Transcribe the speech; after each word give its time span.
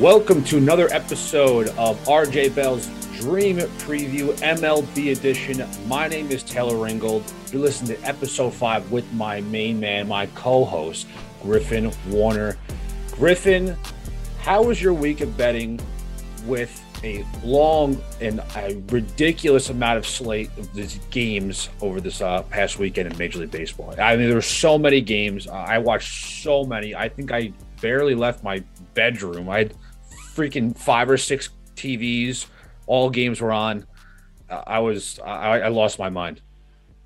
Welcome 0.00 0.44
to 0.44 0.58
another 0.58 0.88
episode 0.92 1.68
of 1.78 1.98
RJ 2.04 2.54
Bell's 2.54 2.86
Dream 3.18 3.56
Preview 3.56 4.34
MLB 4.40 5.16
Edition. 5.16 5.66
My 5.86 6.06
name 6.06 6.30
is 6.30 6.42
Taylor 6.42 6.74
Ringold. 6.74 7.22
You're 7.50 7.62
listening 7.62 7.96
to 7.96 8.06
episode 8.06 8.52
five 8.52 8.92
with 8.92 9.10
my 9.14 9.40
main 9.40 9.80
man, 9.80 10.06
my 10.06 10.26
co 10.34 10.66
host, 10.66 11.06
Griffin 11.42 11.90
Warner. 12.10 12.58
Griffin, 13.12 13.74
how 14.40 14.62
was 14.62 14.82
your 14.82 14.92
week 14.92 15.22
of 15.22 15.34
betting 15.34 15.80
with 16.44 16.78
a 17.02 17.24
long 17.42 17.98
and 18.20 18.40
a 18.54 18.78
ridiculous 18.90 19.70
amount 19.70 19.96
of 19.96 20.06
slate 20.06 20.50
of 20.58 20.70
these 20.74 21.00
games 21.08 21.70
over 21.80 22.02
this 22.02 22.20
uh, 22.20 22.42
past 22.42 22.78
weekend 22.78 23.10
in 23.10 23.16
Major 23.16 23.38
League 23.38 23.50
Baseball? 23.50 23.94
I 23.98 24.14
mean, 24.14 24.26
there 24.26 24.34
were 24.34 24.42
so 24.42 24.76
many 24.76 25.00
games. 25.00 25.46
Uh, 25.46 25.52
I 25.52 25.78
watched 25.78 26.42
so 26.42 26.64
many. 26.64 26.94
I 26.94 27.08
think 27.08 27.32
I 27.32 27.50
barely 27.80 28.14
left 28.14 28.44
my 28.44 28.62
bedroom. 28.92 29.48
I 29.48 29.58
had 29.58 29.74
freaking 30.36 30.76
five 30.76 31.10
or 31.10 31.16
six 31.16 31.48
TVs. 31.74 32.46
All 32.86 33.10
games 33.10 33.40
were 33.40 33.52
on. 33.52 33.86
Uh, 34.48 34.62
I 34.66 34.78
was 34.78 35.18
I, 35.24 35.60
I, 35.60 35.68
lost 35.68 35.98
my 35.98 36.08
mind. 36.08 36.40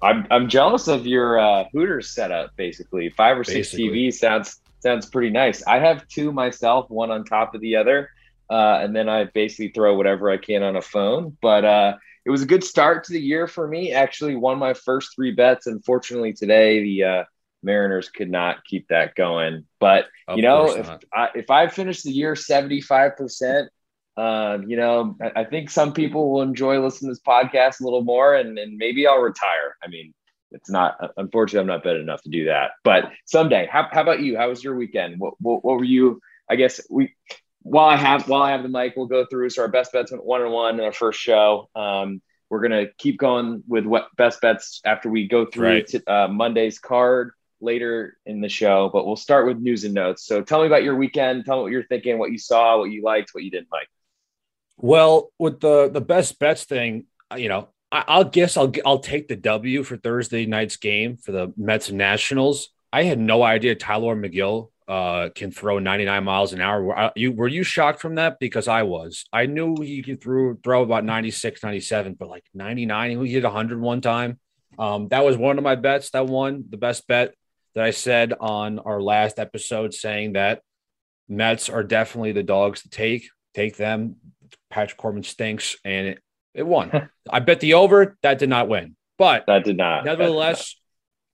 I'm 0.02 0.26
I'm 0.30 0.48
jealous 0.48 0.88
of 0.88 1.06
your 1.06 1.38
uh, 1.38 1.64
Hooters 1.72 2.10
setup. 2.10 2.54
Basically, 2.56 3.08
five 3.10 3.38
or 3.38 3.44
six 3.44 3.70
TVs 3.70 4.14
sounds 4.14 4.60
sounds 4.80 5.06
pretty 5.06 5.30
nice. 5.30 5.66
I 5.66 5.78
have 5.78 6.06
two 6.08 6.32
myself, 6.32 6.90
one 6.90 7.10
on 7.10 7.24
top 7.24 7.54
of 7.54 7.60
the 7.60 7.76
other, 7.76 8.10
uh, 8.50 8.80
and 8.82 8.94
then 8.94 9.08
I 9.08 9.24
basically 9.24 9.68
throw 9.68 9.96
whatever 9.96 10.30
I 10.30 10.36
can 10.36 10.62
on 10.62 10.76
a 10.76 10.82
phone. 10.82 11.36
But 11.40 11.64
uh, 11.64 11.96
it 12.24 12.30
was 12.30 12.42
a 12.42 12.46
good 12.46 12.64
start 12.64 13.04
to 13.04 13.12
the 13.12 13.20
year 13.20 13.46
for 13.46 13.66
me. 13.66 13.92
Actually, 13.92 14.36
won 14.36 14.58
my 14.58 14.74
first 14.74 15.14
three 15.14 15.32
bets. 15.32 15.66
Unfortunately, 15.66 16.32
today 16.32 16.82
the 16.82 17.04
uh, 17.04 17.24
Mariners 17.62 18.08
could 18.08 18.30
not 18.30 18.64
keep 18.64 18.88
that 18.88 19.14
going. 19.14 19.64
But 19.78 20.06
of 20.28 20.36
you 20.36 20.42
know, 20.42 20.76
if 20.76 20.90
I, 21.12 21.28
if 21.34 21.50
I 21.50 21.68
finish 21.68 22.02
the 22.02 22.10
year 22.10 22.36
seventy 22.36 22.80
five 22.80 23.16
percent, 23.16 23.70
uh, 24.16 24.58
you 24.66 24.76
know, 24.76 25.16
I, 25.22 25.40
I, 25.40 25.44
think 25.44 25.70
some 25.70 25.92
people 25.92 26.32
will 26.32 26.42
enjoy 26.42 26.80
listening 26.80 27.10
to 27.10 27.12
this 27.12 27.22
podcast 27.26 27.80
a 27.80 27.84
little 27.84 28.02
more, 28.02 28.34
and, 28.34 28.58
and 28.58 28.76
maybe 28.76 29.06
I'll 29.06 29.20
retire. 29.20 29.76
I 29.82 29.88
mean, 29.88 30.12
it's 30.52 30.70
not 30.70 31.12
unfortunately 31.16 31.60
I'm 31.60 31.66
not 31.66 31.84
bad 31.84 31.96
enough 31.96 32.22
to 32.22 32.30
do 32.30 32.46
that, 32.46 32.72
but 32.84 33.10
someday. 33.24 33.68
How, 33.70 33.88
how 33.90 34.02
about 34.02 34.20
you? 34.20 34.36
How 34.36 34.48
was 34.48 34.62
your 34.62 34.76
weekend? 34.76 35.18
What, 35.18 35.34
what, 35.40 35.64
what 35.64 35.78
were 35.78 35.84
you? 35.84 36.20
I 36.48 36.56
guess 36.56 36.80
we 36.90 37.14
while 37.62 37.88
I 37.88 37.96
have 37.96 38.28
while 38.28 38.42
I 38.42 38.50
have 38.50 38.62
the 38.62 38.68
mic, 38.68 38.94
we'll 38.96 39.06
go 39.06 39.24
through. 39.26 39.50
So 39.50 39.62
our 39.62 39.68
best 39.68 39.92
bets 39.92 40.10
went 40.10 40.24
one 40.24 40.42
and 40.42 40.52
one 40.52 40.74
in 40.78 40.84
our 40.84 40.92
first 40.92 41.20
show. 41.20 41.68
Um, 41.74 42.20
we're 42.48 42.62
gonna 42.62 42.86
keep 42.98 43.18
going 43.18 43.62
with 43.68 43.86
what 43.86 44.08
best 44.16 44.40
bets 44.40 44.80
after 44.84 45.08
we 45.08 45.28
go 45.28 45.46
through 45.46 45.68
right. 45.68 45.86
t- 45.86 46.02
uh, 46.06 46.28
Monday's 46.28 46.78
card 46.78 47.32
later 47.60 48.16
in 48.26 48.40
the 48.40 48.48
show, 48.48 48.90
but 48.92 49.06
we'll 49.06 49.16
start 49.16 49.46
with 49.46 49.58
news 49.58 49.84
and 49.84 49.94
notes. 49.94 50.24
So 50.24 50.42
tell 50.42 50.60
me 50.60 50.66
about 50.66 50.82
your 50.82 50.96
weekend. 50.96 51.44
Tell 51.44 51.56
me 51.56 51.62
what 51.62 51.72
you're 51.72 51.84
thinking, 51.84 52.18
what 52.18 52.32
you 52.32 52.38
saw, 52.38 52.78
what 52.78 52.90
you 52.90 53.02
liked, 53.02 53.30
what 53.32 53.44
you 53.44 53.50
didn't 53.50 53.72
like. 53.72 53.88
Well, 54.76 55.30
with 55.38 55.60
the 55.60 55.90
the 55.92 56.00
best 56.00 56.38
bets 56.38 56.64
thing, 56.64 57.06
you 57.36 57.48
know, 57.48 57.68
I, 57.92 58.18
will 58.18 58.24
guess 58.24 58.56
I'll 58.56 58.72
I'll 58.84 59.00
take 59.00 59.28
the 59.28 59.36
W 59.36 59.82
for 59.82 59.96
Thursday 59.96 60.46
night's 60.46 60.76
game 60.76 61.16
for 61.16 61.32
the 61.32 61.52
Mets 61.56 61.88
and 61.88 61.98
Nationals. 61.98 62.70
I 62.92 63.04
had 63.04 63.18
no 63.18 63.42
idea 63.42 63.74
Tyler 63.74 64.16
Megill 64.16 64.70
uh, 64.88 65.28
can 65.34 65.52
throw 65.52 65.78
99 65.78 66.24
miles 66.24 66.52
an 66.52 66.60
hour. 66.60 66.82
Were 66.82 66.98
uh, 66.98 67.10
you 67.14 67.32
were 67.32 67.46
you 67.46 67.62
shocked 67.62 68.00
from 68.00 68.16
that? 68.16 68.38
Because 68.40 68.68
I 68.68 68.82
was. 68.82 69.24
I 69.32 69.46
knew 69.46 69.76
he 69.76 70.02
could 70.02 70.20
throw 70.20 70.56
throw 70.62 70.82
about 70.82 71.04
96, 71.04 71.62
97, 71.62 72.14
but 72.14 72.28
like 72.28 72.44
99, 72.54 73.24
he 73.24 73.32
hit 73.32 73.44
100 73.44 73.80
one 73.80 74.00
time. 74.00 74.38
Um, 74.78 75.08
that 75.08 75.24
was 75.24 75.36
one 75.36 75.58
of 75.58 75.64
my 75.64 75.74
bets 75.74 76.10
that 76.10 76.26
won 76.26 76.64
the 76.68 76.76
best 76.76 77.06
bet 77.06 77.34
that 77.74 77.84
I 77.84 77.90
said 77.90 78.32
on 78.38 78.78
our 78.80 79.00
last 79.00 79.38
episode, 79.38 79.94
saying 79.94 80.32
that 80.32 80.62
Mets 81.28 81.68
are 81.68 81.84
definitely 81.84 82.32
the 82.32 82.42
dogs 82.42 82.82
to 82.82 82.90
take. 82.90 83.28
Take 83.54 83.76
them. 83.76 84.16
Patrick 84.68 84.98
Corbin 84.98 85.22
stinks, 85.22 85.76
and 85.84 86.08
it, 86.08 86.18
it 86.54 86.66
won. 86.66 87.10
I 87.30 87.40
bet 87.40 87.60
the 87.60 87.74
over. 87.74 88.16
That 88.22 88.38
did 88.38 88.48
not 88.48 88.68
win, 88.68 88.96
but 89.18 89.44
that 89.46 89.64
did 89.64 89.76
not. 89.76 90.04
Nevertheless, 90.04 90.74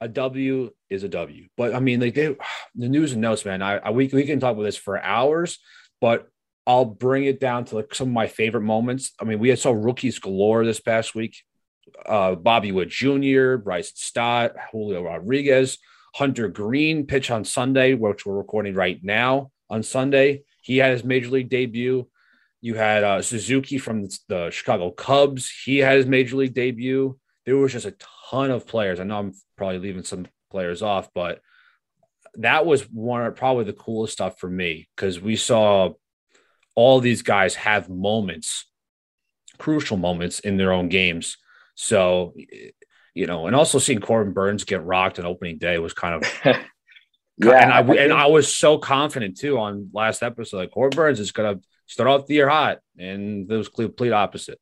did 0.01 0.07
not. 0.07 0.11
a 0.11 0.13
W 0.13 0.71
is 0.91 1.03
a 1.03 1.09
W. 1.09 1.49
But 1.57 1.75
I 1.75 1.81
mean, 1.81 2.01
like 2.01 2.15
they, 2.15 2.37
the 2.75 2.89
news 2.89 3.13
and 3.13 3.23
notes, 3.23 3.45
man. 3.45 3.63
I, 3.63 3.79
I 3.79 3.91
we 3.91 4.09
we 4.09 4.25
can 4.25 4.41
talk 4.41 4.53
about 4.53 4.65
this 4.65 4.77
for 4.77 5.03
hours, 5.03 5.59
but 6.01 6.29
I'll 6.67 6.85
bring 6.85 7.25
it 7.25 7.41
down 7.41 7.65
to 7.67 7.77
like 7.77 7.95
some 7.95 8.09
of 8.09 8.15
my 8.15 8.27
favorite 8.27 8.63
moments. 8.63 9.13
I 9.21 9.25
mean, 9.25 9.39
we 9.39 9.51
had 9.51 9.59
saw 9.59 9.73
rookies 9.73 10.19
galore 10.19 10.65
this 10.65 10.81
past 10.81 11.15
week. 11.15 11.37
Uh, 12.05 12.35
Bobby 12.35 12.73
Witt 12.73 12.89
Jr., 12.89 13.57
Bryce 13.57 13.93
Stott, 13.95 14.53
Julio 14.73 15.03
Rodriguez. 15.03 15.79
Hunter 16.17 16.49
Greene 16.49 17.05
pitch 17.05 17.31
on 17.31 17.45
Sunday, 17.45 17.93
which 17.93 18.25
we're 18.25 18.39
recording 18.39 18.75
right 18.75 18.99
now 19.03 19.51
on 19.69 19.83
Sunday. 19.83 20.45
He 20.63 20.79
had 20.79 20.93
his 20.93 21.05
major 21.05 21.29
league 21.29 21.51
debut. 21.51 22.09
You 22.63 22.75
had 22.75 23.05
uh, 23.05 23.21
Suzuki 23.21 23.77
from 23.77 24.09
the 24.27 24.49
Chicago 24.51 24.91
Cubs. 24.91 25.51
He 25.51 25.77
had 25.77 25.99
his 25.99 26.07
major 26.07 26.37
league 26.37 26.55
debut. 26.55 27.19
There 27.45 27.59
was 27.59 27.73
just 27.73 27.85
a 27.85 27.95
ton 28.31 28.51
of 28.51 28.67
players. 28.67 28.99
I 28.99 29.05
know 29.05 29.19
I'm 29.19 29.35
probably 29.59 29.79
leaving 29.79 30.05
some 30.05 30.27
players 30.51 30.81
off, 30.81 31.11
but 31.15 31.43
that 32.37 32.65
was 32.65 32.91
one 32.91 33.27
of 33.27 33.37
probably 33.37 33.65
the 33.65 33.75
coolest 33.75 34.15
stuff 34.15 34.39
for 34.39 34.49
me 34.49 34.89
because 34.97 35.21
we 35.21 35.37
saw 35.37 35.91
all 36.75 37.01
these 37.01 37.21
guys 37.21 37.57
have 37.57 37.91
moments, 37.91 38.65
crucial 39.59 39.99
moments 39.99 40.41
in 40.41 40.57
their 40.57 40.73
own 40.73 40.89
games. 40.89 41.37
So 41.75 42.33
you 43.17 43.27
know, 43.27 43.47
and 43.47 43.57
also 43.57 43.79
seeing 43.79 43.99
Corbin 43.99 44.35
Burnes 44.35 44.65
get 44.65 44.85
rocked 44.85 45.19
on 45.19 45.25
opening 45.25 45.57
day 45.57 45.79
was 45.79 45.95
kind 45.95 46.23
of 46.23 46.31
yeah. 46.45 47.63
And 47.63 47.73
I, 47.73 47.79
I 47.79 47.97
and 47.97 48.13
I 48.13 48.27
was 48.27 48.55
so 48.55 48.77
confident 48.77 49.39
too 49.39 49.59
on 49.59 49.89
last 49.95 50.23
episode. 50.23 50.59
Like 50.59 50.71
Corbin 50.71 50.95
Burnes 50.95 51.19
is 51.19 51.33
gonna 51.33 51.59
start 51.87 52.11
off 52.11 52.27
the 52.27 52.35
year 52.35 52.49
hot, 52.49 52.81
and 52.99 53.51
it 53.51 53.57
was 53.57 53.69
complete 53.69 54.13
opposite. 54.13 54.61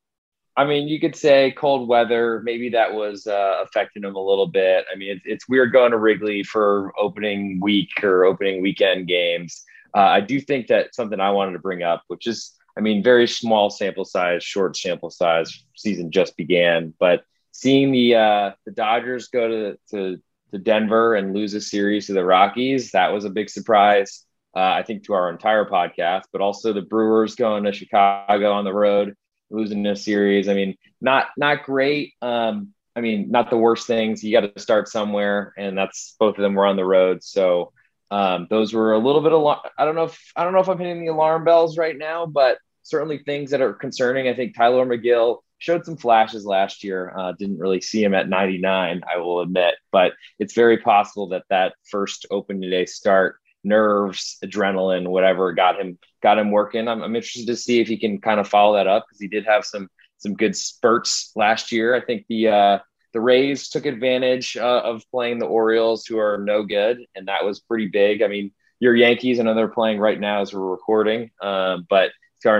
I 0.56 0.64
mean, 0.64 0.86
you 0.86 1.00
could 1.00 1.16
say 1.16 1.50
cold 1.50 1.88
weather. 1.88 2.42
Maybe 2.44 2.68
that 2.70 2.94
was 2.94 3.26
uh, 3.26 3.64
affecting 3.64 4.04
him 4.04 4.14
a 4.14 4.24
little 4.24 4.46
bit. 4.46 4.84
I 4.92 4.96
mean, 4.96 5.16
it's, 5.16 5.22
it's 5.24 5.48
weird 5.48 5.72
going 5.72 5.90
to 5.90 5.98
Wrigley 5.98 6.44
for 6.44 6.92
opening 6.96 7.58
week 7.60 8.04
or 8.04 8.24
opening 8.24 8.62
weekend 8.62 9.08
games. 9.08 9.64
Uh, 9.96 10.02
I 10.02 10.20
do 10.20 10.40
think 10.40 10.68
that 10.68 10.94
something 10.94 11.18
I 11.18 11.30
wanted 11.30 11.54
to 11.54 11.58
bring 11.58 11.82
up, 11.82 12.04
which 12.06 12.28
is, 12.28 12.52
I 12.78 12.82
mean, 12.82 13.02
very 13.02 13.26
small 13.26 13.68
sample 13.68 14.04
size, 14.04 14.44
short 14.44 14.76
sample 14.76 15.10
size. 15.10 15.64
Season 15.74 16.12
just 16.12 16.36
began, 16.36 16.94
but 17.00 17.24
seeing 17.54 17.92
the 17.92 18.16
uh, 18.16 18.50
the 18.66 18.72
Dodgers 18.72 19.28
go 19.28 19.48
to, 19.48 19.78
to 19.92 20.22
to 20.50 20.58
Denver 20.58 21.14
and 21.14 21.34
lose 21.34 21.54
a 21.54 21.60
series 21.60 22.08
to 22.08 22.12
the 22.12 22.24
Rockies, 22.24 22.90
that 22.90 23.12
was 23.12 23.24
a 23.24 23.30
big 23.30 23.48
surprise. 23.48 24.24
Uh, 24.54 24.60
I 24.60 24.82
think 24.82 25.04
to 25.04 25.14
our 25.14 25.30
entire 25.30 25.64
podcast, 25.64 26.24
but 26.32 26.40
also 26.40 26.72
the 26.72 26.82
Brewers 26.82 27.34
going 27.34 27.64
to 27.64 27.72
Chicago 27.72 28.52
on 28.52 28.64
the 28.64 28.72
road, 28.72 29.14
losing 29.50 29.84
a 29.86 29.96
series. 29.96 30.48
I 30.48 30.54
mean, 30.54 30.76
not 31.00 31.28
not 31.36 31.64
great. 31.64 32.12
Um, 32.20 32.72
I 32.94 33.00
mean, 33.00 33.30
not 33.30 33.50
the 33.50 33.56
worst 33.56 33.86
things. 33.86 34.22
You 34.22 34.32
got 34.32 34.54
to 34.54 34.60
start 34.60 34.88
somewhere, 34.88 35.52
and 35.56 35.76
that's 35.76 36.14
both 36.18 36.36
of 36.36 36.42
them 36.42 36.54
were 36.54 36.66
on 36.66 36.76
the 36.76 36.84
road. 36.84 37.24
So 37.24 37.72
um, 38.10 38.46
those 38.50 38.72
were 38.72 38.92
a 38.92 38.98
little 38.98 39.22
bit. 39.22 39.32
Al- 39.32 39.64
I 39.78 39.84
don't 39.84 39.96
know 39.96 40.04
if 40.04 40.32
I 40.36 40.44
don't 40.44 40.52
know 40.52 40.60
if 40.60 40.68
I'm 40.68 40.78
hitting 40.78 41.04
the 41.04 41.12
alarm 41.12 41.44
bells 41.44 41.78
right 41.78 41.96
now, 41.96 42.26
but 42.26 42.58
certainly 42.82 43.18
things 43.18 43.50
that 43.50 43.60
are 43.60 43.72
concerning. 43.72 44.28
I 44.28 44.34
think 44.34 44.56
Tyler 44.56 44.86
Megill 44.86 45.38
showed 45.64 45.86
some 45.86 45.96
flashes 45.96 46.44
last 46.44 46.84
year. 46.84 47.14
Uh, 47.16 47.32
didn't 47.32 47.58
really 47.58 47.80
see 47.80 48.04
him 48.04 48.12
at 48.12 48.28
99, 48.28 49.00
I 49.10 49.18
will 49.18 49.40
admit, 49.40 49.74
but 49.90 50.12
it's 50.38 50.52
very 50.52 50.76
possible 50.78 51.28
that 51.28 51.44
that 51.48 51.74
first 51.90 52.26
open 52.30 52.60
day 52.60 52.84
start, 52.84 53.36
nerves, 53.64 54.36
adrenaline, 54.44 55.08
whatever, 55.08 55.54
got 55.54 55.80
him 55.80 55.98
got 56.22 56.38
him 56.38 56.50
working. 56.50 56.86
I'm, 56.86 57.02
I'm 57.02 57.16
interested 57.16 57.46
to 57.46 57.56
see 57.56 57.80
if 57.80 57.88
he 57.88 57.96
can 57.96 58.20
kind 58.20 58.40
of 58.40 58.46
follow 58.46 58.76
that 58.76 58.86
up 58.86 59.06
because 59.08 59.20
he 59.20 59.28
did 59.28 59.46
have 59.46 59.64
some 59.64 59.88
some 60.18 60.34
good 60.34 60.54
spurts 60.54 61.32
last 61.34 61.72
year. 61.72 61.94
I 61.94 62.02
think 62.02 62.26
the 62.28 62.48
uh, 62.48 62.78
the 63.14 63.20
Rays 63.22 63.70
took 63.70 63.86
advantage 63.86 64.58
uh, 64.58 64.82
of 64.84 65.02
playing 65.10 65.38
the 65.38 65.46
Orioles, 65.46 66.04
who 66.04 66.18
are 66.18 66.36
no 66.36 66.62
good, 66.62 67.06
and 67.14 67.28
that 67.28 67.42
was 67.42 67.60
pretty 67.60 67.86
big. 67.86 68.20
I 68.20 68.28
mean, 68.28 68.52
your 68.80 68.94
Yankees, 68.94 69.40
I 69.40 69.44
know 69.44 69.54
they're 69.54 69.68
playing 69.68 69.98
right 69.98 70.20
now 70.20 70.42
as 70.42 70.52
we're 70.52 70.60
recording, 70.60 71.30
um, 71.40 71.86
but 71.88 72.10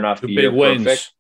off 0.06 0.22
the 0.22 0.28
year 0.30 0.50
wins. 0.50 1.12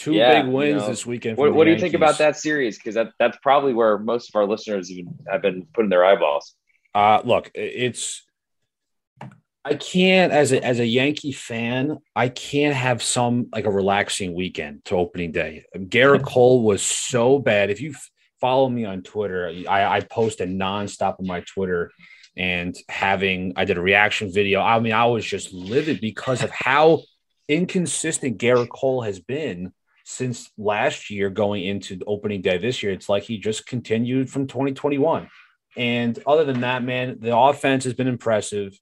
Two 0.00 0.14
yeah, 0.14 0.40
big 0.40 0.50
wins 0.50 0.68
you 0.68 0.74
know, 0.76 0.86
this 0.88 1.04
weekend. 1.04 1.36
What, 1.36 1.52
what 1.52 1.66
do 1.66 1.72
you 1.72 1.78
think 1.78 1.92
about 1.92 2.16
that 2.18 2.34
series? 2.34 2.78
Because 2.78 2.94
that, 2.94 3.12
that's 3.18 3.36
probably 3.42 3.74
where 3.74 3.98
most 3.98 4.30
of 4.30 4.34
our 4.34 4.46
listeners 4.46 4.90
even 4.90 5.18
have 5.30 5.42
been 5.42 5.66
putting 5.74 5.90
their 5.90 6.02
eyeballs. 6.02 6.54
Uh, 6.94 7.20
look, 7.22 7.50
it's 7.54 8.24
I 9.62 9.74
can't 9.74 10.32
as 10.32 10.52
a 10.52 10.64
as 10.64 10.80
a 10.80 10.86
Yankee 10.86 11.32
fan, 11.32 11.98
I 12.16 12.30
can't 12.30 12.74
have 12.74 13.02
some 13.02 13.48
like 13.52 13.66
a 13.66 13.70
relaxing 13.70 14.34
weekend 14.34 14.86
to 14.86 14.96
opening 14.96 15.32
day. 15.32 15.66
Gerrit 15.76 16.24
Cole 16.24 16.62
was 16.62 16.80
so 16.80 17.38
bad. 17.38 17.68
If 17.68 17.82
you 17.82 17.94
follow 18.40 18.70
me 18.70 18.86
on 18.86 19.02
Twitter, 19.02 19.52
I, 19.68 19.96
I 19.96 20.00
posted 20.00 20.48
nonstop 20.48 21.20
on 21.20 21.26
my 21.26 21.40
Twitter 21.40 21.90
and 22.38 22.74
having 22.88 23.52
I 23.54 23.66
did 23.66 23.76
a 23.76 23.82
reaction 23.82 24.32
video. 24.32 24.62
I 24.62 24.80
mean, 24.80 24.94
I 24.94 25.04
was 25.04 25.26
just 25.26 25.52
livid 25.52 26.00
because 26.00 26.42
of 26.42 26.48
how 26.48 27.02
inconsistent 27.48 28.38
Gerrit 28.38 28.70
Cole 28.70 29.02
has 29.02 29.20
been 29.20 29.74
since 30.10 30.50
last 30.58 31.08
year 31.08 31.30
going 31.30 31.64
into 31.64 31.94
the 31.94 32.04
opening 32.04 32.42
day 32.42 32.58
this 32.58 32.82
year. 32.82 32.92
It's 32.92 33.08
like 33.08 33.22
he 33.22 33.38
just 33.38 33.64
continued 33.64 34.28
from 34.28 34.48
2021. 34.48 35.28
And 35.76 36.18
other 36.26 36.44
than 36.44 36.62
that, 36.62 36.82
man, 36.82 37.18
the 37.20 37.36
offense 37.36 37.84
has 37.84 37.94
been 37.94 38.08
impressive. 38.08 38.76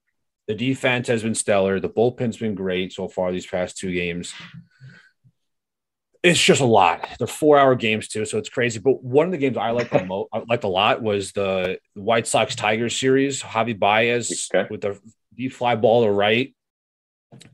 The 0.46 0.54
defense 0.54 1.06
has 1.08 1.22
been 1.22 1.34
stellar. 1.34 1.80
The 1.80 1.90
bullpen's 1.90 2.38
been 2.38 2.54
great 2.54 2.94
so 2.94 3.08
far 3.08 3.30
these 3.30 3.46
past 3.46 3.76
two 3.76 3.92
games. 3.92 4.32
It's 6.22 6.42
just 6.42 6.62
a 6.62 6.66
lot. 6.66 7.06
They're 7.18 7.26
four 7.26 7.58
hour 7.58 7.74
games 7.74 8.08
too, 8.08 8.24
so 8.24 8.38
it's 8.38 8.48
crazy. 8.48 8.78
But 8.78 9.04
one 9.04 9.26
of 9.26 9.32
the 9.32 9.38
games 9.38 9.58
I 9.58 9.70
liked 9.70 9.92
the 9.92 10.04
most, 10.04 10.30
I 10.32 10.42
liked 10.48 10.64
a 10.64 10.68
lot 10.68 11.02
was 11.02 11.32
the 11.32 11.78
White 11.92 12.26
Sox 12.26 12.56
Tigers 12.56 12.98
series. 12.98 13.42
Javi 13.42 13.78
Baez 13.78 14.48
okay. 14.52 14.66
with 14.70 14.80
the 14.80 14.98
deep 15.36 15.52
fly 15.52 15.76
ball 15.76 16.04
to 16.04 16.10
right, 16.10 16.54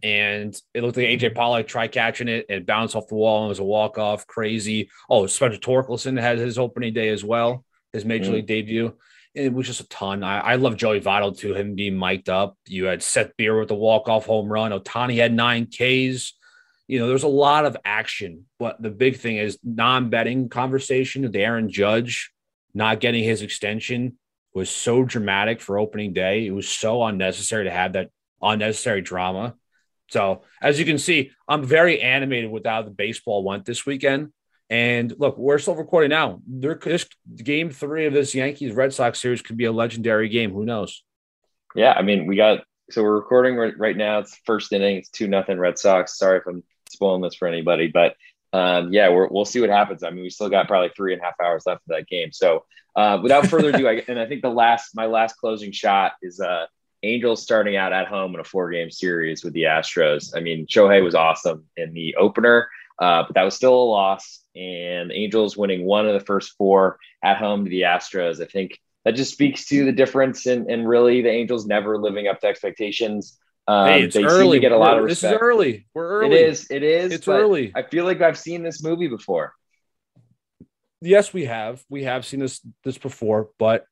and 0.03 0.55
it 0.73 0.83
looked 0.83 0.97
like 0.97 1.07
AJ 1.07 1.35
Pollock 1.35 1.67
tried 1.67 1.93
catching 1.93 2.29
it 2.29 2.47
and 2.49 2.65
bounced 2.65 2.95
off 2.95 3.09
the 3.09 3.15
wall 3.15 3.43
and 3.43 3.47
it 3.47 3.49
was 3.51 3.59
a 3.59 3.65
walk 3.65 3.99
off. 3.99 4.27
Crazy. 4.27 4.91
Oh, 5.11 5.27
Spencer 5.27 5.59
Torkelson 5.59 6.21
had 6.21 6.39
his 6.39 6.59
opening 6.59 6.95
day 6.95 7.09
as 7.09 7.25
well, 7.25 7.65
his 7.93 8.05
major 8.05 8.31
mm. 8.31 8.35
league 8.35 8.47
debut 8.47 8.95
it 9.35 9.53
was 9.53 9.67
just 9.67 9.81
a 9.81 9.89
ton. 9.89 10.23
I, 10.23 10.39
I 10.39 10.55
love 10.57 10.77
Joey 10.77 11.01
Votto 11.01 11.37
too, 11.37 11.55
him 11.55 11.75
being 11.75 11.99
mic'd 11.99 12.29
up. 12.29 12.57
You 12.67 12.85
had 12.85 13.03
Seth 13.03 13.37
Beer 13.37 13.59
with 13.59 13.69
the 13.69 13.75
walk-off 13.75 14.27
home 14.27 14.49
run. 14.49 14.71
Ohtani 14.71 15.17
had 15.17 15.35
nine 15.35 15.67
Ks. 15.67 16.35
You 16.87 17.01
know, 17.01 17.09
there's 17.09 17.25
a 17.25 17.29
lot 17.29 17.67
of 17.67 17.77
action, 17.85 18.47
but 18.59 18.81
the 18.81 18.91
big 18.91 19.17
thing 19.17 19.37
is 19.37 19.59
non-betting 19.65 20.51
conversation 20.51 21.23
with 21.23 21.35
Aaron 21.35 21.71
Judge 21.71 22.31
not 22.75 23.01
getting 23.01 23.25
his 23.25 23.43
extension 23.43 24.19
was 24.53 24.71
so 24.71 25.03
dramatic 25.03 25.61
for 25.61 25.79
opening 25.79 26.13
day. 26.13 26.47
It 26.47 26.53
was 26.53 26.69
so 26.69 27.03
unnecessary 27.03 27.65
to 27.65 27.71
have 27.71 27.95
that 27.95 28.11
unnecessary 28.41 29.01
drama. 29.01 29.55
So 30.09 30.43
as 30.61 30.79
you 30.79 30.85
can 30.85 30.99
see, 30.99 31.31
I'm 31.49 31.65
very 31.65 32.01
animated 32.01 32.51
with 32.51 32.67
how 32.67 32.83
the 32.83 32.91
baseball 32.91 33.45
went 33.45 33.65
this 33.65 33.87
weekend. 33.87 34.33
And 34.71 35.15
look, 35.19 35.37
we're 35.37 35.59
still 35.59 35.75
recording 35.75 36.11
now. 36.11 36.41
There, 36.47 36.75
this 36.75 37.07
game 37.37 37.71
three 37.71 38.07
of 38.07 38.13
this 38.13 38.35
Yankees 38.35 38.73
Red 38.73 38.93
Sox 38.95 39.21
series 39.21 39.43
could 39.43 39.57
be 39.57 39.67
a 39.67 39.73
legendary 39.73 40.29
game. 40.29 40.53
Who 40.53 40.65
knows? 40.65 41.03
Yeah, 41.75 41.93
I 41.93 42.03
mean, 42.03 42.27
we 42.27 42.37
got 42.37 42.65
so 42.91 43.03
we're 43.03 43.15
recording 43.15 43.57
right, 43.57 43.77
right 43.79 43.97
now. 43.97 44.21
It's 44.21 44.39
first 44.45 44.73
inning. 44.73 44.97
It's 44.97 45.11
two 45.11 45.27
nothing 45.27 45.59
Red 45.59 45.79
Sox. 45.79 46.19
Sorry 46.19 46.39
if 46.39 46.47
I'm 46.47 46.63
spoiling 46.89 47.23
this 47.23 47.35
for 47.35 47.49
anybody, 47.49 47.89
but 47.89 48.15
um, 48.53 48.93
yeah, 48.93 49.09
we 49.11 49.27
will 49.31 49.45
see 49.45 49.61
what 49.61 49.71
happens. 49.71 50.03
I 50.03 50.11
mean, 50.11 50.23
we 50.23 50.31
still 50.31 50.49
got 50.49 50.69
probably 50.69 50.91
three 50.95 51.13
and 51.13 51.21
a 51.21 51.25
half 51.25 51.35
hours 51.43 51.65
left 51.67 51.83
of 51.89 51.97
that 51.97 52.07
game. 52.07 52.31
So 52.33 52.65
uh, 52.95 53.19
without 53.23 53.49
further 53.49 53.71
ado, 53.71 53.89
I, 53.89 54.03
and 54.07 54.19
I 54.19 54.27
think 54.27 54.43
the 54.43 54.51
last 54.51 54.95
my 54.95 55.07
last 55.07 55.37
closing 55.37 55.73
shot 55.73 56.13
is 56.23 56.41
uh, 56.41 56.67
Angels 57.05 57.43
starting 57.43 57.77
out 57.77 57.93
at 57.93 58.09
home 58.09 58.35
in 58.35 58.41
a 58.41 58.45
four 58.45 58.71
game 58.71 58.91
series 58.91 59.45
with 59.45 59.53
the 59.53 59.63
Astros. 59.63 60.37
I 60.37 60.41
mean, 60.41 60.67
Shohei 60.67 61.03
was 61.03 61.15
awesome 61.15 61.65
in 61.77 61.93
the 61.93 62.17
opener. 62.17 62.69
Uh, 62.99 63.25
but 63.27 63.35
that 63.35 63.43
was 63.43 63.55
still 63.55 63.75
a 63.75 63.85
loss. 63.85 64.41
And 64.55 65.11
Angels 65.13 65.57
winning 65.57 65.85
one 65.85 66.07
of 66.07 66.15
the 66.15 66.25
first 66.25 66.53
four 66.57 66.99
at 67.23 67.37
home 67.37 67.65
to 67.65 67.71
the 67.71 67.83
Astros. 67.83 68.41
I 68.41 68.47
think 68.47 68.81
that 69.05 69.13
just 69.13 69.33
speaks 69.33 69.67
to 69.67 69.85
the 69.85 69.93
difference 69.93 70.47
and 70.47 70.71
and 70.71 70.89
really 70.89 71.23
the 71.23 71.31
Angels 71.31 71.67
never 71.67 71.99
living 71.99 72.29
up 72.29 72.41
to 72.41 72.47
expectations. 72.47 73.39
Um, 73.67 73.89
hey, 73.89 74.03
it's 74.03 74.15
they 74.15 74.25
early. 74.25 74.61
get 74.61 74.73
a 74.73 74.77
lot 74.77 74.99
of 74.99 75.05
respect. 75.05 75.33
This 75.33 75.39
is 75.39 75.43
early. 75.43 75.87
We're 75.95 76.09
early. 76.09 76.37
It 76.37 76.49
is. 76.49 76.67
It 76.71 76.83
is. 76.83 77.13
It's 77.13 77.29
early. 77.29 77.73
I 77.75 77.83
feel 77.83 78.05
like 78.05 78.21
I've 78.21 78.39
seen 78.39 78.63
this 78.63 78.83
movie 78.83 79.09
before. 79.09 79.55
Yes, 81.01 81.33
we 81.33 81.47
have. 81.47 81.83
We 81.89 82.05
have 82.05 82.25
seen 82.25 82.41
this 82.41 82.61
this 82.85 82.99
before, 82.99 83.51
but 83.59 83.87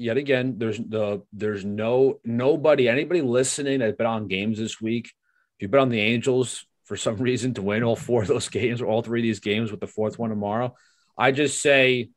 yet 0.00 0.16
again, 0.16 0.54
there's 0.56 0.78
the 0.78 1.22
there's 1.32 1.64
no 1.64 2.20
nobody 2.24 2.88
anybody 2.88 3.20
listening 3.20 3.80
that 3.80 3.98
bet 3.98 4.06
on 4.06 4.28
games 4.28 4.58
this 4.58 4.80
week. 4.80 5.12
If 5.58 5.62
you 5.62 5.68
bet 5.68 5.82
on 5.82 5.90
the 5.90 6.00
Angels, 6.00 6.66
for 6.84 6.96
some 6.96 7.16
reason 7.28 7.54
to 7.54 7.62
win 7.62 7.84
all 7.84 7.96
four 7.96 8.22
of 8.22 8.28
those 8.28 8.48
games 8.48 8.80
or 8.80 8.86
all 8.86 9.02
three 9.02 9.20
of 9.20 9.24
these 9.24 9.40
games 9.40 9.70
with 9.70 9.80
the 9.80 9.86
fourth 9.86 10.18
one 10.18 10.30
tomorrow, 10.30 10.74
I 11.16 11.32
just 11.32 11.60
say, 11.60 12.10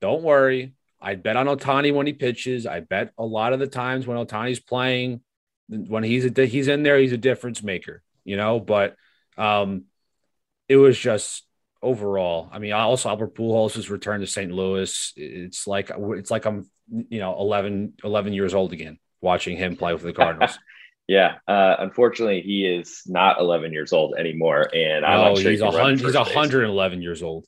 don't 0.00 0.22
worry. 0.22 0.74
I 1.00 1.14
bet 1.14 1.36
on 1.36 1.46
Ohtani 1.46 1.94
when 1.94 2.08
he 2.08 2.12
pitches. 2.12 2.66
I 2.66 2.80
bet 2.80 3.12
a 3.16 3.24
lot 3.24 3.52
of 3.52 3.60
the 3.60 3.68
times 3.68 4.04
when 4.04 4.18
Ohtani's 4.18 4.58
playing, 4.58 5.20
when 5.68 6.02
he's 6.02 6.24
a, 6.26 6.44
he's 6.44 6.66
in 6.66 6.82
there, 6.82 6.98
he's 6.98 7.12
a 7.12 7.16
difference 7.16 7.62
maker, 7.62 8.02
you 8.24 8.36
know. 8.36 8.58
But 8.58 8.96
um, 9.36 9.84
it 10.68 10.76
was 10.76 10.98
just 10.98 11.44
overall. 11.82 12.48
I 12.52 12.58
mean, 12.58 12.72
also 12.72 13.08
Albert 13.08 13.34
Pujols 13.34 13.74
has 13.74 13.90
returned 13.90 14.22
to 14.22 14.26
St. 14.26 14.50
Louis. 14.50 15.12
It's 15.16 15.66
like 15.66 15.90
it's 15.96 16.30
like 16.30 16.46
I'm 16.46 16.68
you 16.88 17.18
know 17.18 17.38
11, 17.38 17.94
11 18.04 18.32
years 18.32 18.54
old 18.54 18.72
again 18.72 18.98
watching 19.20 19.56
him 19.56 19.76
play 19.76 19.92
with 19.92 20.02
the 20.02 20.12
Cardinals. 20.12 20.58
Yeah, 21.08 21.36
uh, 21.48 21.76
unfortunately, 21.78 22.42
he 22.42 22.66
is 22.66 23.00
not 23.06 23.40
11 23.40 23.72
years 23.72 23.94
old 23.94 24.14
anymore, 24.18 24.68
and 24.74 25.06
I'm 25.06 25.20
not 25.20 25.38
sure 25.38 25.50
he's, 25.52 25.60
he 25.60 25.66
he's 25.66 26.14
111 26.14 27.00
years 27.00 27.22
old, 27.22 27.46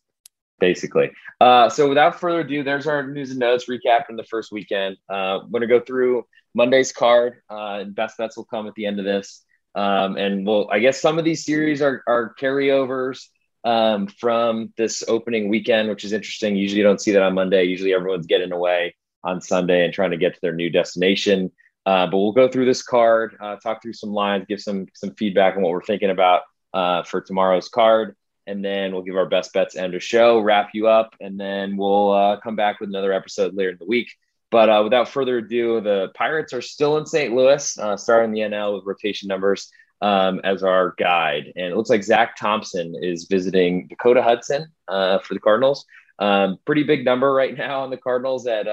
basically. 0.59 1.11
Uh, 1.43 1.69
so, 1.69 1.87
without 1.87 2.19
further 2.19 2.41
ado, 2.41 2.63
there's 2.65 2.87
our 2.87 3.07
news 3.07 3.33
and 3.33 3.39
notes 3.39 3.67
recap 3.69 4.07
from 4.07 4.17
the 4.17 4.25
first 4.25 4.51
weekend. 4.51 4.97
Uh, 5.11 5.41
I'm 5.41 5.51
going 5.51 5.61
to 5.61 5.67
go 5.67 5.79
through 5.79 6.25
Monday's 6.55 6.91
card. 6.91 7.43
Uh, 7.51 7.85
best 7.85 8.17
bets 8.17 8.35
will 8.39 8.47
come 8.47 8.67
at 8.67 8.73
the 8.77 8.87
end 8.87 8.99
of 8.99 9.05
this, 9.05 9.45
um, 9.75 10.17
and 10.17 10.47
well, 10.47 10.71
I 10.73 10.79
guess 10.79 10.99
some 10.99 11.19
of 11.19 11.27
these 11.27 11.45
series 11.45 11.83
are 11.83 12.03
are 12.07 12.35
carryovers 12.41 13.27
um, 13.65 14.07
from 14.07 14.73
this 14.77 15.03
opening 15.07 15.49
weekend, 15.49 15.89
which 15.89 16.05
is 16.05 16.13
interesting. 16.13 16.57
Usually, 16.57 16.79
you 16.79 16.85
don't 16.85 17.01
see 17.01 17.13
that 17.13 17.23
on 17.23 17.35
Monday. 17.35 17.65
Usually, 17.65 17.95
everyone's 17.95 18.27
getting 18.27 18.53
away 18.53 18.95
on 19.23 19.41
Sunday 19.41 19.85
and 19.85 19.93
trying 19.93 20.13
to 20.13 20.17
get 20.17 20.35
to 20.35 20.41
their 20.41 20.55
new 20.55 20.71
destination. 20.71 21.51
Uh, 21.87 22.07
but 22.07 22.19
we'll 22.19 22.33
go 22.33 22.49
through 22.49 22.67
this 22.67 22.83
card, 22.83 23.37
uh, 23.41 23.57
talk 23.57 23.83
through 23.83 23.93
some 23.93 24.13
lines, 24.13 24.45
give 24.49 24.61
some 24.61 24.87
some 24.95 25.15
feedback 25.15 25.57
on 25.57 25.63
what 25.63 25.73
we're 25.73 25.83
thinking 25.83 26.11
about 26.11 26.43
uh, 26.75 27.03
for 27.03 27.21
tomorrow's 27.21 27.69
card, 27.69 28.17
and 28.47 28.65
then 28.65 28.93
we'll 28.93 29.03
give 29.03 29.17
our 29.17 29.29
best 29.29 29.53
bets 29.53 29.77
end 29.77 29.95
of 29.95 30.03
show, 30.03 30.41
wrap 30.41 30.71
you 30.75 30.89
up, 30.89 31.15
and 31.21 31.39
then 31.41 31.77
we'll 31.77 32.13
uh, 32.13 32.37
come 32.41 32.57
back 32.57 32.81
with 32.81 32.91
another 32.91 33.13
episode 33.13 33.55
later 33.55 33.71
in 33.71 33.79
the 33.79 33.87
week. 33.87 34.11
But 34.51 34.69
uh, 34.69 34.81
without 34.83 35.09
further 35.09 35.39
ado, 35.39 35.81
the 35.81 36.09
Pirates 36.15 36.53
are 36.53 36.63
still 36.63 36.99
in 36.99 37.07
St. 37.07 37.33
Louis, 37.33 37.79
uh, 37.79 37.97
starting 37.97 38.33
the 38.33 38.41
NL 38.41 38.75
with 38.75 38.85
rotation 38.85 39.29
numbers 39.29 39.71
um, 40.01 40.41
as 40.45 40.63
our 40.63 40.95
guide, 40.99 41.53
and 41.57 41.67
it 41.67 41.77
looks 41.77 41.91
like 41.91 42.03
Zach 42.03 42.37
Thompson 42.37 42.95
is 43.01 43.27
visiting 43.31 43.89
Dakota 43.89 44.23
Hudson 44.23 44.67
for 44.89 45.21
the 45.31 45.41
Cardinals. 45.41 45.85
Um, 46.19 46.59
pretty 46.67 46.83
big 46.83 47.05
number 47.05 47.33
right 47.33 47.57
now 47.57 47.81
on 47.81 47.91
the 47.91 47.97
Cardinals 47.97 48.47
at 48.47 48.67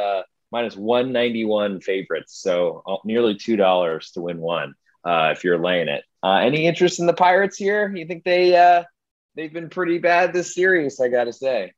minus 0.52 0.76
191 0.76 1.82
favorites. 1.82 2.40
So 2.42 2.84
uh, 2.86 2.98
nearly 3.04 3.36
$2 3.36 4.14
to 4.14 4.22
win 4.22 4.40
one 4.40 4.74
uh, 5.04 5.34
if 5.36 5.44
you're 5.44 5.60
laying 5.60 5.88
it. 5.88 6.04
Uh, 6.24 6.38
any 6.38 6.66
interest 6.66 7.00
in 7.00 7.08
the 7.08 7.14
Pirates 7.14 7.58
here? 7.58 7.94
You 7.96 8.06
think 8.06 8.24
they, 8.24 8.56
uh, 8.56 8.84
they've 9.36 9.54
been 9.54 9.70
pretty 9.70 9.98
bad 9.98 10.34
this 10.34 10.54
series, 10.54 11.00
I 11.00 11.10
got 11.10 11.26
to 11.26 11.34
say. 11.34 11.74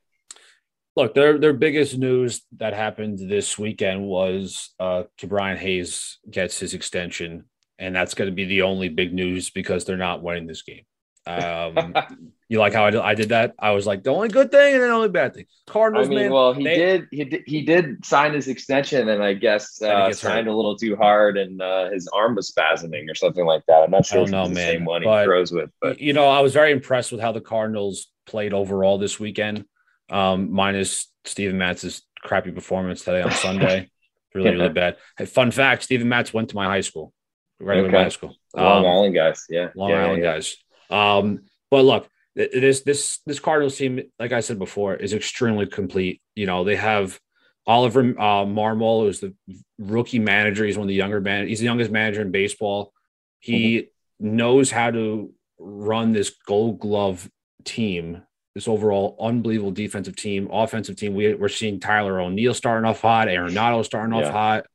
Look, 0.96 1.14
their 1.14 1.38
their 1.38 1.52
biggest 1.52 1.96
news 1.96 2.42
that 2.56 2.74
happened 2.74 3.20
this 3.20 3.56
weekend 3.56 4.02
was 4.02 4.70
uh, 4.80 5.04
Brian 5.22 5.56
Hayes 5.56 6.18
gets 6.28 6.58
his 6.58 6.74
extension, 6.74 7.44
and 7.80 7.96
that's 7.96 8.14
going 8.14 8.30
to 8.30 8.34
be 8.34 8.44
the 8.44 8.62
only 8.62 8.88
big 8.88 9.12
news 9.12 9.50
because 9.50 9.84
they're 9.84 9.96
not 9.96 10.22
winning 10.22 10.46
this 10.46 10.62
game. 10.62 10.84
Um, 11.26 11.94
you 12.48 12.58
like 12.58 12.74
how 12.74 12.84
I 12.84 12.90
did, 12.90 13.00
I 13.00 13.14
did 13.14 13.30
that? 13.30 13.54
I 13.58 13.70
was 13.70 13.86
like 13.86 14.02
the 14.02 14.10
only 14.10 14.28
good 14.28 14.50
thing 14.50 14.74
and 14.74 14.82
the 14.82 14.88
only 14.88 15.08
bad 15.08 15.34
thing. 15.34 15.46
Cardinals. 15.66 16.06
I 16.06 16.10
mean, 16.10 16.18
man, 16.18 16.32
well, 16.32 16.52
he 16.52 16.64
they, 16.64 16.76
did, 16.76 17.08
he 17.10 17.24
did 17.24 17.42
he 17.46 17.62
did 17.62 18.04
sign 18.04 18.34
his 18.34 18.48
extension, 18.48 19.08
and 19.08 19.22
I 19.22 19.34
guess 19.34 19.80
uh, 19.82 20.12
signed 20.12 20.46
hurt. 20.46 20.52
a 20.52 20.56
little 20.56 20.76
too 20.76 20.94
hard, 20.96 21.38
and 21.38 21.60
uh, 21.60 21.90
his 21.90 22.08
arm 22.08 22.34
was 22.34 22.50
spasming 22.50 23.10
or 23.10 23.14
something 23.14 23.44
like 23.44 23.64
that. 23.66 23.82
I'm 23.82 23.90
not 23.90 24.06
sure. 24.06 24.20
I 24.20 24.24
don't 24.24 24.30
know, 24.30 24.48
man. 24.48 24.54
same 24.56 24.84
one 24.84 25.02
but, 25.02 25.20
he 25.20 25.26
throws 25.26 25.52
with, 25.52 25.70
but 25.80 26.00
you 26.00 26.12
know, 26.12 26.28
I 26.28 26.40
was 26.40 26.52
very 26.52 26.72
impressed 26.72 27.12
with 27.12 27.20
how 27.20 27.32
the 27.32 27.40
Cardinals 27.40 28.08
played 28.26 28.52
overall 28.52 28.98
this 28.98 29.18
weekend. 29.18 29.64
Um, 30.10 30.52
minus 30.52 31.06
Steven 31.24 31.56
Matz's 31.56 32.02
crappy 32.22 32.50
performance 32.50 33.04
today 33.04 33.22
on 33.22 33.30
Sunday. 33.30 33.88
really, 34.34 34.50
really 34.50 34.68
bad. 34.70 34.96
Hey, 35.16 35.26
fun 35.26 35.50
fact: 35.50 35.84
Steven 35.84 36.08
Matz 36.08 36.34
went 36.34 36.50
to 36.50 36.56
my 36.56 36.64
high 36.64 36.80
school. 36.80 37.12
Right 37.60 37.84
okay. 37.84 37.96
high 37.96 38.08
school. 38.08 38.34
Long 38.54 38.84
um, 38.84 38.90
Island 38.90 39.14
guys, 39.14 39.44
yeah, 39.50 39.68
Long 39.74 39.90
yeah, 39.90 40.04
Island 40.04 40.22
yeah. 40.22 40.32
guys. 40.32 40.56
Um, 40.88 41.40
but 41.70 41.84
look, 41.84 42.08
this 42.34 42.80
this 42.80 43.18
this 43.26 43.40
Cardinals 43.40 43.76
team, 43.76 44.00
like 44.18 44.32
I 44.32 44.40
said 44.40 44.58
before, 44.58 44.94
is 44.94 45.12
extremely 45.12 45.66
complete. 45.66 46.22
You 46.34 46.46
know, 46.46 46.64
they 46.64 46.76
have 46.76 47.18
Oliver 47.66 48.00
uh, 48.00 48.44
Marmol, 48.46 49.02
who's 49.02 49.20
the 49.20 49.34
rookie 49.78 50.18
manager. 50.18 50.64
He's 50.64 50.78
one 50.78 50.84
of 50.84 50.88
the 50.88 50.94
younger 50.94 51.20
man. 51.20 51.48
He's 51.48 51.60
the 51.60 51.66
youngest 51.66 51.90
manager 51.90 52.22
in 52.22 52.30
baseball. 52.30 52.92
He 53.40 53.78
mm-hmm. 53.78 54.36
knows 54.36 54.70
how 54.70 54.90
to 54.90 55.32
run 55.58 56.12
this 56.12 56.30
Gold 56.46 56.80
Glove 56.80 57.30
team. 57.64 58.22
This 58.54 58.66
overall 58.66 59.16
unbelievable 59.20 59.70
defensive 59.70 60.16
team, 60.16 60.48
offensive 60.50 60.96
team. 60.96 61.14
We, 61.14 61.34
we're 61.34 61.48
seeing 61.48 61.78
Tyler 61.78 62.20
O'Neill 62.20 62.54
starting 62.54 62.88
off 62.88 63.00
hot, 63.00 63.28
Arenado 63.28 63.84
starting 63.84 64.12
off 64.12 64.32
hot. 64.32 64.66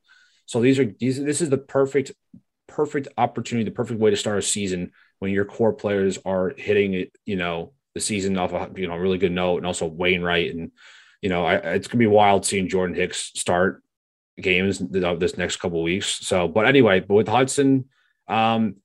So 0.46 0.62
these 0.62 0.80
are 0.80 0.86
these. 0.86 1.22
This 1.22 1.42
is 1.42 1.50
the 1.50 1.58
perfect, 1.58 2.14
perfect 2.76 3.08
opportunity, 3.18 3.64
the 3.64 3.76
perfect 3.76 4.00
way 4.00 4.12
to 4.12 4.18
start 4.18 4.38
a 4.38 4.42
season 4.42 4.92
when 5.20 5.32
your 5.32 5.46
core 5.46 5.72
players 5.72 6.20
are 6.26 6.54
hitting 6.58 6.94
it, 6.94 7.16
you 7.26 7.38
know, 7.38 7.72
the 7.94 8.02
season 8.02 8.38
off 8.38 8.52
a 8.52 8.70
you 8.76 8.88
know 8.88 8.98
really 8.98 9.18
good 9.18 9.32
note, 9.32 9.58
and 9.58 9.66
also 9.66 9.86
Wainwright, 9.86 10.54
and 10.54 10.72
you 11.22 11.30
know, 11.30 11.46
I, 11.46 11.56
it's 11.56 11.88
gonna 11.88 12.00
be 12.00 12.08
wild 12.08 12.46
seeing 12.46 12.68
Jordan 12.68 12.96
Hicks 12.96 13.32
start 13.36 13.82
games 14.38 14.80
this 14.80 15.38
next 15.38 15.56
couple 15.58 15.82
weeks. 15.82 16.26
So, 16.28 16.50
but 16.50 16.68
anyway, 16.68 17.00
but 17.00 17.14
with 17.14 17.30
Hudson, 17.30 17.86
um, 18.28 18.76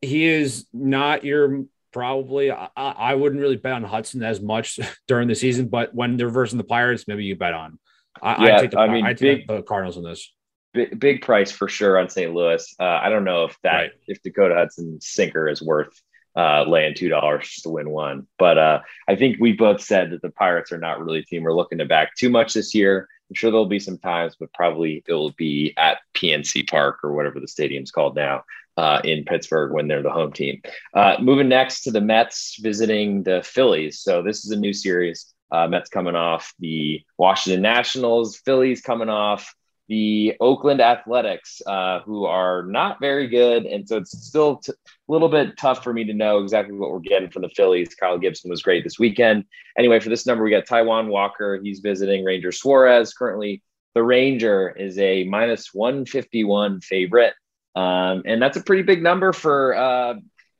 he 0.00 0.24
is 0.24 0.66
not 0.72 1.24
your 1.24 1.64
probably. 1.92 2.52
I, 2.52 2.68
I 2.76 3.14
wouldn't 3.16 3.40
really 3.40 3.56
bet 3.56 3.72
on 3.72 3.82
Hudson 3.82 4.22
as 4.22 4.40
much 4.40 4.78
during 5.08 5.26
the 5.26 5.34
season, 5.34 5.66
but 5.66 5.92
when 5.92 6.16
they're 6.16 6.28
versing 6.28 6.58
the 6.58 6.64
Pirates, 6.64 7.08
maybe 7.08 7.24
you 7.24 7.34
bet 7.34 7.54
on. 7.54 7.80
I, 8.22 8.46
yeah, 8.46 8.56
I 8.56 8.60
take 8.60 8.70
the, 8.70 8.78
I 8.78 8.88
mean, 8.88 9.04
I 9.04 9.12
take 9.12 9.46
big, 9.46 9.48
the 9.48 9.62
Cardinals 9.62 9.96
on 9.96 10.04
this 10.04 10.32
big, 10.76 11.00
big 11.00 11.22
price 11.22 11.50
for 11.50 11.68
sure 11.68 11.98
on 11.98 12.08
St. 12.08 12.32
Louis. 12.32 12.74
Uh, 12.78 12.84
I 13.02 13.08
don't 13.10 13.24
know 13.24 13.44
if 13.44 13.56
that 13.62 13.72
Right. 13.76 13.90
if 14.06 14.22
Dakota 14.22 14.54
Hudson 14.54 15.00
sinker 15.00 15.48
is 15.48 15.60
worth 15.62 16.00
uh, 16.36 16.64
laying 16.68 16.94
two 16.94 17.08
dollars 17.08 17.48
just 17.48 17.62
to 17.64 17.70
win 17.70 17.90
one. 17.90 18.26
But 18.38 18.58
uh, 18.58 18.80
I 19.08 19.16
think 19.16 19.38
we 19.40 19.52
both 19.52 19.80
said 19.80 20.10
that 20.10 20.22
the 20.22 20.30
Pirates 20.30 20.70
are 20.72 20.78
not 20.78 21.00
really 21.02 21.20
a 21.20 21.24
team 21.24 21.42
we're 21.42 21.54
looking 21.54 21.78
to 21.78 21.84
back 21.86 22.14
too 22.14 22.30
much 22.30 22.52
this 22.54 22.74
year. 22.74 23.08
I'm 23.28 23.34
sure 23.34 23.50
there'll 23.50 23.66
be 23.66 23.80
some 23.80 23.98
times, 23.98 24.36
but 24.38 24.52
probably 24.54 25.02
it 25.06 25.12
will 25.12 25.32
be 25.32 25.74
at 25.76 25.98
PNC 26.14 26.68
Park 26.68 27.00
or 27.02 27.12
whatever 27.14 27.40
the 27.40 27.48
stadium's 27.48 27.90
called 27.90 28.14
now 28.14 28.44
uh, 28.76 29.00
in 29.02 29.24
Pittsburgh 29.24 29.72
when 29.72 29.88
they're 29.88 30.02
the 30.02 30.10
home 30.10 30.32
team. 30.32 30.60
Uh, 30.94 31.16
moving 31.20 31.48
next 31.48 31.82
to 31.84 31.90
the 31.90 32.00
Mets 32.00 32.56
visiting 32.60 33.22
the 33.24 33.42
Phillies. 33.42 34.00
So 34.00 34.22
this 34.22 34.44
is 34.44 34.52
a 34.52 34.56
new 34.56 34.72
series. 34.72 35.32
Uh, 35.50 35.66
Mets 35.68 35.88
coming 35.88 36.14
off 36.16 36.52
the 36.60 37.02
Washington 37.18 37.62
Nationals, 37.62 38.36
Phillies 38.36 38.80
coming 38.80 39.08
off 39.08 39.54
the 39.88 40.34
Oakland 40.40 40.80
Athletics, 40.80 41.62
uh, 41.66 42.00
who 42.00 42.24
are 42.24 42.64
not 42.64 42.98
very 43.00 43.28
good, 43.28 43.66
and 43.66 43.88
so 43.88 43.98
it's 43.98 44.18
still 44.26 44.60
a 44.68 44.72
little 45.08 45.28
bit 45.28 45.56
tough 45.56 45.84
for 45.84 45.92
me 45.92 46.04
to 46.04 46.12
know 46.12 46.38
exactly 46.38 46.76
what 46.76 46.90
we're 46.90 46.98
getting 46.98 47.30
from 47.30 47.42
the 47.42 47.48
Phillies. 47.50 47.94
Kyle 47.94 48.18
Gibson 48.18 48.50
was 48.50 48.62
great 48.62 48.82
this 48.82 48.98
weekend. 48.98 49.44
Anyway, 49.78 50.00
for 50.00 50.08
this 50.08 50.26
number, 50.26 50.42
we 50.42 50.50
got 50.50 50.66
Taijuan 50.66 51.08
Walker. 51.08 51.60
He's 51.62 51.80
visiting 51.80 52.24
Ranger 52.24 52.50
Suarez. 52.50 53.14
Currently, 53.14 53.62
the 53.94 54.02
Ranger 54.02 54.70
is 54.70 54.98
a 54.98 55.24
minus 55.24 55.72
151 55.72 56.80
favorite. 56.80 57.34
Um, 57.74 58.22
and 58.26 58.40
that's 58.42 58.56
a 58.56 58.62
pretty 58.62 58.82
big 58.82 59.02
number 59.02 59.32
for 59.32 59.74
uh, 59.74 60.14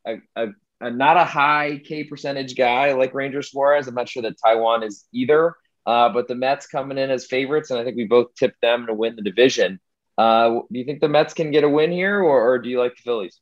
a, 0.06 0.16
a, 0.36 0.48
a 0.80 0.90
not 0.90 1.16
a 1.16 1.24
high 1.24 1.80
K 1.84 2.04
percentage 2.04 2.56
guy 2.56 2.92
like 2.92 3.14
Ranger 3.14 3.42
Suarez. 3.42 3.88
I'm 3.88 3.94
not 3.94 4.08
sure 4.08 4.22
that 4.22 4.36
Taijuan 4.38 4.86
is 4.86 5.04
either. 5.12 5.54
Uh, 5.86 6.08
but 6.08 6.26
the 6.28 6.34
Mets 6.34 6.66
coming 6.66 6.98
in 6.98 7.10
as 7.10 7.26
favorites, 7.26 7.70
and 7.70 7.78
I 7.78 7.84
think 7.84 7.96
we 7.96 8.04
both 8.06 8.34
tipped 8.34 8.60
them 8.60 8.86
to 8.86 8.94
win 8.94 9.14
the 9.16 9.22
division. 9.22 9.78
Uh, 10.18 10.48
do 10.72 10.78
you 10.78 10.84
think 10.84 11.00
the 11.00 11.08
Mets 11.08 11.32
can 11.34 11.50
get 11.52 11.62
a 11.62 11.68
win 11.68 11.92
here, 11.92 12.20
or, 12.20 12.50
or 12.52 12.58
do 12.58 12.68
you 12.68 12.80
like 12.80 12.96
the 12.96 13.02
Phillies? 13.02 13.38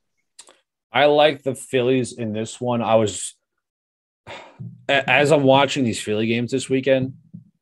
I 0.93 1.07
like 1.07 1.43
the 1.43 1.55
Phillies 1.55 2.13
in 2.13 2.33
this 2.33 2.61
one. 2.61 2.83
I 2.83 2.97
was 2.97 3.35
as 4.89 5.33
I'm 5.33 5.43
watching 5.43 5.85
these 5.85 6.01
Philly 6.01 6.27
games 6.27 6.51
this 6.51 6.69
weekend, 6.69 7.15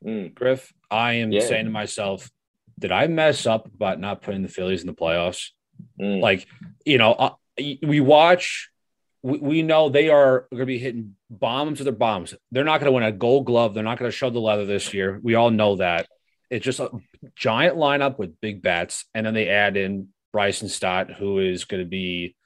Mm. 0.05 0.35
Griff, 0.35 0.73
I 0.91 1.15
am 1.15 1.31
Yeah. 1.31 1.41
saying 1.41 1.67
to 1.67 1.71
myself, 1.71 2.29
did 2.79 2.91
I 2.91 3.07
mess 3.07 3.47
up 3.47 3.67
about 3.73 4.01
not 4.01 4.21
putting 4.21 4.43
the 4.43 4.49
Phillies 4.49 4.81
in 4.81 4.89
the 4.89 4.95
playoffs? 4.95 5.51
Mm. 6.01 6.21
Like, 6.21 6.47
you 6.85 6.99
know, 6.99 7.13
uh, 7.13 7.35
we 7.59 8.01
watch, 8.01 8.71
we, 9.23 9.39
we 9.39 9.63
know 9.63 9.89
they 9.89 10.09
are 10.09 10.47
going 10.51 10.61
to 10.61 10.67
be 10.67 10.79
hitting 10.79 11.17
bombs 11.31 11.79
with 11.79 11.87
their 11.87 11.95
bombs. 11.95 12.35
They're 12.51 12.65
not 12.65 12.81
going 12.81 12.87
to 12.87 12.93
win 12.93 13.05
a 13.05 13.13
gold 13.13 13.47
glove. 13.47 13.75
They're 13.75 13.83
not 13.83 13.99
going 13.99 14.11
to 14.11 14.17
show 14.17 14.31
the 14.31 14.41
leather 14.41 14.67
this 14.67 14.93
year. 14.93 15.21
We 15.23 15.35
all 15.35 15.51
know 15.51 15.77
that. 15.77 16.07
It's 16.51 16.65
just 16.65 16.81
a 16.81 16.91
giant 17.35 17.77
lineup 17.77 18.19
with 18.19 18.41
big 18.41 18.63
bats. 18.63 19.07
And 19.15 19.25
then 19.25 19.35
they 19.35 19.49
add 19.49 19.77
in 19.77 20.09
Bryson 20.33 20.69
Stott, 20.69 21.11
who 21.11 21.39
is 21.39 21.65
going 21.65 21.83
to 21.83 21.89
be, 21.89 22.37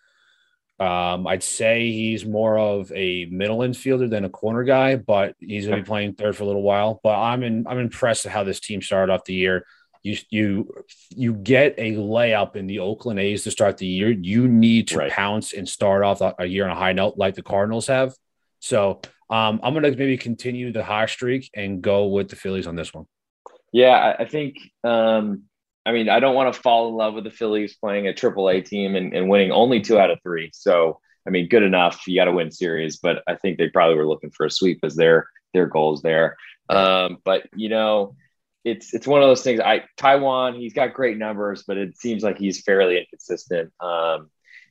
um, 0.79 1.27
I'd 1.27 1.43
say 1.43 1.91
he's 1.91 2.27
more 2.27 2.59
of 2.59 2.93
a 2.93 3.25
middle 3.31 3.59
infielder 3.59 4.09
than 4.11 4.25
a 4.25 4.31
corner 4.31 4.63
guy, 4.63 4.97
but 4.97 5.35
he's 5.41 5.67
going 5.67 5.79
to 5.79 5.83
be 5.83 5.87
playing 5.87 6.15
third 6.15 6.37
for 6.37 6.45
a 6.45 6.47
little 6.47 6.63
while. 6.63 7.01
But 7.03 7.19
I'm 7.19 7.43
in, 7.43 7.67
I'm 7.67 7.79
impressed 7.79 8.27
at 8.27 8.33
how 8.33 8.45
this 8.45 8.61
team 8.61 8.83
started 8.83 9.13
off 9.13 9.25
the 9.25 9.35
year 9.35 9.65
you 10.07 10.17
you 10.31 10.49
you 11.11 11.33
get 11.35 11.75
a 11.79 11.95
layup 11.97 12.57
in 12.57 12.67
the 12.67 12.79
Oakland 12.79 13.19
A's 13.19 13.45
to 13.45 13.51
start 13.51 13.77
the 13.79 13.87
year, 13.87 14.11
you 14.11 14.49
need 14.49 14.89
to 14.89 14.99
Right. 14.99 15.11
pounce 15.11 15.53
and 15.53 15.69
start 15.69 16.03
off 16.05 16.21
a 16.39 16.47
year 16.47 16.65
on 16.65 16.71
a 16.71 16.81
high 16.85 16.93
note 16.93 17.15
like 17.17 17.35
the 17.35 17.43
Cardinals 17.43 17.89
have. 17.89 18.15
So 18.61 19.01
um, 19.29 19.61
I'm 19.63 19.75
gonna 19.75 19.91
maybe 19.91 20.17
continue 20.17 20.73
the 20.73 20.85
high 20.85 21.07
streak 21.07 21.51
and 21.55 21.83
go 21.83 22.07
with 22.07 22.29
the 22.29 22.37
Phillies 22.37 22.67
on 22.67 22.77
this 22.77 22.95
one. 22.95 23.07
Yeah, 23.73 23.91
I, 23.91 24.23
I 24.23 24.29
think. 24.29 24.57
Um, 24.85 25.43
I 25.85 25.93
mean, 25.93 26.09
I 26.09 26.19
don't 26.19 26.35
want 26.35 26.53
to 26.53 26.61
fall 26.61 26.89
in 26.89 26.95
love 26.97 27.15
with 27.15 27.23
the 27.25 27.31
Phillies 27.31 27.77
playing 27.77 28.09
a 28.09 28.13
Triple 28.13 28.49
A 28.49 28.61
team 28.61 28.97
and, 28.97 29.15
and 29.15 29.29
winning 29.29 29.53
only 29.53 29.81
two 29.81 30.01
out 30.01 30.11
of 30.11 30.19
three. 30.21 30.51
So, 30.53 30.99
I 31.27 31.31
mean, 31.31 31.49
good 31.49 31.63
enough. 31.63 32.09
You 32.09 32.19
got 32.19 32.25
to 32.25 32.33
win 32.33 32.51
series, 32.51 32.97
but 32.97 33.23
I 33.29 33.37
think 33.37 33.57
they 33.57 33.69
probably 33.69 33.95
were 33.95 34.07
looking 34.07 34.33
for 34.33 34.47
a 34.47 34.51
sweep 34.51 34.81
as 34.83 34.97
their 34.97 35.29
their 35.55 35.67
goals 35.67 36.03
there. 36.03 36.37
Um, 36.69 37.19
but 37.25 37.47
you 37.55 37.69
know, 37.69 38.17
it's 38.67 38.93
it's 38.93 39.07
one 39.07 39.23
of 39.23 39.29
those 39.29 39.43
things. 39.43 39.61
I 39.61 39.85
Taijuan, 39.97 40.59
he's 40.59 40.73
got 40.73 40.93
great 40.93 41.17
numbers, 41.17 41.63
but 41.67 41.77
it 41.77 41.97
seems 41.97 42.25
like 42.25 42.37
he's 42.37 42.63
fairly 42.63 42.99
inconsistent. 42.99 43.73
Um, 43.81 44.29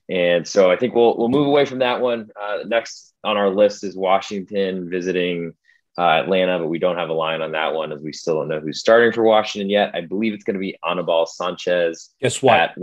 and 0.10 0.46
so 0.46 0.70
I 0.70 0.75
think 0.75 0.94
we'll 0.94 1.18
we'll 1.18 1.30
move 1.30 1.48
away 1.48 1.66
from 1.66 1.80
that 1.80 2.02
one. 2.02 2.30
Uh, 2.40 2.60
next 2.68 3.14
on 3.24 3.38
our 3.38 3.50
list 3.50 3.86
is 3.86 3.96
Washington 3.96 4.90
visiting 4.90 5.54
uh, 5.98 6.02
Atlanta, 6.02 6.60
but 6.60 6.68
we 6.68 6.78
don't 6.78 6.98
have 6.98 7.08
a 7.08 7.14
line 7.14 7.42
on 7.42 7.54
that 7.54 7.74
one 7.74 7.94
as 7.94 8.02
we 8.02 8.12
still 8.12 8.36
don't 8.36 8.50
know 8.50 8.60
who's 8.60 8.82
starting 8.82 9.14
for 9.14 9.24
Washington 9.24 9.70
yet. 9.70 9.92
I 9.96 10.02
believe 10.02 10.34
it's 10.34 10.44
going 10.44 10.56
to 10.56 10.60
be 10.60 10.78
Anibal 10.88 11.25
Sanchez 11.25 12.14
Guess 12.22 12.42
what? 12.42 12.60
at 12.60 12.78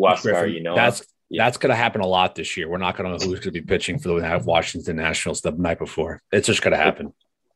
you 0.47 0.63
know. 0.63 0.75
that's 0.75 1.05
Yeah. 1.29 1.45
that's 1.45 1.59
gonna 1.59 1.77
happen 1.77 2.01
a 2.01 2.07
lot 2.07 2.35
this 2.35 2.57
year. 2.57 2.71
We're 2.71 2.79
not 2.79 2.97
gonna 2.97 3.11
know 3.11 3.19
who's 3.19 3.41
gonna 3.41 3.53
be 3.53 3.61
pitching 3.61 3.99
for 3.99 4.09
the 4.09 4.43
Washington 4.47 4.97
Nationals 4.97 5.43
the 5.43 5.51
night 5.53 5.79
before. 5.79 6.23
It's 6.33 6.47
just 6.47 6.63
gonna 6.63 6.79
happen. 6.79 7.13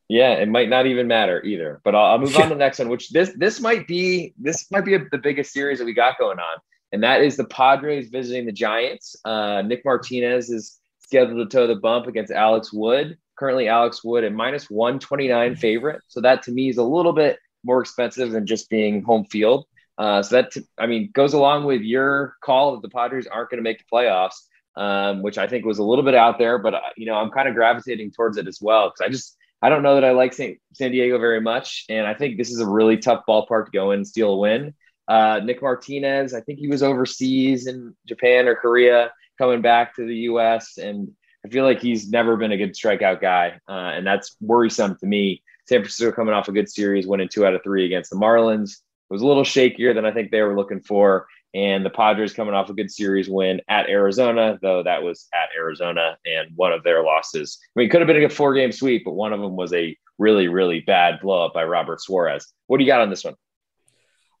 Yeah, 0.09 0.33
it 0.33 0.47
might 0.47 0.69
not 0.69 0.85
even 0.85 1.07
matter 1.07 1.43
either. 1.43 1.81
But 1.83 1.95
I'll, 1.95 2.05
I'll 2.05 2.19
move 2.19 2.35
on 2.37 2.43
to 2.43 2.49
the 2.49 2.55
next 2.55 2.79
one, 2.79 2.89
which 2.89 3.09
this 3.09 3.31
this 3.35 3.59
might 3.59 3.87
be 3.87 4.33
this 4.37 4.71
might 4.71 4.85
be 4.85 4.95
a, 4.95 4.99
the 5.11 5.17
biggest 5.17 5.51
series 5.51 5.79
that 5.79 5.85
we 5.85 5.93
got 5.93 6.17
going 6.17 6.39
on, 6.39 6.59
and 6.91 7.03
that 7.03 7.21
is 7.21 7.35
the 7.35 7.45
Padres 7.45 8.09
visiting 8.09 8.45
the 8.45 8.53
Giants. 8.53 9.15
Uh, 9.25 9.61
Nick 9.63 9.83
Martinez 9.83 10.49
is 10.49 10.79
scheduled 10.99 11.49
to 11.49 11.57
toe 11.57 11.67
the 11.67 11.75
bump 11.75 12.07
against 12.07 12.31
Alex 12.31 12.71
Wood. 12.71 13.17
Currently, 13.37 13.67
Alex 13.67 14.03
Wood 14.03 14.23
at 14.23 14.31
minus 14.31 14.69
one 14.69 14.99
twenty 14.99 15.27
nine 15.27 15.55
favorite. 15.55 16.01
So 16.07 16.21
that 16.21 16.43
to 16.43 16.51
me 16.51 16.69
is 16.69 16.77
a 16.77 16.83
little 16.83 17.13
bit 17.13 17.37
more 17.65 17.81
expensive 17.81 18.31
than 18.31 18.45
just 18.45 18.69
being 18.69 19.03
home 19.03 19.25
field. 19.25 19.65
Uh, 19.97 20.23
so 20.23 20.37
that 20.37 20.53
I 20.77 20.87
mean 20.87 21.09
goes 21.13 21.33
along 21.33 21.65
with 21.65 21.81
your 21.81 22.35
call 22.41 22.73
that 22.73 22.81
the 22.81 22.89
Padres 22.89 23.27
aren't 23.27 23.49
going 23.49 23.57
to 23.57 23.63
make 23.63 23.79
the 23.79 23.85
playoffs, 23.91 24.35
um, 24.77 25.21
which 25.21 25.37
I 25.37 25.47
think 25.47 25.65
was 25.65 25.79
a 25.79 25.83
little 25.83 26.05
bit 26.05 26.15
out 26.15 26.37
there. 26.39 26.59
But 26.59 26.75
uh, 26.75 26.79
you 26.95 27.07
know 27.07 27.15
I'm 27.15 27.31
kind 27.31 27.49
of 27.49 27.55
gravitating 27.55 28.11
towards 28.11 28.37
it 28.37 28.47
as 28.47 28.59
well 28.61 28.89
because 28.89 29.05
I 29.05 29.11
just 29.11 29.35
I 29.61 29.69
don't 29.69 29.83
know 29.83 29.95
that 29.95 30.05
I 30.05 30.11
like 30.11 30.33
San, 30.33 30.57
San 30.73 30.91
Diego 30.91 31.17
very 31.17 31.41
much, 31.41 31.85
and 31.89 32.05
I 32.05 32.13
think 32.13 32.37
this 32.37 32.51
is 32.51 32.59
a 32.59 32.67
really 32.67 32.97
tough 32.97 33.23
ballpark 33.27 33.65
to 33.65 33.71
go 33.71 33.91
in 33.91 33.99
and 33.99 34.07
steal 34.07 34.33
a 34.33 34.37
win. 34.37 34.73
Uh, 35.07 35.39
Nick 35.43 35.61
Martinez, 35.61 36.33
I 36.33 36.41
think 36.41 36.59
he 36.59 36.67
was 36.67 36.83
overseas 36.83 37.65
in 37.67 37.95
Japan 38.05 38.47
or 38.47 38.55
Korea, 38.55 39.11
coming 39.37 39.61
back 39.61 39.95
to 39.95 40.05
the 40.05 40.15
U.S., 40.15 40.77
and 40.77 41.11
I 41.45 41.49
feel 41.49 41.63
like 41.63 41.81
he's 41.81 42.09
never 42.09 42.35
been 42.35 42.51
a 42.51 42.57
good 42.57 42.73
strikeout 42.73 43.21
guy, 43.21 43.59
uh, 43.67 43.91
and 43.95 44.05
that's 44.05 44.35
worrisome 44.41 44.97
to 44.99 45.05
me. 45.05 45.43
San 45.67 45.79
Francisco 45.79 46.11
coming 46.11 46.33
off 46.33 46.47
a 46.47 46.51
good 46.51 46.69
series, 46.69 47.07
winning 47.07 47.29
two 47.29 47.45
out 47.45 47.55
of 47.55 47.63
three 47.63 47.85
against 47.85 48.09
the 48.09 48.15
Marlins. 48.15 48.71
It 48.71 49.13
was 49.13 49.21
a 49.21 49.27
little 49.27 49.43
shakier 49.43 49.95
than 49.95 50.05
I 50.05 50.11
think 50.11 50.31
they 50.31 50.41
were 50.41 50.55
looking 50.55 50.81
for. 50.81 51.27
And 51.53 51.85
the 51.85 51.89
Padres 51.89 52.33
coming 52.33 52.53
off 52.53 52.69
a 52.69 52.73
good 52.73 52.91
series 52.91 53.29
win 53.29 53.61
at 53.67 53.89
Arizona, 53.89 54.59
though 54.61 54.83
that 54.83 55.01
was 55.01 55.27
at 55.33 55.49
Arizona 55.57 56.17
and 56.25 56.49
one 56.55 56.73
of 56.73 56.83
their 56.83 57.03
losses. 57.03 57.57
I 57.63 57.79
mean, 57.79 57.87
it 57.87 57.89
could 57.89 58.01
have 58.01 58.07
been 58.07 58.23
a 58.23 58.29
four 58.29 58.53
game 58.53 58.71
sweep, 58.71 59.03
but 59.05 59.13
one 59.13 59.33
of 59.33 59.39
them 59.39 59.55
was 59.55 59.73
a 59.73 59.97
really, 60.17 60.47
really 60.47 60.81
bad 60.81 61.19
blow 61.21 61.45
up 61.45 61.53
by 61.53 61.63
Robert 61.63 62.01
Suarez. 62.01 62.53
What 62.67 62.77
do 62.77 62.83
you 62.83 62.91
got 62.91 63.01
on 63.01 63.09
this 63.09 63.23
one? 63.23 63.35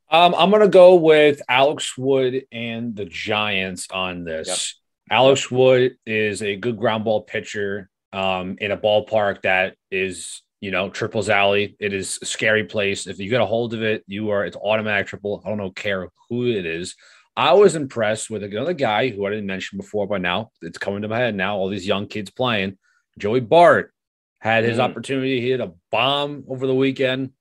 Um, 0.09 0.35
I'm 0.37 0.51
gonna 0.51 0.69
go 0.69 0.95
with 0.95 1.41
Alex 1.49 1.97
Wood 1.97 2.45
and 2.51 2.95
the 2.95 3.05
Giants 3.05 3.87
on 3.91 4.23
this. 4.23 4.79
Alex 5.09 5.51
Wood 5.51 5.97
is 6.05 6.41
a 6.41 6.55
good 6.55 6.77
ground 6.77 7.03
ball 7.03 7.21
pitcher 7.21 7.89
um, 8.13 8.57
in 8.59 8.71
a 8.71 8.77
ballpark 8.77 9.41
that 9.43 9.75
is, 9.91 10.41
you 10.59 10.71
know, 10.71 10.89
triples 10.89 11.29
alley. 11.29 11.75
It 11.79 11.93
is 11.93 12.19
a 12.21 12.25
scary 12.25 12.63
place. 12.63 13.07
If 13.07 13.19
you 13.19 13.29
get 13.29 13.41
a 13.41 13.45
hold 13.45 13.73
of 13.73 13.83
it, 13.83 14.03
you 14.07 14.29
are 14.31 14.45
it's 14.45 14.57
automatic 14.57 15.07
triple. 15.07 15.41
I 15.45 15.49
don't 15.49 15.57
know 15.57 15.71
care 15.71 16.09
who 16.29 16.47
it 16.47 16.65
is. 16.65 16.95
I 17.35 17.53
was 17.53 17.75
impressed 17.75 18.31
with 18.31 18.43
another 18.43 18.73
guy 18.73 19.09
who 19.09 19.25
I 19.27 19.29
didn't 19.29 19.45
mention 19.45 19.77
before, 19.77 20.07
but 20.07 20.21
now 20.21 20.49
it's 20.63 20.79
coming 20.79 21.03
to 21.03 21.07
my 21.07 21.19
head 21.19 21.35
now. 21.35 21.57
All 21.57 21.69
these 21.69 21.85
young 21.85 22.07
kids 22.07 22.31
playing. 22.31 22.77
Joey 23.19 23.41
Bart 23.41 23.93
had 24.39 24.63
his 24.63 24.77
Mm. 24.77 24.81
opportunity. 24.81 25.39
He 25.39 25.51
hit 25.51 25.59
a 25.59 25.73
bomb 25.91 26.45
over 26.47 26.65
the 26.65 26.73
weekend. 26.73 27.33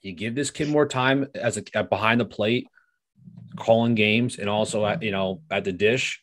You 0.00 0.12
give 0.12 0.34
this 0.34 0.50
kid 0.50 0.68
more 0.68 0.86
time 0.86 1.28
as 1.34 1.58
a 1.58 1.84
behind 1.84 2.20
the 2.20 2.24
plate, 2.24 2.68
calling 3.56 3.94
games, 3.94 4.38
and 4.38 4.48
also 4.48 4.86
at 4.86 5.02
you 5.02 5.10
know 5.10 5.42
at 5.50 5.64
the 5.64 5.72
dish. 5.72 6.22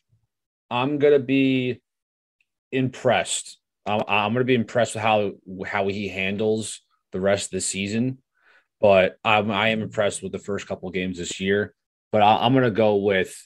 I'm 0.68 0.98
gonna 0.98 1.20
be 1.20 1.80
impressed. 2.72 3.57
I'm, 3.88 4.02
I'm 4.06 4.32
gonna 4.32 4.44
be 4.44 4.54
impressed 4.54 4.94
with 4.94 5.02
how 5.02 5.32
how 5.66 5.88
he 5.88 6.08
handles 6.08 6.82
the 7.12 7.20
rest 7.20 7.46
of 7.46 7.50
the 7.52 7.60
season. 7.60 8.18
But 8.80 9.18
I'm 9.24 9.50
I 9.50 9.68
am 9.68 9.82
impressed 9.82 10.22
with 10.22 10.32
the 10.32 10.38
first 10.38 10.66
couple 10.66 10.88
of 10.88 10.94
games 10.94 11.18
this 11.18 11.40
year. 11.40 11.74
But 12.12 12.22
I, 12.22 12.44
I'm 12.44 12.54
gonna 12.54 12.70
go 12.70 12.96
with 12.96 13.36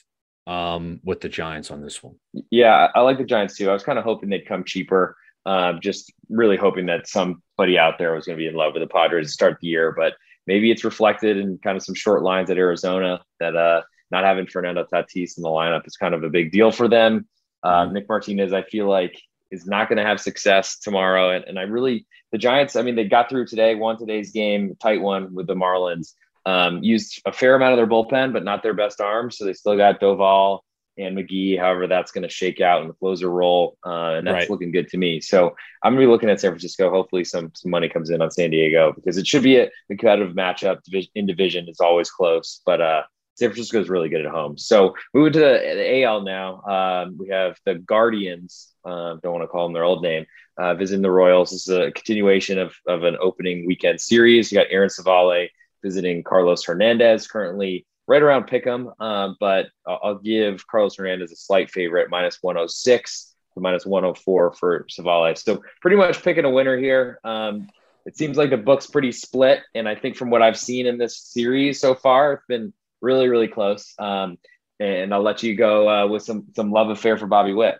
um 0.45 0.99
with 1.03 1.21
the 1.21 1.29
Giants 1.29 1.71
on 1.71 1.81
this 1.81 2.03
one. 2.03 2.15
Yeah, 2.51 2.89
I 2.93 3.01
like 3.01 3.17
the 3.17 3.23
Giants 3.23 3.57
too. 3.57 3.69
I 3.69 3.73
was 3.73 3.83
kind 3.83 3.97
of 3.97 4.03
hoping 4.03 4.29
they'd 4.29 4.47
come 4.47 4.63
cheaper. 4.63 5.15
Um, 5.45 5.79
just 5.81 6.11
really 6.29 6.55
hoping 6.55 6.85
that 6.85 7.07
somebody 7.07 7.77
out 7.77 7.97
there 7.97 8.13
was 8.13 8.25
going 8.25 8.37
to 8.37 8.41
be 8.41 8.47
in 8.47 8.55
love 8.55 8.73
with 8.73 8.81
the 8.81 8.87
Padres 8.87 9.27
to 9.27 9.31
start 9.31 9.57
the 9.59 9.67
year. 9.67 9.91
But 9.91 10.13
maybe 10.47 10.71
it's 10.71 10.85
reflected 10.85 11.37
in 11.37 11.57
kind 11.57 11.75
of 11.75 11.83
some 11.83 11.95
short 11.95 12.23
lines 12.23 12.49
at 12.49 12.57
Arizona 12.57 13.21
that 13.41 13.55
uh, 13.55 13.81
not 14.09 14.23
having 14.23 14.47
Fernando 14.47 14.85
Tatis 14.85 15.37
in 15.37 15.43
the 15.43 15.49
lineup 15.49 15.85
is 15.85 15.97
kind 15.97 16.13
of 16.13 16.23
a 16.23 16.29
big 16.29 16.53
deal 16.53 16.71
for 16.71 16.87
them. 16.87 17.27
Uh, 17.61 17.85
Nick 17.85 18.07
Martinez, 18.07 18.53
I 18.53 18.63
feel 18.63 18.87
like, 18.87 19.21
is 19.53 19.65
not 19.65 19.87
going 19.87 19.97
to 19.97 20.05
have 20.05 20.19
success 20.19 20.79
tomorrow. 20.79 21.29
And, 21.31 21.45
and 21.45 21.59
I 21.59 21.63
really, 21.63 22.05
the 22.31 22.37
Giants, 22.37 22.75
I 22.75 22.81
mean, 22.81 22.95
they 22.95 23.05
got 23.05 23.29
through 23.29 23.47
today, 23.47 23.75
won 23.75 23.97
today's 23.97 24.31
game, 24.31 24.75
tight 24.81 25.01
one 25.01 25.33
with 25.33 25.47
the 25.47 25.55
Marlins. 25.55 26.13
Um, 26.45 26.83
used 26.83 27.21
a 27.25 27.31
fair 27.31 27.55
amount 27.55 27.73
of 27.73 27.77
their 27.77 27.87
bullpen, 27.87 28.33
but 28.33 28.43
not 28.43 28.63
their 28.63 28.73
best 28.73 28.99
arms. 28.99 29.37
So 29.37 29.45
they 29.45 29.53
still 29.53 29.77
got 29.77 30.01
Doval 30.01 30.59
and 30.97 31.17
McGee, 31.17 31.57
however 31.57 31.87
that's 31.87 32.11
going 32.11 32.23
to 32.23 32.29
shake 32.29 32.61
out 32.61 32.81
in 32.81 32.87
the 32.87 32.93
closer 32.93 33.29
role, 33.29 33.77
uh, 33.85 34.15
and 34.15 34.27
that's 34.27 34.33
right. 34.33 34.49
looking 34.49 34.71
good 34.71 34.89
to 34.89 34.97
me. 34.97 35.21
So 35.21 35.55
I'm 35.83 35.93
going 35.93 36.01
to 36.01 36.07
be 36.07 36.11
looking 36.11 36.29
at 36.29 36.39
San 36.39 36.51
Francisco. 36.51 36.89
Hopefully, 36.89 37.23
some 37.23 37.51
some 37.55 37.71
money 37.71 37.89
comes 37.89 38.09
in 38.09 38.21
on 38.21 38.29
San 38.29 38.51
Diego 38.51 38.93
because 38.93 39.17
it 39.17 39.25
should 39.25 39.43
be 39.43 39.57
a 39.57 39.69
competitive 39.89 40.35
matchup. 40.35 40.79
in 41.15 41.25
division 41.25 41.67
is 41.67 41.79
always 41.79 42.11
close, 42.11 42.61
but 42.65 42.81
uh, 42.81 43.03
San 43.35 43.49
Francisco 43.49 43.79
is 43.81 43.89
really 43.89 44.09
good 44.09 44.25
at 44.25 44.31
home. 44.31 44.57
So 44.57 44.95
moving 45.13 45.33
to 45.33 45.39
the, 45.39 45.73
the 45.75 46.03
AL 46.03 46.21
now, 46.21 46.61
um, 46.61 47.17
we 47.17 47.29
have 47.29 47.57
the 47.65 47.75
Guardians. 47.75 48.73
Uh, 48.85 49.15
don't 49.23 49.33
want 49.33 49.43
to 49.43 49.47
call 49.47 49.65
them 49.65 49.73
their 49.73 49.83
old 49.83 50.03
name. 50.03 50.25
Uh, 50.55 50.75
visiting 50.75 51.01
the 51.01 51.09
Royals. 51.09 51.49
This 51.49 51.67
is 51.67 51.75
a 51.75 51.91
continuation 51.91 52.59
of, 52.59 52.75
of 52.87 53.03
an 53.03 53.17
opening 53.19 53.65
weekend 53.65 53.99
series. 53.99 54.51
You 54.51 54.59
got 54.59 54.67
Aaron 54.69 54.89
Civale 54.89 55.49
visiting 55.81 56.23
Carlos 56.23 56.63
Hernandez, 56.63 57.27
currently 57.27 57.87
right 58.07 58.21
around 58.21 58.47
Pick'em. 58.47 58.93
Um, 59.01 59.35
but 59.39 59.67
I'll, 59.87 59.99
I'll, 60.03 60.19
give 60.19 60.65
Carlos 60.67 60.95
Hernandez 60.95 61.31
a 61.31 61.35
slight 61.35 61.71
favorite, 61.71 62.09
minus 62.11 62.37
106 62.41 63.33
to 63.55 63.59
minus 63.59 63.85
104 63.85 64.53
for 64.53 64.85
Civale. 64.89 65.35
So 65.37 65.63
pretty 65.81 65.97
much 65.97 66.21
picking 66.21 66.45
a 66.45 66.49
winner 66.49 66.77
here. 66.77 67.19
Um, 67.23 67.67
it 68.05 68.17
seems 68.17 68.37
like 68.37 68.49
the 68.49 68.57
book's 68.57 68.87
pretty 68.87 69.11
split. 69.11 69.61
And 69.73 69.87
I 69.87 69.95
think 69.95 70.17
from 70.17 70.29
what 70.29 70.41
I've 70.41 70.57
seen 70.57 70.85
in 70.85 70.97
this 70.97 71.17
series 71.17 71.79
so 71.79 71.95
far, 71.95 72.33
it's 72.33 72.45
been 72.47 72.73
really, 73.03 73.29
really 73.29 73.47
close. 73.47 73.93
Um, 73.99 74.37
and 74.79 75.13
I'll 75.13 75.21
let 75.21 75.43
you 75.43 75.55
go 75.55 75.87
uh, 75.87 76.07
with 76.07 76.23
some 76.23 76.45
some 76.55 76.71
love 76.71 76.89
affair 76.89 77.17
for 77.17 77.27
Bobby 77.27 77.53
Witt. 77.53 77.75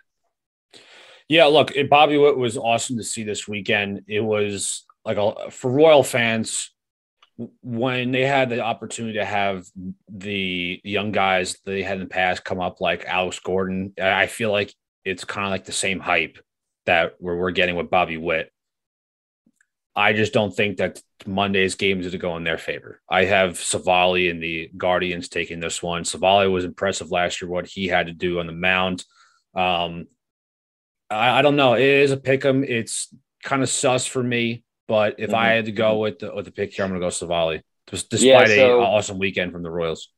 Yeah, 1.28 1.46
look, 1.46 1.72
Bobby 1.90 2.18
Witt 2.18 2.36
was 2.36 2.56
awesome 2.56 2.98
to 2.98 3.02
see 3.02 3.24
this 3.24 3.48
weekend. 3.48 4.02
It 4.06 4.20
was 4.20 4.84
like 5.04 5.16
a, 5.16 5.50
for 5.50 5.70
Royal 5.70 6.02
fans 6.02 6.70
when 7.62 8.12
they 8.12 8.24
had 8.24 8.48
the 8.50 8.60
opportunity 8.60 9.18
to 9.18 9.24
have 9.24 9.66
the 10.08 10.80
young 10.84 11.10
guys 11.10 11.56
they 11.64 11.82
had 11.82 11.94
in 11.94 12.04
the 12.04 12.08
past 12.08 12.44
come 12.44 12.60
up 12.60 12.80
like 12.80 13.04
Alex 13.06 13.40
Gordon. 13.40 13.92
I 14.00 14.26
feel 14.26 14.52
like 14.52 14.72
it's 15.04 15.24
kind 15.24 15.46
of 15.46 15.50
like 15.50 15.64
the 15.64 15.72
same 15.72 15.98
hype 15.98 16.38
that 16.86 17.14
we're, 17.18 17.36
we're 17.36 17.50
getting 17.50 17.76
with 17.76 17.90
Bobby 17.90 18.18
Witt. 18.18 18.52
I 19.96 20.12
just 20.12 20.32
don't 20.32 20.54
think 20.54 20.78
that 20.78 21.00
Monday's 21.24 21.76
game 21.76 22.00
is 22.00 22.10
to 22.10 22.18
go 22.18 22.36
in 22.36 22.44
their 22.44 22.58
favor. 22.58 23.00
I 23.08 23.24
have 23.26 23.58
Civale 23.58 24.30
and 24.30 24.42
the 24.42 24.70
Guardians 24.76 25.28
taking 25.28 25.60
this 25.60 25.82
one. 25.82 26.02
Civale 26.02 26.50
was 26.50 26.64
impressive 26.64 27.12
last 27.12 27.40
year, 27.40 27.48
what 27.48 27.66
he 27.66 27.86
had 27.86 28.06
to 28.06 28.12
do 28.12 28.40
on 28.40 28.46
the 28.46 28.52
mound. 28.52 29.04
Um, 29.54 30.06
I, 31.08 31.38
I, 31.38 31.42
don't 31.42 31.56
know. 31.56 31.74
It 31.74 31.82
is 31.82 32.10
a 32.10 32.16
pick 32.16 32.44
'em. 32.44 32.64
It's 32.64 33.14
kind 33.44 33.62
of 33.62 33.68
sus 33.68 34.04
for 34.04 34.22
me, 34.22 34.64
but 34.88 35.16
if 35.18 35.30
mm-hmm. 35.30 35.36
I 35.36 35.50
had 35.50 35.66
to 35.66 35.72
go 35.72 35.98
with 35.98 36.18
the, 36.18 36.34
with 36.34 36.46
the 36.46 36.50
pick 36.50 36.74
here, 36.74 36.84
I'm 36.84 36.90
going 36.90 37.00
to 37.00 37.06
go 37.06 37.10
Civale, 37.10 37.62
despite 37.86 38.20
yeah, 38.20 38.46
so, 38.46 38.80
a 38.80 38.84
awesome 38.84 39.18
weekend 39.18 39.52
from 39.52 39.62
the 39.62 39.70
Royals. 39.70 40.08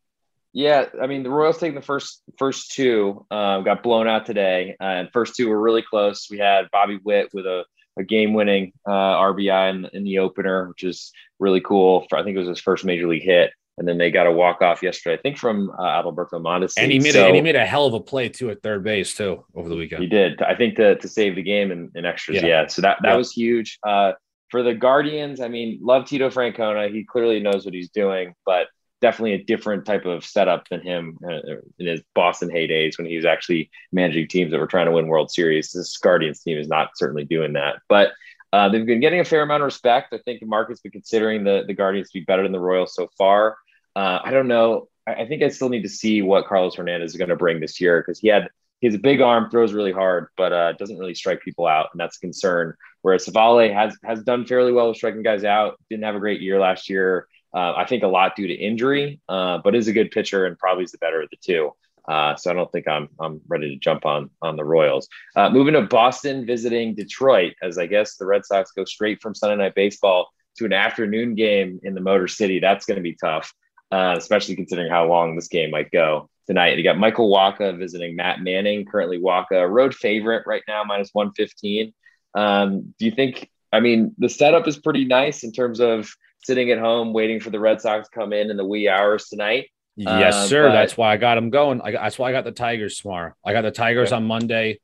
Yeah, 0.54 0.86
I 1.02 1.06
mean 1.06 1.22
the 1.22 1.28
Royals 1.28 1.58
taking 1.58 1.74
the 1.74 1.82
first 1.82 2.22
first 2.38 2.72
two 2.72 3.26
um, 3.30 3.62
got 3.62 3.82
blown 3.82 4.08
out 4.08 4.24
today, 4.24 4.74
and 4.80 5.10
first 5.12 5.36
two 5.36 5.50
were 5.50 5.60
really 5.60 5.82
close. 5.82 6.28
We 6.30 6.38
had 6.38 6.70
Bobby 6.72 6.98
Witt 7.04 7.28
with 7.34 7.44
a 7.44 7.66
a 7.98 8.04
game 8.04 8.34
winning 8.34 8.72
uh, 8.86 8.90
RBI 8.90 9.70
in, 9.70 9.84
in, 9.92 10.04
the 10.04 10.18
opener, 10.18 10.68
which 10.68 10.84
is 10.84 11.12
really 11.38 11.60
cool. 11.60 12.06
For, 12.08 12.18
I 12.18 12.22
think 12.22 12.36
it 12.36 12.38
was 12.38 12.48
his 12.48 12.60
first 12.60 12.84
major 12.84 13.06
league 13.06 13.22
hit. 13.22 13.50
And 13.78 13.86
then 13.86 13.98
they 13.98 14.10
got 14.10 14.26
a 14.26 14.32
walk 14.32 14.62
off 14.62 14.82
yesterday, 14.82 15.18
I 15.18 15.22
think 15.22 15.36
from 15.36 15.70
uh, 15.78 15.82
Adalberto 15.82 16.40
Mondesi. 16.40 16.74
And 16.78 16.90
he 16.90 16.98
made 16.98 17.12
so, 17.12 17.24
a, 17.24 17.26
and 17.26 17.36
he 17.36 17.42
made 17.42 17.56
a 17.56 17.66
hell 17.66 17.84
of 17.84 17.92
a 17.92 18.00
play 18.00 18.30
too 18.30 18.50
at 18.50 18.62
third 18.62 18.82
base 18.82 19.14
too 19.14 19.44
over 19.54 19.68
the 19.68 19.76
weekend. 19.76 20.02
He 20.02 20.08
did, 20.08 20.40
I 20.40 20.54
think, 20.54 20.76
to, 20.76 20.96
to 20.96 21.08
save 21.08 21.36
the 21.36 21.42
game 21.42 21.70
in, 21.70 21.90
in 21.94 22.06
extras. 22.06 22.40
Yeah. 22.40 22.46
yeah. 22.46 22.66
so 22.68 22.80
that 22.80 22.98
that 23.02 23.10
yeah. 23.10 23.16
was 23.16 23.32
huge. 23.32 23.78
Uh, 23.86 24.12
for 24.50 24.62
the 24.62 24.72
Guardians, 24.72 25.40
I 25.40 25.48
mean, 25.48 25.78
love 25.82 26.06
Tito 26.06 26.30
Francona. 26.30 26.90
He 26.90 27.04
clearly 27.04 27.40
knows 27.40 27.66
what 27.66 27.74
he's 27.74 27.90
doing, 27.90 28.34
but 28.46 28.68
definitely 29.00 29.34
a 29.34 29.44
different 29.44 29.84
type 29.84 30.06
of 30.06 30.24
setup 30.24 30.68
than 30.68 30.80
him 30.80 31.18
uh, 31.24 31.56
in 31.78 31.86
his 31.86 32.02
Boston 32.14 32.48
heydays 32.48 32.98
when 32.98 33.06
he 33.06 33.16
was 33.16 33.24
actually 33.24 33.70
managing 33.92 34.28
teams 34.28 34.50
that 34.50 34.58
were 34.58 34.66
trying 34.66 34.86
to 34.86 34.92
win 34.92 35.08
World 35.08 35.30
Series. 35.30 35.72
This 35.72 35.96
Guardians 35.98 36.40
team 36.40 36.58
is 36.58 36.68
not 36.68 36.90
certainly 36.96 37.24
doing 37.24 37.52
that, 37.54 37.76
but 37.88 38.12
uh, 38.52 38.68
they've 38.68 38.86
been 38.86 39.00
getting 39.00 39.20
a 39.20 39.24
fair 39.24 39.42
amount 39.42 39.62
of 39.62 39.66
respect. 39.66 40.14
I 40.14 40.18
think 40.24 40.40
the 40.40 40.46
market's 40.46 40.80
been 40.80 40.92
considering 40.92 41.44
the, 41.44 41.64
the 41.66 41.74
Guardians 41.74 42.10
to 42.10 42.20
be 42.20 42.24
better 42.24 42.42
than 42.42 42.52
the 42.52 42.60
Royals 42.60 42.94
so 42.94 43.08
far. 43.18 43.56
Uh, 43.94 44.20
I 44.24 44.30
don't 44.30 44.48
know. 44.48 44.88
I, 45.06 45.14
I, 45.14 45.28
think 45.28 45.42
I 45.42 45.48
still 45.48 45.68
need 45.68 45.82
to 45.82 45.88
see 45.88 46.22
what 46.22 46.46
Carlos 46.46 46.76
Hernandez 46.76 47.10
is 47.10 47.16
going 47.16 47.28
to 47.28 47.36
bring 47.36 47.60
this 47.60 47.80
year 47.80 48.00
because 48.00 48.18
he 48.18 48.28
had 48.28 48.48
he 48.80 48.86
has 48.86 48.94
a 48.94 48.98
big 48.98 49.22
arm, 49.22 49.50
throws 49.50 49.72
really 49.72 49.92
hard, 49.92 50.28
but 50.36 50.52
uh, 50.52 50.72
doesn't 50.72 50.98
really 50.98 51.14
strike 51.14 51.40
people 51.40 51.66
out, 51.66 51.88
and 51.92 52.00
that's 52.00 52.18
a 52.18 52.20
concern. 52.20 52.74
Whereas 53.00 53.24
Civale 53.24 53.72
has 53.72 53.96
has 54.04 54.22
done 54.22 54.46
fairly 54.46 54.72
well 54.72 54.88
with 54.88 54.98
striking 54.98 55.22
guys 55.22 55.44
out. 55.44 55.80
Didn't 55.88 56.04
have 56.04 56.14
a 56.14 56.20
great 56.20 56.42
year 56.42 56.60
last 56.60 56.90
year. 56.90 57.26
Uh, 57.56 57.72
I 57.82 57.86
think 57.86 58.02
a 58.02 58.08
lot 58.18 58.36
due 58.36 58.46
to 58.46 58.54
injury, 58.54 59.18
uh, 59.30 59.56
but 59.64 59.74
is 59.74 59.88
a 59.88 59.92
good 59.98 60.10
pitcher 60.10 60.44
and 60.46 60.58
probably 60.58 60.84
is 60.84 60.92
the 60.92 60.98
better 60.98 61.22
of 61.22 61.30
the 61.30 61.38
two. 61.40 61.72
Uh, 62.06 62.36
so 62.36 62.50
I 62.50 62.54
don't 62.54 62.70
think 62.70 62.86
I'm 62.86 63.08
I'm 63.18 63.40
ready 63.48 63.68
to 63.70 63.80
jump 63.80 64.04
on 64.04 64.30
on 64.40 64.56
the 64.56 64.64
Royals. 64.64 65.08
Uh, 65.34 65.48
moving 65.50 65.74
to 65.74 65.82
Boston, 65.82 66.46
visiting 66.46 66.94
Detroit, 66.94 67.54
as 67.62 67.78
I 67.78 67.86
guess 67.86 68.16
the 68.16 68.26
Red 68.26 68.44
Sox 68.44 68.72
go 68.72 68.84
straight 68.84 69.22
from 69.22 69.34
Sunday 69.34 69.56
Night 69.56 69.74
Baseball 69.74 70.28
to 70.58 70.66
an 70.66 70.72
afternoon 70.72 71.34
game 71.34 71.80
in 71.82 71.94
the 71.94 72.00
Motor 72.00 72.28
City. 72.28 72.60
That's 72.60 72.86
going 72.86 72.96
to 72.96 73.02
be 73.02 73.16
tough, 73.16 73.52
uh, 73.90 74.14
especially 74.18 74.56
considering 74.56 74.90
how 74.90 75.06
long 75.08 75.34
this 75.34 75.48
game 75.48 75.70
might 75.70 75.90
go 75.90 76.28
tonight. 76.46 76.76
You 76.78 76.84
got 76.84 76.98
Michael 76.98 77.32
Wacha 77.34 77.76
visiting 77.76 78.14
Matt 78.16 78.40
Manning. 78.40 78.84
Currently, 78.84 79.18
Wacha 79.18 79.68
road 79.68 79.94
favorite 79.94 80.44
right 80.46 80.62
now, 80.68 80.84
minus 80.84 81.10
one 81.12 81.32
fifteen. 81.32 81.92
Um, 82.34 82.94
do 82.98 83.06
you 83.06 83.12
think? 83.12 83.50
I 83.72 83.80
mean, 83.80 84.14
the 84.18 84.28
setup 84.28 84.68
is 84.68 84.78
pretty 84.78 85.06
nice 85.06 85.42
in 85.42 85.52
terms 85.52 85.80
of 85.80 86.08
sitting 86.46 86.70
at 86.70 86.78
home 86.78 87.12
waiting 87.12 87.40
for 87.40 87.50
the 87.50 87.60
Red 87.60 87.80
Sox 87.80 88.08
to 88.08 88.14
come 88.14 88.32
in 88.32 88.50
in 88.50 88.56
the 88.56 88.64
wee 88.64 88.88
hours 88.88 89.26
tonight. 89.28 89.68
Yes, 89.96 90.34
uh, 90.34 90.46
sir. 90.46 90.68
But... 90.68 90.74
That's 90.74 90.96
why 90.96 91.12
I 91.12 91.16
got 91.16 91.34
them 91.34 91.50
going. 91.50 91.80
I, 91.82 91.90
that's 91.90 92.18
why 92.18 92.28
I 92.28 92.32
got 92.32 92.44
the 92.44 92.52
Tigers 92.52 92.98
tomorrow. 92.98 93.32
I 93.44 93.52
got 93.52 93.62
the 93.62 93.70
Tigers 93.70 94.12
on 94.12 94.24
Monday. 94.24 94.80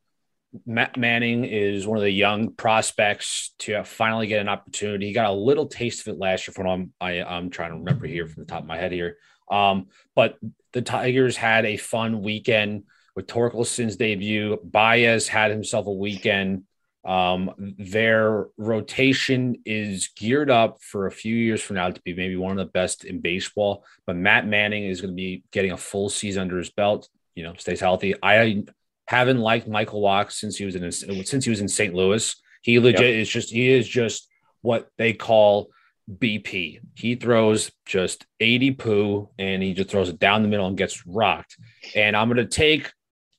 Matt 0.67 0.99
Manning 0.99 1.45
is 1.45 1.87
one 1.87 1.97
of 1.97 2.03
the 2.03 2.11
young 2.11 2.53
prospects 2.53 3.55
to 3.61 3.85
finally 3.85 4.27
get 4.27 4.41
an 4.41 4.49
opportunity. 4.49 5.07
He 5.07 5.13
got 5.13 5.31
a 5.31 5.35
little 5.35 5.67
taste 5.67 6.07
of 6.07 6.15
it 6.15 6.19
last 6.19 6.47
year 6.47 6.53
from 6.53 6.67
I'm 6.67 6.93
I, 7.01 7.23
I'm 7.23 7.49
trying 7.49 7.71
to 7.71 7.79
remember 7.79 8.07
here 8.07 8.27
from 8.27 8.43
the 8.43 8.47
top 8.47 8.61
of 8.61 8.67
my 8.67 8.77
head 8.77 8.93
here. 8.93 9.17
Um, 9.51 9.87
but 10.15 10.39
the 10.73 10.83
Tigers 10.83 11.37
had 11.37 11.65
a 11.65 11.77
fun 11.77 12.23
weekend 12.23 12.85
with 13.15 13.27
Torkelson's 13.27 13.97
debut. 13.97 14.59
Baez 14.63 15.29
had 15.29 15.51
himself 15.51 15.87
a 15.87 15.93
weekend. 15.93 16.65
Um, 17.05 17.75
their 17.79 18.47
rotation 18.57 19.57
is 19.65 20.11
geared 20.17 20.51
up 20.51 20.79
for 20.83 21.07
a 21.07 21.13
few 21.13 21.35
years 21.35 21.61
from 21.61 21.77
now 21.77 21.91
to 21.91 22.01
be 22.03 22.15
maybe 22.15 22.37
one 22.37 22.53
of 22.53 22.59
the 22.59 22.71
best 22.73 23.05
in 23.05 23.21
baseball. 23.21 23.85
But 24.07 24.17
Matt 24.17 24.47
Manning 24.47 24.85
is 24.85 25.01
going 25.01 25.13
to 25.13 25.17
be 25.17 25.45
getting 25.51 25.73
a 25.73 25.77
full 25.77 26.09
season 26.09 26.43
under 26.43 26.59
his 26.59 26.71
belt. 26.71 27.09
You 27.35 27.43
know, 27.43 27.55
stays 27.57 27.81
healthy. 27.81 28.15
I 28.23 28.65
haven't 29.09 29.41
liked 29.41 29.67
Michael 29.67 30.03
Wacha 30.03 30.31
since 30.33 30.57
he 30.57 30.65
was 30.65 30.77
in 30.77 30.93
since 31.25 31.45
he 31.45 31.51
was 31.51 31.61
in 31.61 31.69
St. 31.69 31.95
Louis. 31.95 32.37
He 32.63 32.79
legit 32.79 33.01
yep. 33.01 33.15
is 33.15 33.29
just 33.29 33.51
he 33.51 33.69
is 33.71 33.89
just 33.89 34.29
what 34.61 34.89
they 34.97 35.13
call 35.13 35.71
BP. 36.11 36.81
He 36.95 37.15
throws 37.15 37.73
just 37.87 38.27
80 38.41 38.71
poo 38.73 39.29
and 39.39 39.63
he 39.63 39.75
just 39.75 39.91
throws 39.91 40.09
it 40.09 40.19
down 40.19 40.43
the 40.43 40.49
middle 40.49 40.67
and 40.67 40.77
gets 40.77 41.07
rocked. 41.07 41.57
And 41.95 42.17
I'm 42.17 42.29
going 42.29 42.37
to 42.37 42.47
take 42.47 42.93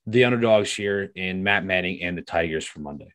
the 0.05 0.25
underdogs 0.25 0.73
here 0.73 1.11
in 1.15 1.43
Matt 1.43 1.65
Manning 1.65 2.01
and 2.03 2.17
the 2.17 2.21
Tigers 2.21 2.65
for 2.65 2.79
Monday. 2.79 3.13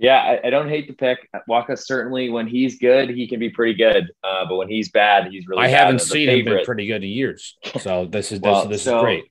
Yeah, 0.00 0.16
I, 0.16 0.46
I, 0.46 0.50
don't 0.50 0.70
hate 0.70 0.88
the 0.88 0.94
pick. 0.94 1.28
Wacha 1.46 1.78
certainly, 1.78 2.30
when 2.30 2.46
he's 2.46 2.78
good, 2.78 3.10
he 3.10 3.28
can 3.28 3.38
be 3.38 3.50
pretty 3.50 3.74
good. 3.74 4.10
Uh, 4.24 4.46
but 4.48 4.56
when 4.56 4.68
he's 4.68 4.88
bad, 4.88 5.30
he's 5.30 5.46
really. 5.46 5.62
I 5.62 5.68
haven't 5.68 6.00
seen 6.00 6.30
him 6.30 6.46
been 6.46 6.64
pretty 6.64 6.86
good 6.86 7.04
in 7.04 7.10
years, 7.10 7.58
so 7.80 8.06
this 8.06 8.32
is 8.32 8.40
well, 8.40 8.62
this, 8.62 8.78
this 8.78 8.82
so 8.84 8.98
is 8.98 9.02
great. 9.02 9.24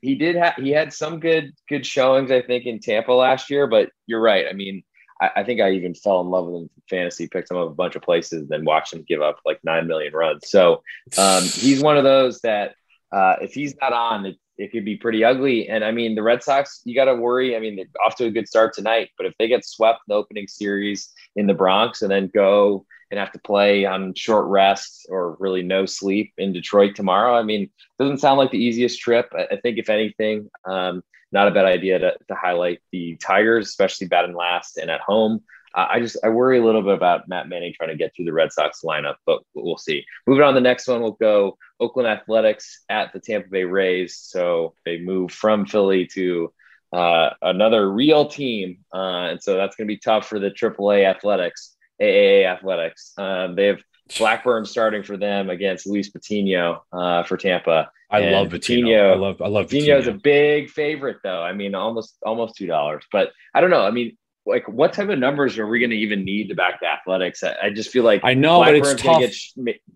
He 0.00 0.14
did 0.14 0.36
have 0.36 0.54
he 0.54 0.70
had 0.70 0.94
some 0.94 1.20
good 1.20 1.52
good 1.68 1.84
showings, 1.84 2.30
I 2.30 2.40
think, 2.40 2.64
in 2.64 2.80
Tampa 2.80 3.12
last 3.12 3.50
year. 3.50 3.66
But 3.66 3.90
you're 4.06 4.22
right. 4.22 4.46
I 4.48 4.54
mean, 4.54 4.82
I, 5.20 5.30
I 5.36 5.44
think 5.44 5.60
I 5.60 5.72
even 5.72 5.94
fell 5.94 6.22
in 6.22 6.28
love 6.28 6.46
with 6.46 6.62
him 6.62 6.70
fantasy, 6.88 7.28
picked 7.28 7.50
him 7.50 7.58
up 7.58 7.68
a 7.68 7.74
bunch 7.74 7.94
of 7.94 8.00
places, 8.00 8.48
then 8.48 8.64
watched 8.64 8.94
him 8.94 9.04
give 9.06 9.20
up 9.20 9.40
like 9.44 9.60
nine 9.62 9.86
million 9.86 10.14
runs. 10.14 10.48
So 10.48 10.82
um, 11.18 11.42
he's 11.42 11.82
one 11.82 11.98
of 11.98 12.04
those 12.04 12.40
that 12.40 12.76
uh, 13.12 13.36
if 13.42 13.52
he's 13.52 13.74
not 13.80 13.92
on, 13.92 14.24
it, 14.26 14.36
it 14.58 14.72
could 14.72 14.84
be 14.84 14.96
pretty 14.96 15.24
ugly. 15.24 15.68
And 15.68 15.84
I 15.84 15.90
mean, 15.90 16.14
the 16.14 16.22
Red 16.22 16.42
Sox, 16.42 16.80
you 16.84 16.94
got 16.94 17.06
to 17.06 17.14
worry. 17.14 17.56
I 17.56 17.60
mean, 17.60 17.76
they're 17.76 17.86
off 18.04 18.16
to 18.16 18.26
a 18.26 18.30
good 18.30 18.48
start 18.48 18.74
tonight, 18.74 19.10
but 19.16 19.26
if 19.26 19.34
they 19.38 19.48
get 19.48 19.64
swept 19.64 20.00
in 20.06 20.12
the 20.12 20.16
opening 20.16 20.46
series 20.46 21.12
in 21.36 21.46
the 21.46 21.54
Bronx 21.54 22.02
and 22.02 22.10
then 22.10 22.30
go 22.32 22.86
and 23.10 23.18
have 23.18 23.32
to 23.32 23.38
play 23.40 23.84
on 23.84 24.14
short 24.14 24.46
rest 24.46 25.06
or 25.08 25.36
really 25.40 25.62
no 25.62 25.86
sleep 25.86 26.32
in 26.38 26.52
Detroit 26.52 26.94
tomorrow, 26.94 27.36
I 27.36 27.42
mean, 27.42 27.70
doesn't 27.98 28.18
sound 28.18 28.38
like 28.38 28.50
the 28.50 28.64
easiest 28.64 29.00
trip. 29.00 29.32
I, 29.36 29.56
think, 29.62 29.78
if 29.78 29.90
anything, 29.90 30.50
um, 30.64 31.02
not 31.32 31.48
a 31.48 31.50
bad 31.50 31.66
idea 31.66 31.98
to, 31.98 32.16
to 32.28 32.34
highlight 32.34 32.80
the 32.92 33.16
Tigers, 33.16 33.68
especially 33.68 34.06
batting 34.06 34.36
last 34.36 34.76
and 34.76 34.90
at 34.90 35.00
home. 35.00 35.42
I 35.74 36.00
just 36.00 36.16
I 36.22 36.28
worry 36.28 36.58
a 36.58 36.64
little 36.64 36.82
bit 36.82 36.94
about 36.94 37.28
Matt 37.28 37.48
Manning 37.48 37.72
trying 37.74 37.90
to 37.90 37.96
get 37.96 38.14
through 38.14 38.26
the 38.26 38.32
Red 38.32 38.52
Sox 38.52 38.82
lineup, 38.84 39.16
but 39.26 39.42
we'll 39.54 39.76
see. 39.76 40.04
Moving 40.26 40.44
on, 40.44 40.54
the 40.54 40.60
next 40.60 40.86
one 40.86 41.02
will 41.02 41.12
go 41.12 41.58
Oakland 41.80 42.08
Athletics 42.08 42.84
at 42.88 43.12
the 43.12 43.20
Tampa 43.20 43.48
Bay 43.48 43.64
Rays. 43.64 44.16
So 44.16 44.74
they 44.84 44.98
move 44.98 45.32
from 45.32 45.66
Philly 45.66 46.06
to 46.14 46.52
uh, 46.92 47.30
another 47.42 47.90
real 47.90 48.26
team, 48.26 48.84
uh, 48.94 49.30
and 49.30 49.42
so 49.42 49.56
that's 49.56 49.74
going 49.74 49.88
to 49.88 49.92
be 49.92 49.98
tough 49.98 50.28
for 50.28 50.38
the 50.38 50.50
AAA 50.50 51.04
Athletics, 51.04 51.74
AAA 52.00 52.46
Athletics. 52.46 53.12
Um, 53.18 53.56
they 53.56 53.66
have 53.66 53.80
Blackburn 54.18 54.64
starting 54.66 55.02
for 55.02 55.16
them 55.16 55.50
against 55.50 55.86
Luis 55.86 56.10
Patino 56.10 56.84
uh, 56.92 57.24
for 57.24 57.36
Tampa. 57.36 57.90
I 58.10 58.20
and 58.20 58.32
love 58.32 58.50
Patino. 58.50 59.12
I 59.12 59.16
love 59.16 59.42
I 59.42 59.48
love 59.48 59.68
Patino 59.68 59.98
is 59.98 60.06
a 60.06 60.12
big 60.12 60.70
favorite 60.70 61.18
though. 61.24 61.42
I 61.42 61.52
mean, 61.52 61.74
almost 61.74 62.16
almost 62.24 62.54
two 62.54 62.66
dollars. 62.66 63.04
But 63.10 63.32
I 63.54 63.60
don't 63.60 63.70
know. 63.70 63.84
I 63.84 63.90
mean, 63.90 64.16
like 64.46 64.68
what 64.68 64.92
type 64.92 65.08
of 65.08 65.18
numbers 65.18 65.58
are 65.58 65.66
we 65.66 65.78
going 65.78 65.90
to 65.90 65.96
even 65.96 66.24
need 66.24 66.48
to 66.48 66.54
back 66.54 66.80
the 66.80 66.86
Athletics? 66.86 67.42
I, 67.42 67.54
I 67.62 67.70
just 67.70 67.90
feel 67.90 68.04
like 68.04 68.20
I 68.24 68.34
know, 68.34 68.60
but 68.60 68.74
it's 68.74 68.94
tough. 68.94 69.20
Get, 69.20 69.34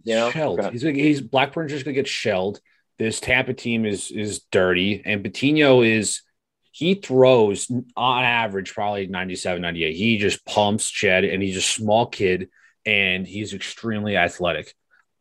you 0.05 0.15
know, 0.15 0.31
shelled. 0.31 0.65
He's 0.73 0.83
he's 0.83 1.21
Blackburn's 1.21 1.73
just 1.73 1.85
going 1.85 1.95
to 1.95 2.01
get 2.01 2.09
shelled. 2.09 2.61
This 2.99 3.21
Tampa 3.21 3.55
team 3.55 3.85
is 3.85 4.11
is 4.11 4.41
dirty, 4.51 5.03
and 5.05 5.23
Patino 5.23 5.83
is 5.83 6.23
he 6.73 6.95
throws 6.95 7.71
on 7.97 8.25
average 8.25 8.73
probably 8.73 9.09
97, 9.09 9.61
98. 9.61 9.97
He 9.97 10.19
just 10.19 10.45
pumps 10.47 10.89
Chad, 10.89 11.25
and 11.25 11.43
he's 11.43 11.57
a 11.57 11.63
small 11.63 12.07
kid, 12.07 12.51
and 12.87 13.27
he's 13.27 13.53
extremely 13.53 14.17
athletic. 14.17 14.73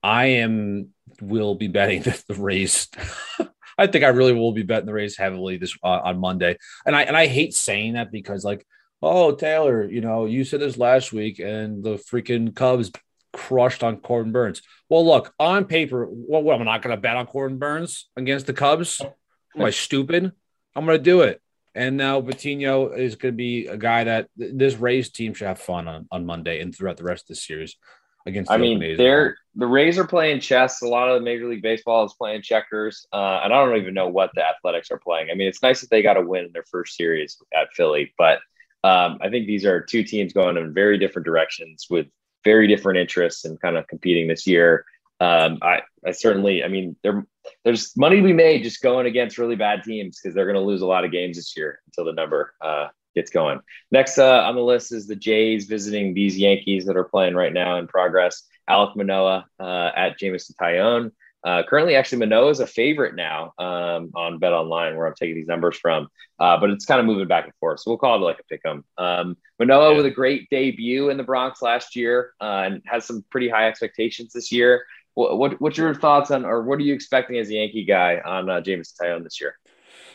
I 0.03 0.25
am 0.25 0.89
will 1.21 1.55
be 1.55 1.67
betting 1.67 2.01
the, 2.03 2.23
the 2.27 2.35
Rays. 2.35 2.89
I 3.77 3.87
think 3.87 4.03
I 4.03 4.09
really 4.09 4.33
will 4.33 4.53
be 4.53 4.63
betting 4.63 4.85
the 4.85 4.93
Rays 4.93 5.17
heavily 5.17 5.57
this 5.57 5.77
uh, 5.83 6.01
on 6.03 6.19
Monday, 6.19 6.57
and 6.85 6.95
I 6.95 7.03
and 7.03 7.17
I 7.17 7.27
hate 7.27 7.53
saying 7.53 7.93
that 7.93 8.11
because 8.11 8.43
like, 8.43 8.65
oh 9.01 9.33
Taylor, 9.35 9.83
you 9.83 10.01
know, 10.01 10.25
you 10.25 10.43
said 10.43 10.59
this 10.59 10.77
last 10.77 11.13
week, 11.13 11.39
and 11.39 11.83
the 11.83 11.95
freaking 11.95 12.55
Cubs 12.55 12.91
crushed 13.33 13.83
on 13.83 13.97
Corbin 13.97 14.31
Burnes. 14.31 14.61
Well, 14.89 15.05
look, 15.05 15.33
on 15.39 15.65
paper, 15.65 16.07
well, 16.09 16.41
what, 16.41 16.59
I'm 16.59 16.65
not 16.65 16.81
going 16.81 16.95
to 16.95 17.01
bet 17.01 17.17
on 17.17 17.27
Corbin 17.27 17.59
Burnes 17.59 18.09
against 18.15 18.47
the 18.47 18.53
Cubs. 18.53 19.01
Am 19.55 19.63
I 19.63 19.69
stupid? 19.69 20.31
I'm 20.75 20.85
going 20.85 20.97
to 20.97 21.03
do 21.03 21.21
it. 21.21 21.41
And 21.75 21.95
now 21.95 22.19
Patino 22.21 22.89
is 22.89 23.15
going 23.15 23.33
to 23.33 23.37
be 23.37 23.67
a 23.67 23.77
guy 23.77 24.03
that 24.05 24.29
this 24.35 24.75
Rays 24.75 25.11
team 25.11 25.35
should 25.35 25.47
have 25.47 25.59
fun 25.59 25.87
on, 25.87 26.07
on 26.11 26.25
Monday 26.25 26.59
and 26.59 26.75
throughout 26.75 26.97
the 26.97 27.03
rest 27.03 27.25
of 27.25 27.27
the 27.29 27.35
series 27.35 27.75
against. 28.25 28.49
I 28.49 28.57
mean, 28.57 28.97
they're 28.97 29.37
the 29.55 29.67
Rays 29.67 29.99
are 29.99 30.07
playing 30.07 30.39
chess. 30.39 30.81
A 30.81 30.87
lot 30.87 31.09
of 31.09 31.19
the 31.19 31.25
Major 31.25 31.47
League 31.47 31.61
Baseball 31.61 32.03
is 32.05 32.13
playing 32.13 32.41
checkers, 32.41 33.05
uh, 33.13 33.41
and 33.43 33.53
I 33.53 33.63
don't 33.63 33.77
even 33.77 33.93
know 33.93 34.07
what 34.07 34.31
the 34.33 34.43
Athletics 34.43 34.89
are 34.89 34.99
playing. 34.99 35.29
I 35.31 35.35
mean, 35.35 35.47
it's 35.47 35.61
nice 35.61 35.81
that 35.81 35.91
they 35.91 36.01
got 36.01 36.17
a 36.17 36.21
win 36.21 36.45
in 36.45 36.51
their 36.51 36.65
first 36.69 36.95
series 36.95 37.37
at 37.55 37.67
Philly, 37.73 38.13
but 38.17 38.39
um, 38.83 39.17
I 39.21 39.29
think 39.29 39.47
these 39.47 39.65
are 39.65 39.81
two 39.81 40.03
teams 40.03 40.33
going 40.33 40.57
in 40.57 40.73
very 40.73 40.97
different 40.97 41.25
directions 41.25 41.87
with 41.89 42.07
very 42.43 42.67
different 42.67 42.99
interests 42.99 43.45
and 43.45 43.59
kind 43.59 43.77
of 43.77 43.87
competing 43.87 44.27
this 44.27 44.47
year. 44.47 44.85
Um, 45.19 45.57
I, 45.61 45.81
I 46.05 46.11
certainly, 46.11 46.63
I 46.63 46.67
mean, 46.67 46.95
there, 47.03 47.25
there's 47.65 47.97
money 47.97 48.17
to 48.17 48.23
be 48.23 48.33
made 48.33 48.63
just 48.63 48.81
going 48.81 49.07
against 49.07 49.37
really 49.37 49.55
bad 49.55 49.83
teams 49.83 50.19
because 50.19 50.35
they're 50.35 50.45
going 50.45 50.55
to 50.55 50.61
lose 50.61 50.81
a 50.81 50.85
lot 50.85 51.05
of 51.05 51.11
games 51.11 51.37
this 51.37 51.57
year 51.57 51.79
until 51.87 52.05
the 52.05 52.13
number 52.13 52.53
uh, 52.61 52.87
gets 53.15 53.31
going. 53.31 53.59
Next 53.91 54.19
uh, 54.19 54.43
on 54.43 54.55
the 54.55 54.61
list 54.61 54.93
is 54.93 55.07
the 55.07 55.15
Jays 55.15 55.65
visiting 55.65 56.13
these 56.13 56.37
Yankees 56.37 56.85
that 56.85 56.95
are 56.95 57.03
playing 57.03 57.35
right 57.35 57.53
now 57.53 57.77
in 57.77 57.87
progress. 57.87 58.43
Alek 58.69 58.95
Manoah 58.95 59.45
uh, 59.59 59.91
at 59.95 60.19
Jameson 60.19 60.55
Taillon. 60.61 61.11
Uh, 61.47 61.63
currently, 61.63 61.95
actually, 61.95 62.17
Manoah 62.17 62.49
is 62.49 62.59
a 62.59 62.67
favorite 62.67 63.15
now 63.15 63.53
um, 63.57 64.11
on 64.15 64.37
Bet 64.37 64.51
Online, 64.51 64.97
where 64.97 65.07
I'm 65.07 65.13
taking 65.17 65.35
these 65.35 65.47
numbers 65.47 65.77
from. 65.77 66.09
Uh, 66.37 66.59
but 66.59 66.71
it's 66.71 66.85
kind 66.85 66.99
of 66.99 67.05
moving 67.05 67.25
back 67.25 67.45
and 67.45 67.53
forth, 67.61 67.79
so 67.79 67.89
we'll 67.89 67.97
call 67.97 68.17
it 68.17 68.19
like 68.19 68.37
a 68.37 68.43
pick 68.43 68.59
'em. 68.65 68.83
Um, 68.97 69.37
Manoah 69.57 69.91
yeah. 69.91 69.95
with 69.95 70.05
a 70.07 70.11
great 70.11 70.49
debut 70.49 71.09
in 71.09 71.15
the 71.15 71.23
Bronx 71.23 71.61
last 71.61 71.95
year 71.95 72.33
uh, 72.41 72.63
and 72.65 72.81
has 72.85 73.05
some 73.05 73.23
pretty 73.31 73.47
high 73.47 73.69
expectations 73.69 74.33
this 74.33 74.51
year. 74.51 74.83
What, 75.13 75.37
what, 75.37 75.61
what's 75.61 75.77
your 75.77 75.95
thoughts 75.95 76.31
on, 76.31 76.43
or 76.43 76.63
what 76.63 76.79
are 76.79 76.83
you 76.83 76.93
expecting 76.93 77.37
as 77.37 77.49
a 77.49 77.53
Yankee 77.53 77.85
guy 77.85 78.19
on 78.25 78.49
uh, 78.49 78.59
Jameson 78.59 79.07
Taillon 79.07 79.23
this 79.23 79.39
year? 79.39 79.55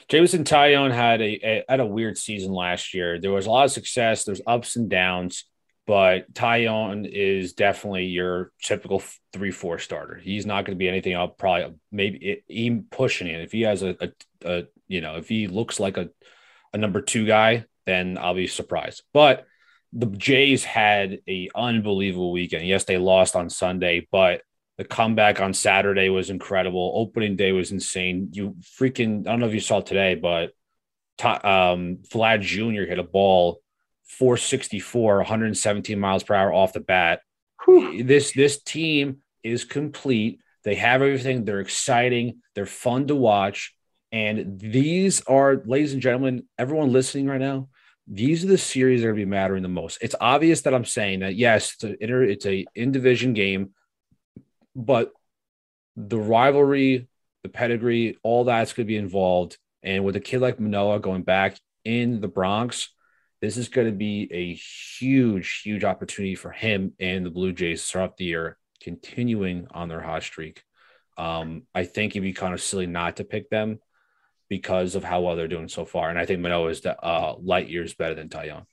Jameson 0.09 0.45
Taillon 0.45 0.93
had 0.93 1.23
a, 1.23 1.47
a, 1.47 1.65
had 1.67 1.81
a 1.81 1.87
weird 1.87 2.19
season 2.19 2.53
last 2.53 2.93
year. 2.93 3.19
There 3.19 3.33
was 3.33 3.47
a 3.47 3.51
lot 3.51 3.65
of 3.65 3.73
success. 3.73 4.25
There's 4.25 4.43
ups 4.47 4.77
and 4.77 4.91
downs 4.91 5.47
but 5.87 6.33
Taillon 6.33 7.09
is 7.11 7.55
definitely 7.55 8.07
your 8.07 8.53
typical 8.63 9.03
three 9.33 9.51
four 9.51 9.79
starter. 9.79 10.17
He's 10.17 10.47
not 10.47 10.65
going 10.65 10.77
to 10.77 10.79
be 10.79 10.89
anything. 10.89 11.17
I'll 11.17 11.29
probably 11.29 11.75
maybe 11.91 12.43
even 12.49 12.87
pushing 12.91 13.27
it. 13.27 13.41
If 13.41 13.53
he 13.53 13.63
has 13.63 13.83
a, 13.83 13.97
a, 14.01 14.09
a, 14.45 14.63
you 14.89 15.01
know 15.01 15.17
if 15.17 15.29
he 15.29 15.49
looks 15.49 15.81
like 15.81 15.97
a 15.97 16.11
a 16.73 16.79
number 16.79 17.01
two 17.01 17.27
guy, 17.27 17.65
then 17.87 18.17
I'll 18.19 18.35
be 18.35 18.47
surprised. 18.47 19.03
But 19.13 19.47
the 19.93 20.07
Jays 20.07 20.65
had 20.65 21.19
a 21.29 21.51
unbelievable 21.55 22.33
weekend. 22.33 22.67
Yes, 22.67 22.85
they 22.85 22.97
lost 22.97 23.37
on 23.37 23.51
Sunday, 23.51 24.07
but 24.11 24.43
the 24.79 24.85
comeback 24.85 25.41
on 25.41 25.53
Saturday 25.53 26.09
was 26.09 26.31
incredible. 26.31 26.93
Opening 26.95 27.37
day 27.37 27.53
was 27.53 27.73
insane. 27.73 28.31
You 28.33 28.57
freaking 28.81 29.27
I 29.27 29.31
don't 29.31 29.41
know 29.41 29.49
if 29.49 29.55
you 29.55 29.61
saw 29.61 29.81
today, 29.81 30.15
but 30.15 30.53
um, 31.23 31.99
Vlad 32.11 32.41
Jr. 32.41 32.89
hit 32.89 32.99
a 32.99 33.05
ball 33.05 33.62
464, 34.19 35.19
117 35.19 35.99
miles 35.99 36.23
per 36.23 36.35
hour 36.35 36.53
off 36.53 36.73
the 36.73 36.81
bat. 36.81 37.21
Whew. 37.65 38.05
This 38.05 38.33
this 38.33 38.63
team 38.63 39.19
is 39.43 39.65
complete. 39.65 40.41
They 40.65 40.77
have 40.77 41.03
everything. 41.03 41.45
They're 41.45 41.61
exciting. 41.61 42.43
They're 42.55 42.67
fun 42.67 43.09
to 43.09 43.17
watch. 43.17 43.75
And 44.13 44.61
these 44.61 45.23
are, 45.23 45.63
ladies 45.65 45.95
and 45.95 46.03
gentlemen, 46.03 46.45
everyone 46.59 46.93
listening 46.93 47.27
right 47.27 47.41
now, 47.41 47.69
these 48.07 48.45
are 48.45 48.49
the 48.49 48.59
series 48.59 49.01
that 49.01 49.09
are 49.09 49.13
going 49.13 49.21
to 49.21 49.27
be 49.27 49.31
mattering 49.31 49.63
the 49.63 49.69
most. 49.69 49.99
It's 50.03 50.15
obvious 50.21 50.63
that 50.63 50.75
I'm 50.75 50.85
saying 50.85 51.21
that 51.21 51.35
yes, 51.35 51.75
it's 51.75 51.85
a 51.85 52.03
inter, 52.03 52.23
it's 52.23 52.47
a 52.47 52.67
in 52.75 52.93
division 52.93 53.33
game, 53.33 53.71
but 54.77 55.13
the 55.97 56.19
rivalry, 56.19 57.09
the 57.43 57.49
pedigree, 57.49 58.19
all 58.23 58.45
that's 58.45 58.73
going 58.73 58.87
to 58.87 58.93
be 58.93 58.97
involved. 58.97 59.57
And 59.83 60.05
with 60.05 60.17
a 60.17 60.21
kid 60.21 60.41
like 60.41 60.61
Manoah 60.61 61.01
going 61.01 61.23
back 61.23 61.57
in 61.85 62.21
the 62.21 62.29
Bronx, 62.29 62.91
this 63.43 63.57
is 63.57 63.69
going 63.69 63.89
to 63.89 63.93
be 63.93 64.29
a 64.33 64.55
huge, 64.55 65.63
huge 65.63 65.83
opportunity 65.83 66.37
for 66.37 66.53
him 66.53 66.93
and 67.01 67.27
the 67.27 67.31
Blue 67.31 67.53
Jays 67.53 67.85
throughout 67.85 68.17
the 68.17 68.25
year, 68.25 68.57
continuing 68.81 69.67
on 69.73 69.89
their 69.89 70.01
hot 70.01 70.23
streak. 70.23 70.63
Um, 71.19 71.65
I 71.75 71.85
think 71.85 72.13
it'd 72.13 72.23
be 72.23 72.33
kind 72.33 72.55
of 72.55 72.63
silly 72.63 72.87
not 72.87 73.17
to 73.17 73.25
pick 73.25 73.51
them 73.51 73.81
because 74.49 74.95
of 74.95 75.03
how 75.03 75.23
well 75.23 75.35
they're 75.35 75.49
doing 75.49 75.69
so 75.69 75.85
far. 75.85 76.09
And 76.09 76.19
I 76.19 76.25
think 76.25 76.39
Manoah 76.39 76.71
is 76.71 76.87
uh, 76.87 77.35
light 77.43 77.69
years 77.69 77.95
better 77.95 78.15
than 78.15 78.29
Taillon. 78.29 78.65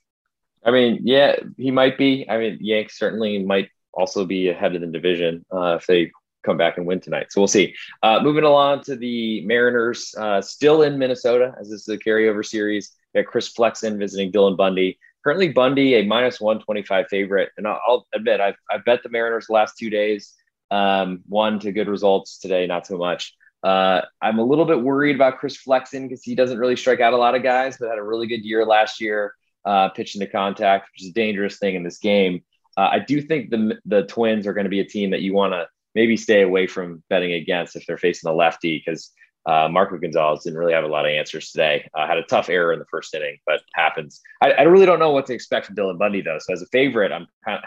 I 0.64 0.70
mean, 0.70 1.00
yeah, 1.02 1.36
he 1.56 1.72
might 1.72 1.98
be. 1.98 2.24
I 2.28 2.38
mean, 2.38 2.58
Yanks 2.60 2.96
certainly 2.96 3.42
might 3.42 3.70
also 3.92 4.24
be 4.24 4.48
ahead 4.50 4.76
of 4.76 4.82
the 4.82 4.86
division 4.86 5.44
uh, 5.52 5.78
if 5.80 5.86
they 5.86 6.12
come 6.44 6.56
back 6.56 6.76
and 6.76 6.86
win 6.86 7.00
tonight. 7.00 7.32
So 7.32 7.40
we'll 7.40 7.48
see. 7.48 7.74
Uh, 8.04 8.20
moving 8.22 8.44
along 8.44 8.84
to 8.84 8.94
the 8.94 9.44
Mariners, 9.46 10.14
uh, 10.16 10.40
still 10.40 10.82
in 10.82 10.96
Minnesota 10.96 11.54
as 11.58 11.70
this 11.70 11.88
is 11.88 11.88
a 11.88 11.98
carryover 11.98 12.46
series. 12.46 12.92
We 13.14 13.22
got 13.22 13.30
Chris 13.30 13.48
Flexen 13.48 13.98
visiting 13.98 14.32
Dylan 14.32 14.56
Bundy. 14.56 14.98
Currently, 15.24 15.48
Bundy 15.48 15.94
a 15.94 16.04
minus 16.04 16.40
125 16.40 17.08
favorite. 17.08 17.50
And 17.56 17.66
I'll, 17.66 17.80
I'll 17.86 18.06
admit, 18.14 18.40
I've, 18.40 18.56
I've 18.70 18.84
bet 18.84 19.02
the 19.02 19.08
Mariners 19.08 19.46
the 19.46 19.52
last 19.52 19.76
two 19.78 19.90
days. 19.90 20.34
Um, 20.70 21.22
one 21.28 21.58
to 21.60 21.72
good 21.72 21.88
results 21.88 22.38
today, 22.38 22.66
not 22.66 22.86
so 22.86 22.96
much. 22.96 23.34
Uh, 23.62 24.02
I'm 24.22 24.38
a 24.38 24.44
little 24.44 24.64
bit 24.64 24.80
worried 24.80 25.16
about 25.16 25.38
Chris 25.38 25.56
Flexen 25.56 26.08
because 26.08 26.22
he 26.22 26.34
doesn't 26.34 26.58
really 26.58 26.76
strike 26.76 27.00
out 27.00 27.12
a 27.12 27.18
lot 27.18 27.34
of 27.34 27.42
guys, 27.42 27.76
but 27.76 27.90
had 27.90 27.98
a 27.98 28.02
really 28.02 28.26
good 28.26 28.44
year 28.44 28.64
last 28.64 29.00
year, 29.00 29.34
uh, 29.64 29.90
pitching 29.90 30.20
to 30.20 30.26
contact, 30.26 30.88
which 30.92 31.02
is 31.02 31.10
a 31.10 31.14
dangerous 31.14 31.58
thing 31.58 31.74
in 31.74 31.82
this 31.82 31.98
game. 31.98 32.42
Uh, 32.76 32.88
I 32.92 32.98
do 33.00 33.20
think 33.20 33.50
the 33.50 33.78
the 33.84 34.04
Twins 34.04 34.46
are 34.46 34.54
going 34.54 34.64
to 34.64 34.70
be 34.70 34.80
a 34.80 34.84
team 34.84 35.10
that 35.10 35.20
you 35.20 35.34
want 35.34 35.52
to 35.52 35.68
maybe 35.94 36.16
stay 36.16 36.42
away 36.42 36.66
from 36.66 37.02
betting 37.10 37.32
against 37.32 37.76
if 37.76 37.84
they're 37.84 37.98
facing 37.98 38.30
a 38.30 38.34
lefty 38.34 38.82
because 38.84 39.10
uh, 39.46 39.68
Marco 39.70 39.96
Gonzalez 39.96 40.42
didn't 40.44 40.58
really 40.58 40.74
have 40.74 40.84
a 40.84 40.88
lot 40.88 41.06
of 41.06 41.10
answers 41.10 41.50
today. 41.50 41.88
Uh, 41.94 42.06
had 42.06 42.18
a 42.18 42.22
tough 42.24 42.48
error 42.48 42.72
in 42.72 42.78
the 42.78 42.84
first 42.90 43.14
inning, 43.14 43.38
but 43.46 43.60
happens. 43.74 44.20
I, 44.42 44.52
I, 44.52 44.62
really 44.62 44.86
don't 44.86 44.98
know 44.98 45.12
what 45.12 45.26
to 45.26 45.34
expect 45.34 45.66
from 45.66 45.76
Dylan 45.76 45.98
Bundy 45.98 46.20
though. 46.20 46.38
So 46.38 46.52
as 46.52 46.62
a 46.62 46.66
favorite, 46.66 47.10
I'm 47.10 47.26
kind 47.44 47.58
of, 47.58 47.64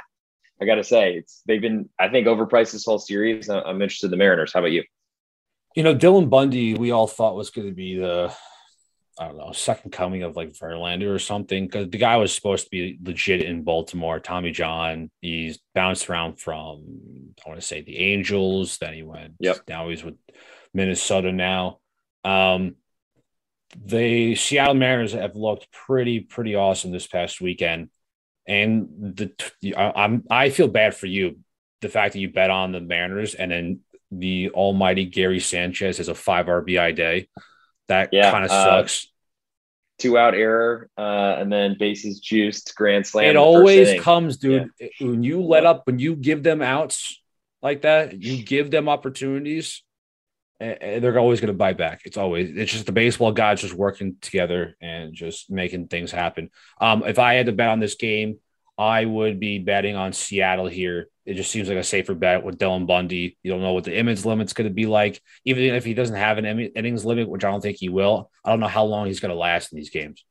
I 0.62 0.66
got 0.66 0.76
to 0.76 0.84
say, 0.84 1.16
it's 1.16 1.42
they've 1.48 1.62
been 1.62 1.90
I 2.00 2.10
think 2.10 2.28
overpriced 2.28 2.74
this 2.74 2.86
whole 2.86 3.00
series. 3.00 3.50
I'm 3.50 3.82
interested 3.82 4.08
in 4.08 4.12
the 4.12 4.18
Mariners. 4.18 4.54
How 4.54 4.60
about 4.60 4.72
you? 4.72 4.84
You 5.76 5.82
know, 5.82 5.96
Dylan 5.96 6.30
Bundy, 6.30 6.76
we 6.76 6.92
all 6.92 7.08
thought 7.08 7.36
was 7.36 7.50
going 7.50 7.68
to 7.68 7.74
be 7.74 7.98
the 7.98 8.32
I 9.20 9.28
don't 9.28 9.38
know, 9.38 9.52
second 9.52 9.92
coming 9.92 10.24
of 10.24 10.36
like 10.36 10.54
Verlander 10.54 11.14
or 11.14 11.20
something. 11.20 11.66
Because 11.66 11.90
the 11.90 11.98
guy 11.98 12.18
was 12.18 12.34
supposed 12.34 12.66
to 12.66 12.70
be 12.70 12.98
legit 13.04 13.44
in 13.44 13.64
Baltimore. 13.64 14.20
Tommy 14.20 14.52
John, 14.52 15.12
he's 15.22 15.60
bounced 15.74 16.10
around 16.10 16.40
from 16.40 16.84
I 17.46 17.50
want 17.50 17.60
to 17.60 17.66
say 17.66 17.82
the 17.82 17.98
Angels. 17.98 18.78
Then 18.78 18.94
he 18.94 19.04
went. 19.04 19.34
Yep. 19.40 19.62
Now 19.68 19.90
he's 19.90 20.04
with 20.04 20.16
Minnesota 20.74 21.32
now. 21.32 21.80
Um, 22.24 22.76
the 23.76 24.36
Seattle 24.36 24.76
Mariners 24.76 25.14
have 25.14 25.36
looked 25.36 25.72
pretty 25.72 26.20
pretty 26.20 26.56
awesome 26.56 26.92
this 26.92 27.08
past 27.08 27.42
weekend, 27.42 27.90
and 28.48 28.88
the 29.16 29.32
I, 29.76 30.04
I'm 30.04 30.24
I 30.30 30.50
feel 30.50 30.68
bad 30.68 30.96
for 30.96 31.08
you 31.08 31.40
the 31.82 31.90
fact 31.90 32.14
that 32.14 32.20
you 32.20 32.32
bet 32.32 32.50
on 32.50 32.72
the 32.72 32.80
Mariners 32.80 33.34
and 33.34 33.52
then 33.52 33.80
the 34.12 34.52
almighty 34.52 35.06
Gary 35.06 35.40
Sanchez 35.40 35.98
has 35.98 36.08
a 36.08 36.16
five 36.16 36.46
RBI 36.46 36.96
day. 36.96 37.28
That 37.88 38.10
yeah, 38.12 38.32
kind 38.32 38.46
of 38.46 38.52
uh, 38.52 38.64
sucks. 38.64 39.08
two 40.00 40.18
out 40.18 40.36
error, 40.36 40.90
uh, 40.98 41.36
and 41.40 41.52
then 41.52 41.76
bases 41.78 42.20
juiced, 42.20 42.76
grand 42.76 43.06
slam. 43.06 43.26
It 43.26 43.36
always 43.36 44.00
comes, 44.00 44.38
dude. 44.38 44.70
Yeah. 44.80 44.88
When 45.02 45.24
you 45.24 45.42
let 45.42 45.66
up, 45.66 45.86
when 45.86 46.00
you 46.00 46.16
give 46.16 46.44
them 46.44 46.62
outs 46.62 47.20
like 47.62 47.82
that, 47.82 48.22
you 48.22 48.44
give 48.44 48.72
them 48.72 48.88
opportunities 48.88 49.84
and 50.64 51.04
they're 51.04 51.20
always 51.20 51.40
going 51.40 51.48
to 51.48 51.58
buy 51.58 51.74
back. 51.74 52.02
It's 52.06 52.18
always 52.18 52.56
it's 52.56 52.72
just 52.72 52.86
the 52.86 52.92
baseball 52.92 53.32
guys 53.32 53.62
just 53.62 53.74
working 53.74 54.16
together 54.22 54.76
and 54.82 55.14
just 55.14 55.50
making 55.50 55.88
things 55.88 56.12
happen. 56.12 56.50
Um, 56.80 57.04
if 57.06 57.20
I 57.20 57.36
had 57.36 57.48
to 57.48 57.52
bet 57.52 57.70
on 57.70 57.80
this 57.80 57.96
game, 57.96 58.40
I 58.78 59.06
would 59.06 59.40
be 59.40 59.60
betting 59.60 59.96
on 59.96 60.14
Seattle 60.14 60.68
here 60.68 61.10
it 61.26 61.36
just 61.36 61.52
seems 61.52 61.70
like 61.70 61.78
a 61.78 61.84
safer 61.84 62.14
bet 62.14 62.44
with 62.44 62.58
Dylan 62.58 62.86
Bundy. 62.86 63.38
You 63.44 63.52
don't 63.52 63.62
know 63.62 63.74
what 63.74 63.86
the 63.86 63.98
innings 63.98 64.26
limit's 64.26 64.54
going 64.54 64.68
to 64.68 64.74
be 64.74 64.86
like. 64.86 65.22
Even 65.46 65.64
if 65.64 65.86
he 65.86 65.94
doesn't 65.94 66.16
have 66.16 66.38
an 66.38 66.46
innings 66.46 67.06
limit, 67.06 67.30
which 67.30 67.46
I 67.46 67.52
don't 67.52 67.62
think 67.62 67.78
he 67.78 67.90
will, 67.90 68.30
I 68.44 68.50
don't 68.50 68.60
know 68.60 68.68
how 68.68 68.84
long 68.84 69.08
he's 69.08 69.22
going 69.22 69.34
to 69.34 69.38
last 69.38 69.72
in 69.72 69.78
these 69.78 69.90
games. 69.90 70.24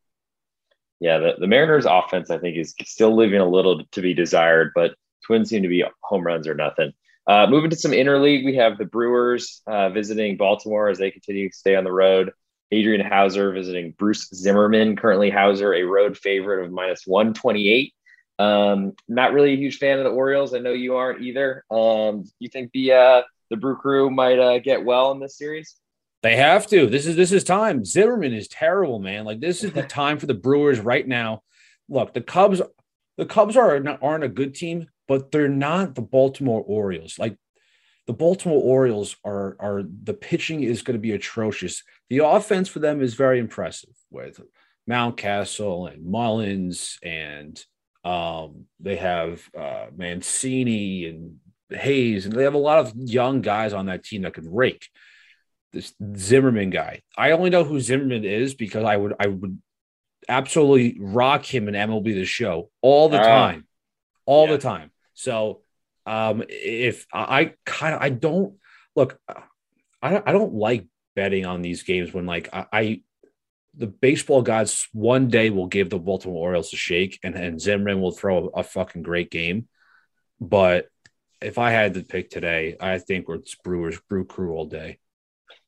Yeah, 1.01 1.19
the, 1.19 1.35
the 1.39 1.47
Mariners 1.47 1.87
offense, 1.87 2.31
I 2.31 2.39
think, 2.39 2.57
is 2.57 2.75
still 2.85 3.17
leaving 3.17 3.41
a 3.41 3.49
little 3.49 3.85
to 3.93 4.03
be 4.03 4.15
desired, 4.15 4.73
but 4.75 4.95
Twins 5.27 5.49
seem 5.49 5.63
to 5.63 5.69
be 5.69 5.85
home 6.03 6.25
runs 6.25 6.47
or 6.47 6.55
nothing. 6.55 6.93
Uh, 7.27 7.47
moving 7.49 7.71
to 7.71 7.77
some 7.77 7.93
interleague, 7.93 8.45
we 8.45 8.57
have 8.57 8.79
the 8.79 8.85
Brewers 8.85 9.63
uh, 9.67 9.91
visiting 9.91 10.37
Baltimore 10.37 10.89
as 10.89 10.99
they 10.99 11.11
continue 11.11 11.49
to 11.49 11.57
stay 11.57 11.77
on 11.77 11.85
the 11.85 11.93
road. 11.93 12.33
Adrian 12.73 13.07
Houser 13.07 13.53
visiting 13.53 13.93
Bruce 13.93 14.29
Zimmermann. 14.35 14.97
Currently, 14.97 15.31
Houser 15.31 15.75
a 15.75 15.83
road 15.83 16.17
favorite 16.17 16.65
of 16.65 16.73
minus 16.73 17.07
128. 17.07 17.93
Um, 18.39 18.95
not 19.09 19.33
really 19.33 19.53
a 19.53 19.57
huge 19.57 19.77
fan 19.77 19.99
of 19.99 20.05
the 20.05 20.11
Orioles. 20.11 20.55
I 20.55 20.59
know 20.59 20.73
you 20.73 20.97
aren't 20.97 21.23
either. 21.23 21.65
Um, 21.71 22.25
you 22.39 22.49
think 22.49 22.73
the 22.73 22.93
uh, 22.93 23.23
the 23.51 23.57
Brew 23.57 23.77
Crew 23.77 24.11
might 24.11 24.39
uh, 24.39 24.59
get 24.59 24.85
well 24.85 25.13
in 25.13 25.21
this 25.21 25.37
series? 25.37 25.77
They 26.23 26.37
have 26.37 26.67
to. 26.69 26.87
This 26.87 27.07
is 27.07 27.15
this 27.15 27.31
is 27.31 27.45
time. 27.45 27.85
Zimmermann 27.85 28.33
is 28.33 28.49
terrible, 28.49 28.99
man. 28.99 29.25
Like 29.25 29.41
this 29.41 29.63
is 29.63 29.73
the 29.73 29.83
time 29.83 30.19
for 30.19 30.27
the 30.27 30.35
Brewers 30.35 30.81
right 30.81 31.07
now. 31.07 31.43
Look, 31.89 32.15
the 32.15 32.21
Cubs, 32.23 32.63
the 33.19 33.27
Cubs 33.27 33.57
are 33.57 33.81
not, 33.81 34.03
aren't 34.03 34.25
a 34.25 34.29
good 34.29 34.55
team, 34.55 34.89
but 35.13 35.31
they're 35.31 35.47
not 35.47 35.95
the 35.95 36.01
Baltimore 36.01 36.65
Orioles. 36.67 37.19
Like 37.19 37.37
the 38.07 38.15
Baltimore 38.15 38.63
Orioles 38.63 39.15
are 39.27 39.57
are 39.61 39.83
the 39.83 40.15
pitching 40.15 40.63
is 40.63 40.81
going 40.81 40.95
to 40.97 41.03
be 41.03 41.13
atrocious. 41.13 41.83
The 42.09 42.25
offense 42.25 42.71
for 42.71 42.79
them 42.79 43.03
is 43.03 43.13
very 43.13 43.39
impressive 43.39 43.93
with 44.11 44.41
Mountcastle 44.89 45.93
and 45.93 46.07
Mullins 46.07 46.99
and 47.03 47.63
um, 48.05 48.65
they 48.81 48.97
have 48.97 49.43
uh, 49.55 49.89
Mancini 49.95 51.05
and 51.05 51.37
Hayes, 51.69 52.25
and 52.25 52.35
they 52.35 52.45
have 52.45 52.55
a 52.55 52.59
lot 52.59 52.79
of 52.79 52.95
young 52.97 53.43
guys 53.43 53.75
on 53.75 53.85
that 53.87 54.05
team 54.05 54.23
that 54.23 54.33
can 54.33 54.51
rake. 54.51 54.89
This 55.75 55.93
Zimmermann 56.17 56.71
guy, 56.71 57.03
I 57.19 57.33
only 57.33 57.51
know 57.51 57.65
who 57.65 57.81
Zimmermann 57.81 58.25
is 58.25 58.55
because 58.55 58.85
I 58.85 58.97
would 58.97 59.13
I 59.21 59.27
would 59.27 59.61
absolutely 60.27 60.97
rock 60.99 61.45
him 61.45 61.69
in 61.69 61.75
MLB 61.75 62.15
the 62.15 62.25
Show 62.25 62.71
all 62.81 63.11
the 63.11 63.21
uh, 63.21 63.27
time, 63.27 63.67
all 64.25 64.47
yeah. 64.47 64.53
the 64.53 64.59
time. 64.59 64.92
So 65.23 65.63
um, 66.05 66.43
if 66.49 67.07
I 67.13 67.55
kind 67.65 67.95
of 67.95 68.03
I 68.03 68.09
don't 68.09 68.55
look, 68.97 69.19
I 70.03 70.23
I 70.25 70.33
don't 70.33 70.55
like 70.55 70.87
betting 71.15 71.47
on 71.47 71.63
these 71.63 71.83
games 71.83 72.13
when 72.13 72.27
like 72.27 72.49
I, 72.53 72.67
I 72.73 73.03
the 73.75 73.87
baseball 73.87 74.43
gods 74.43 74.89
one 74.93 75.29
day 75.29 75.51
will 75.51 75.69
give 75.69 75.91
the 75.91 75.99
Baltimore 75.99 76.49
Orioles 76.49 76.73
a 76.73 76.77
shake, 76.77 77.21
and, 77.23 77.35
and 77.35 77.61
Zimmermann 77.61 78.01
will 78.01 78.11
throw 78.11 78.49
a, 78.49 78.61
a, 78.61 78.63
fucking 78.63 79.03
great 79.03 79.31
game. 79.31 79.67
But 80.41 80.89
if 81.41 81.57
I 81.57 81.71
had 81.71 81.95
to 81.95 82.03
pick 82.03 82.29
today, 82.29 82.77
I 82.79 82.99
think 82.99 83.29
we're 83.29 83.39
Brewers 83.65 83.99
Brew 84.09 84.27
Crew 84.27 84.55
all 84.55 84.67
day. 84.67 84.99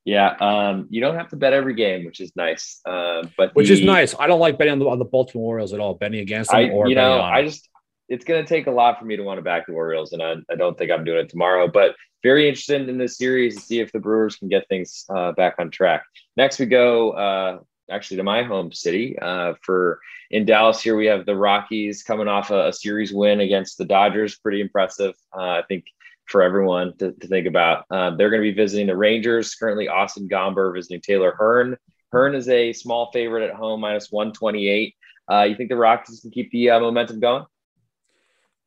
Yeah, 0.04 0.36
um, 0.38 0.88
you 0.90 1.00
don't 1.00 1.14
have 1.14 1.30
to 1.30 1.36
bet 1.36 1.54
every 1.54 1.74
game, 1.74 2.04
which 2.04 2.20
is 2.20 2.32
nice. 2.36 2.80
Uh, 2.84 3.22
but 3.38 3.54
which 3.54 3.68
the, 3.68 3.74
is 3.74 3.80
nice. 3.82 4.14
I 4.18 4.26
don't 4.26 4.40
like 4.40 4.58
betting 4.58 4.72
on 4.72 4.78
the, 4.80 4.86
on 4.86 4.98
the 4.98 5.06
Baltimore 5.06 5.46
Orioles 5.46 5.72
at 5.72 5.80
all. 5.80 5.94
Betting 5.94 6.20
against 6.20 6.50
them, 6.50 6.60
I, 6.60 6.68
or 6.70 6.88
you 6.88 6.94
know, 6.94 7.22
I 7.22 7.42
just 7.42 7.70
it's 8.08 8.24
going 8.24 8.44
to 8.44 8.48
take 8.48 8.66
a 8.66 8.70
lot 8.70 8.98
for 8.98 9.04
me 9.04 9.16
to 9.16 9.22
want 9.22 9.38
to 9.38 9.42
back 9.42 9.66
the 9.66 9.72
Orioles, 9.72 10.12
and 10.12 10.22
I, 10.22 10.34
I, 10.50 10.56
don't 10.56 10.76
think 10.76 10.90
I'm 10.90 11.04
doing 11.04 11.20
it 11.20 11.28
tomorrow. 11.28 11.68
But 11.68 11.94
very 12.22 12.48
interested 12.48 12.88
in 12.88 12.98
this 12.98 13.18
series 13.18 13.56
to 13.56 13.62
see 13.62 13.80
if 13.80 13.92
the 13.92 13.98
Brewers 13.98 14.36
can 14.36 14.48
get 14.48 14.68
things 14.68 15.04
uh, 15.08 15.32
back 15.32 15.56
on 15.58 15.70
track. 15.70 16.04
Next, 16.36 16.58
we 16.58 16.66
go 16.66 17.10
uh, 17.12 17.58
actually 17.90 18.18
to 18.18 18.22
my 18.22 18.42
home 18.42 18.72
city. 18.72 19.18
Uh, 19.20 19.54
for 19.62 20.00
in 20.30 20.44
Dallas, 20.44 20.80
here 20.80 20.96
we 20.96 21.06
have 21.06 21.26
the 21.26 21.36
Rockies 21.36 22.02
coming 22.02 22.28
off 22.28 22.50
a, 22.50 22.68
a 22.68 22.72
series 22.72 23.12
win 23.12 23.40
against 23.40 23.78
the 23.78 23.84
Dodgers. 23.84 24.36
Pretty 24.36 24.60
impressive, 24.60 25.14
uh, 25.36 25.40
I 25.42 25.62
think, 25.68 25.84
for 26.26 26.42
everyone 26.42 26.96
to, 26.98 27.12
to 27.12 27.26
think 27.26 27.46
about. 27.46 27.84
Uh, 27.90 28.16
they're 28.16 28.30
going 28.30 28.42
to 28.42 28.50
be 28.50 28.56
visiting 28.56 28.86
the 28.86 28.96
Rangers. 28.96 29.54
Currently, 29.54 29.88
Austin 29.88 30.28
Gomber 30.28 30.74
visiting 30.74 31.00
Taylor 31.00 31.34
Hearn. 31.38 31.76
Hearn 32.12 32.34
is 32.34 32.48
a 32.48 32.72
small 32.72 33.10
favorite 33.12 33.48
at 33.48 33.54
home, 33.54 33.80
minus 33.80 34.10
128. 34.10 34.94
Uh, 35.30 35.42
you 35.42 35.56
think 35.56 35.68
the 35.68 35.76
Rockies 35.76 36.20
can 36.20 36.30
keep 36.30 36.50
the 36.50 36.68
momentum 36.68 37.20
going? 37.20 37.44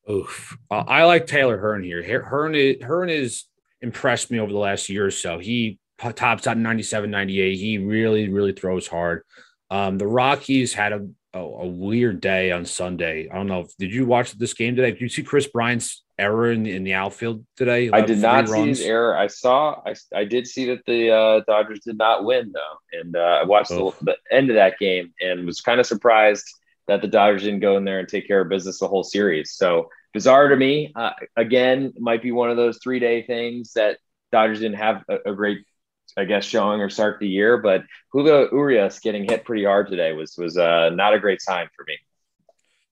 Oof. 0.10 0.58
I 0.72 1.04
like 1.04 1.28
Taylor 1.28 1.58
Hearn 1.58 1.84
here. 1.84 2.24
Hearn 2.24 2.56
is, 2.56 2.82
Hearn 2.82 3.10
is 3.10 3.46
impressed 3.82 4.32
me 4.32 4.40
over 4.40 4.52
the 4.52 4.58
last 4.58 4.90
year 4.90 5.06
or 5.06 5.12
so. 5.12 5.38
He 5.38 5.80
tops 5.98 6.48
out 6.48 6.58
97, 6.58 7.10
98. 7.10 7.56
He 7.56 7.78
really, 7.78 8.30
really 8.30 8.54
throws 8.54 8.88
hard. 8.88 9.24
Um, 9.70 9.98
the 9.98 10.08
Rockies 10.08 10.74
had 10.74 10.94
a, 10.94 11.08
a, 11.34 11.40
a, 11.40 11.68
weird 11.68 12.22
day 12.22 12.52
on 12.52 12.64
Sunday. 12.64 13.28
I 13.30 13.36
don't 13.36 13.48
know. 13.48 13.62
If, 13.62 13.76
did 13.78 13.94
you 13.94 14.06
watch 14.06 14.32
this 14.32 14.54
game 14.54 14.78
today? 14.78 14.92
Did 14.92 15.02
you 15.02 15.10
see 15.10 15.24
Kris 15.24 15.48
Bryant's 15.48 16.04
error 16.18 16.52
in 16.52 16.64
the, 16.64 16.74
in 16.74 16.86
the 16.86 16.94
outfield 16.94 17.46
today? 17.58 17.90
I 17.92 18.00
did 18.00 18.20
not 18.20 18.48
runs? 18.48 18.52
see 18.52 18.68
his 18.68 18.82
error. 18.82 19.18
I 19.18 19.28
saw, 19.28 19.82
I, 19.86 19.94
I 20.16 20.24
did 20.24 20.48
see 20.48 20.68
that 20.68 20.86
the 20.86 21.12
uh, 21.12 21.42
Dodgers 21.46 21.82
did 21.82 21.98
not 21.98 22.24
win, 22.24 22.54
though. 22.54 23.00
And 23.00 23.18
uh, 23.18 23.40
I 23.42 23.44
watched 23.44 23.72
oh. 23.72 23.94
the, 24.00 24.06
the 24.06 24.36
end 24.36 24.50
of 24.50 24.56
that 24.56 24.80
game 24.80 25.14
and 25.20 25.46
was 25.46 25.60
kind 25.60 25.82
of 25.82 25.86
surprised 25.86 26.46
that 26.88 27.02
the 27.02 27.08
Dodgers 27.08 27.44
didn't 27.44 27.60
go 27.60 27.76
in 27.76 27.84
there 27.84 28.00
and 28.00 28.08
take 28.08 28.28
care 28.28 28.40
of 28.40 28.50
business 28.50 28.80
the 28.80 28.88
whole 28.88 29.04
series. 29.04 29.52
So 29.52 29.90
bizarre 30.14 30.50
to 30.50 30.56
me. 30.56 30.92
Uh, 30.96 31.12
again, 31.36 31.94
might 31.98 32.22
be 32.22 32.32
one 32.32 32.50
of 32.50 32.58
those 32.58 32.80
three 32.82 33.00
day 33.00 33.24
things 33.24 33.74
that 33.74 33.98
Dodgers 34.32 34.60
didn't 34.60 34.78
have 34.78 35.04
a, 35.10 35.32
a 35.32 35.36
great 35.36 35.60
I 36.18 36.26
guess, 36.26 36.46
showing 36.46 36.82
or 36.82 36.90
start 36.90 37.20
the 37.20 37.28
year. 37.28 37.58
But 37.58 37.84
Julio 38.12 38.50
Urias 38.52 39.00
getting 39.00 39.24
hit 39.24 39.46
pretty 39.46 39.64
hard 39.64 39.88
today 39.88 40.14
was 40.14 40.36
was 40.38 40.58
uh, 40.58 40.90
not 40.90 41.14
a 41.14 41.20
great 41.20 41.42
sign 41.42 41.68
for 41.76 41.86
me. 41.88 41.98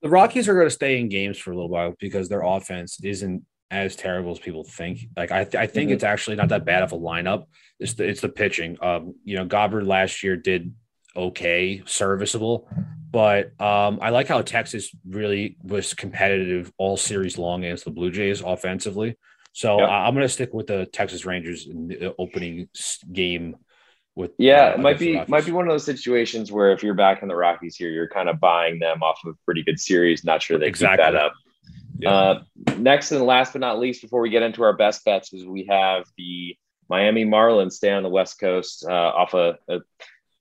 The 0.02 0.10
Rockies 0.10 0.48
are 0.48 0.54
going 0.54 0.68
to 0.68 0.72
stay 0.72 1.00
in 1.00 1.10
games 1.10 1.38
for 1.38 1.52
a 1.52 1.56
little 1.56 1.70
while 1.70 1.96
because 2.00 2.30
their 2.30 2.44
offense 2.44 3.00
isn't 3.04 3.44
as 3.72 3.96
terrible 3.96 4.32
as 4.32 4.40
people 4.40 4.64
think. 4.64 5.08
Like 5.18 5.32
I, 5.32 5.44
th- 5.44 5.56
I 5.56 5.66
think 5.66 5.88
mm-hmm. 5.88 5.96
it's 5.96 6.04
actually 6.04 6.36
not 6.36 6.50
that 6.50 6.66
bad 6.66 6.84
of 6.84 6.92
a 6.92 6.98
lineup. 6.98 7.46
It's 7.80 7.96
the, 7.96 8.08
it's 8.08 8.22
the 8.22 8.30
pitching. 8.30 8.78
Um, 8.82 9.16
you 9.24 9.36
know, 9.36 9.46
Gobber 9.46 9.86
last 9.86 10.22
year 10.24 10.38
did 10.38 10.74
okay, 11.16 11.84
serviceable, 11.86 12.68
but 13.12 13.60
um, 13.62 14.00
I 14.02 14.10
like 14.10 14.28
how 14.28 14.42
Texas 14.42 14.90
really 15.08 15.58
was 15.64 15.94
competitive 15.94 16.72
all 16.78 16.98
series 16.98 17.38
long 17.38 17.64
against 17.64 17.86
the 17.86 17.92
Blue 17.92 18.12
Jays 18.12 18.42
offensively. 18.42 19.18
So. 19.54 19.80
I'm 19.80 20.14
going 20.14 20.26
to 20.26 20.30
stick 20.30 20.54
with 20.54 20.68
the 20.68 20.86
Texas 20.86 21.26
Rangers 21.26 21.68
in 21.68 21.88
the 21.88 22.14
opening 22.20 22.68
game. 23.12 23.56
With 24.14 24.32
yeah, 24.38 24.68
uh, 24.68 24.74
it 24.76 24.80
might 24.80 24.98
be 24.98 25.22
might 25.28 25.46
be 25.46 25.52
one 25.52 25.68
of 25.68 25.72
those 25.72 25.84
situations 25.84 26.50
where 26.50 26.72
if 26.72 26.82
you're 26.84 26.94
back 26.94 27.22
in 27.22 27.28
the 27.28 27.36
Rockies 27.36 27.76
here, 27.76 27.90
you're 27.90 28.08
kind 28.08 28.30
of 28.30 28.40
buying 28.40 28.80
them 28.80 29.04
off 29.04 29.20
of 29.26 29.34
a 29.34 29.38
pretty 29.44 29.62
good 29.62 29.78
series. 29.78 30.24
Not 30.24 30.42
sure 30.42 30.58
they 30.58 30.68
exactly. 30.68 31.04
keep 31.04 31.14
that 31.14 31.22
up. 31.22 31.34
Yeah. 32.00 32.12
Uh, 32.12 32.44
next 32.78 33.12
and 33.12 33.26
last 33.26 33.54
but 33.54 33.60
not 33.60 33.80
least, 33.80 34.02
before 34.02 34.22
we 34.22 34.30
get 34.30 34.44
into 34.44 34.64
our 34.64 34.76
best 34.76 35.04
bets, 35.06 35.34
is 35.34 35.46
we 35.46 35.66
have 35.70 36.06
the 36.18 36.56
Miami 36.90 37.26
Marlins 37.26 37.74
stay 37.74 37.92
on 37.92 38.04
the 38.04 38.10
West 38.10 38.40
Coast 38.40 38.86
uh, 38.88 38.92
off 38.92 39.34
a, 39.34 39.58
a, 39.68 39.80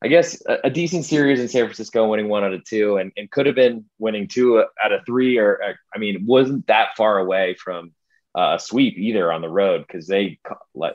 I 0.04 0.08
guess, 0.08 0.40
a, 0.46 0.58
a, 0.64 0.70
decent 0.70 1.06
series 1.06 1.40
in 1.40 1.48
San 1.48 1.64
Francisco, 1.64 2.06
winning 2.06 2.28
one 2.28 2.44
out 2.44 2.52
of 2.52 2.62
two, 2.64 2.98
and, 2.98 3.10
and 3.16 3.30
could 3.30 3.46
have 3.46 3.54
been 3.54 3.86
winning 3.98 4.28
two 4.28 4.62
out 4.82 4.92
of 4.92 5.00
three, 5.06 5.38
or 5.38 5.58
I 5.94 5.98
mean, 5.98 6.26
wasn't 6.26 6.66
that 6.66 6.90
far 6.94 7.18
away 7.18 7.54
from 7.54 7.92
uh, 8.36 8.56
a 8.56 8.60
sweep 8.60 8.98
either 8.98 9.32
on 9.32 9.40
the 9.40 9.48
road 9.48 9.84
because 9.86 10.06
they 10.06 10.38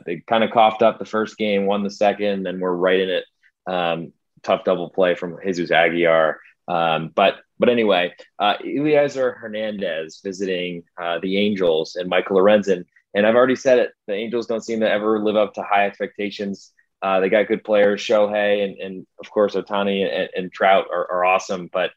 they 0.06 0.22
kind 0.28 0.43
of 0.43 0.52
coughed 0.52 0.84
up 0.84 1.00
the 1.00 1.06
first 1.06 1.38
game, 1.38 1.65
won 1.65 1.84
the 1.84 1.89
second, 1.89 2.43
then 2.43 2.60
we're 2.60 2.72
right 2.72 3.00
in 3.00 3.10
it. 3.10 3.26
Um, 3.65 4.13
tough 4.43 4.63
double 4.63 4.91
play 4.91 5.15
from 5.15 5.38
Jesus 5.43 5.72
Aguilar. 5.72 6.39
Um, 6.67 7.12
but 7.15 7.38
but 7.58 7.69
anyway, 7.69 8.13
uh, 8.38 8.58
Elieser 8.63 9.36
Hernandez 9.38 10.22
visiting 10.24 10.84
uh, 11.02 11.17
the 11.19 11.38
Angels 11.39 11.95
and 11.95 12.10
Michael 12.10 12.38
Lorenzen. 12.38 12.86
And 13.15 13.26
I've 13.26 13.36
already 13.36 13.56
said 13.56 13.80
it. 13.80 13.91
The 14.06 14.13
Angels 14.13 14.45
don't 14.45 14.63
seem 14.63 14.82
to 14.82 14.89
ever 14.89 15.19
live 15.19 15.36
up 15.36 15.56
to 15.56 15.63
high 15.63 15.88
expectations. 15.88 16.72
Uh, 17.02 17.20
they 17.20 17.30
got 17.30 17.48
good 17.48 17.64
players. 17.64 18.02
Shohei 18.02 18.64
and, 18.64 18.78
and 18.78 19.08
of 19.20 19.30
course 19.32 19.56
Ohtani 19.56 20.04
and, 20.04 20.30
and 20.36 20.52
Trout 20.52 20.88
are, 20.92 21.12
are 21.12 21.26
awesome, 21.26 21.70
but 21.72 21.92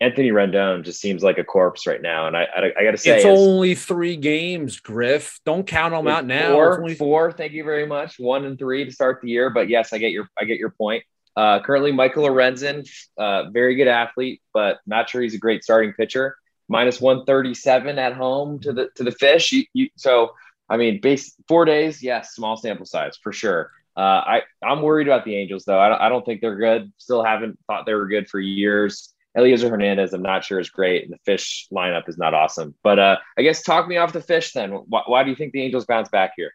Anthony 0.00 0.30
Rendon 0.30 0.84
just 0.84 1.00
seems 1.00 1.22
like 1.22 1.38
a 1.38 1.44
corpse 1.44 1.86
right 1.86 2.02
now, 2.02 2.26
and 2.26 2.36
I 2.36 2.42
I, 2.42 2.72
I 2.78 2.84
got 2.84 2.90
to 2.90 2.98
say 2.98 3.16
it's, 3.16 3.24
it's, 3.24 3.40
only 3.40 3.74
three 3.74 4.16
games, 4.16 4.80
Griff. 4.80 5.40
Don't 5.46 5.66
count 5.66 5.94
them 5.94 6.08
out 6.08 6.26
now. 6.26 6.52
Four, 6.52 6.80
only... 6.80 6.94
four. 6.94 7.32
Thank 7.32 7.52
you 7.52 7.64
very 7.64 7.86
much. 7.86 8.18
One 8.18 8.44
and 8.44 8.58
three 8.58 8.84
to 8.84 8.90
start 8.90 9.20
the 9.22 9.30
year, 9.30 9.50
but 9.50 9.68
yes, 9.68 9.92
I 9.92 9.98
get 9.98 10.10
your 10.10 10.28
I 10.38 10.44
get 10.44 10.58
your 10.58 10.70
point. 10.70 11.04
Uh, 11.36 11.60
currently, 11.60 11.92
Michael 11.92 12.24
Lorenzen, 12.24 12.88
uh, 13.18 13.50
very 13.50 13.76
good 13.76 13.88
athlete, 13.88 14.42
but 14.52 14.78
not 14.86 15.08
sure 15.08 15.22
he's 15.22 15.34
a 15.34 15.38
great 15.38 15.64
starting 15.64 15.92
pitcher. 15.92 16.36
Minus 16.68 17.00
one 17.00 17.24
thirty 17.24 17.54
seven 17.54 17.98
at 17.98 18.14
home 18.14 18.58
to 18.60 18.72
the 18.72 18.88
to 18.96 19.04
the 19.04 19.12
fish. 19.12 19.52
You, 19.52 19.64
you, 19.72 19.88
so 19.96 20.32
I 20.68 20.76
mean, 20.76 21.00
base 21.00 21.34
four 21.46 21.64
days, 21.64 22.02
yes, 22.02 22.34
small 22.34 22.56
sample 22.56 22.86
size 22.86 23.16
for 23.22 23.32
sure. 23.32 23.70
Uh, 23.96 24.00
I 24.00 24.42
I'm 24.62 24.82
worried 24.82 25.06
about 25.06 25.24
the 25.24 25.36
Angels 25.36 25.64
though. 25.64 25.78
I 25.78 25.88
don't, 25.88 26.00
I 26.00 26.08
don't 26.08 26.24
think 26.24 26.40
they're 26.40 26.56
good. 26.56 26.92
Still 26.98 27.22
haven't 27.22 27.58
thought 27.66 27.86
they 27.86 27.94
were 27.94 28.08
good 28.08 28.28
for 28.28 28.40
years. 28.40 29.14
Elieser 29.36 29.68
Hernandez, 29.68 30.12
I'm 30.12 30.22
not 30.22 30.44
sure 30.44 30.60
is 30.60 30.70
great, 30.70 31.04
and 31.04 31.12
the 31.12 31.18
fish 31.24 31.66
lineup 31.72 32.08
is 32.08 32.16
not 32.16 32.34
awesome. 32.34 32.74
But 32.84 32.98
uh, 32.98 33.16
I 33.36 33.42
guess 33.42 33.62
talk 33.62 33.88
me 33.88 33.96
off 33.96 34.12
the 34.12 34.20
fish 34.20 34.52
then. 34.52 34.70
Why, 34.70 35.02
why, 35.06 35.24
do 35.24 35.30
you 35.30 35.36
think 35.36 35.52
the 35.52 35.62
Angels 35.62 35.86
bounce 35.86 36.08
back 36.08 36.32
here? 36.36 36.52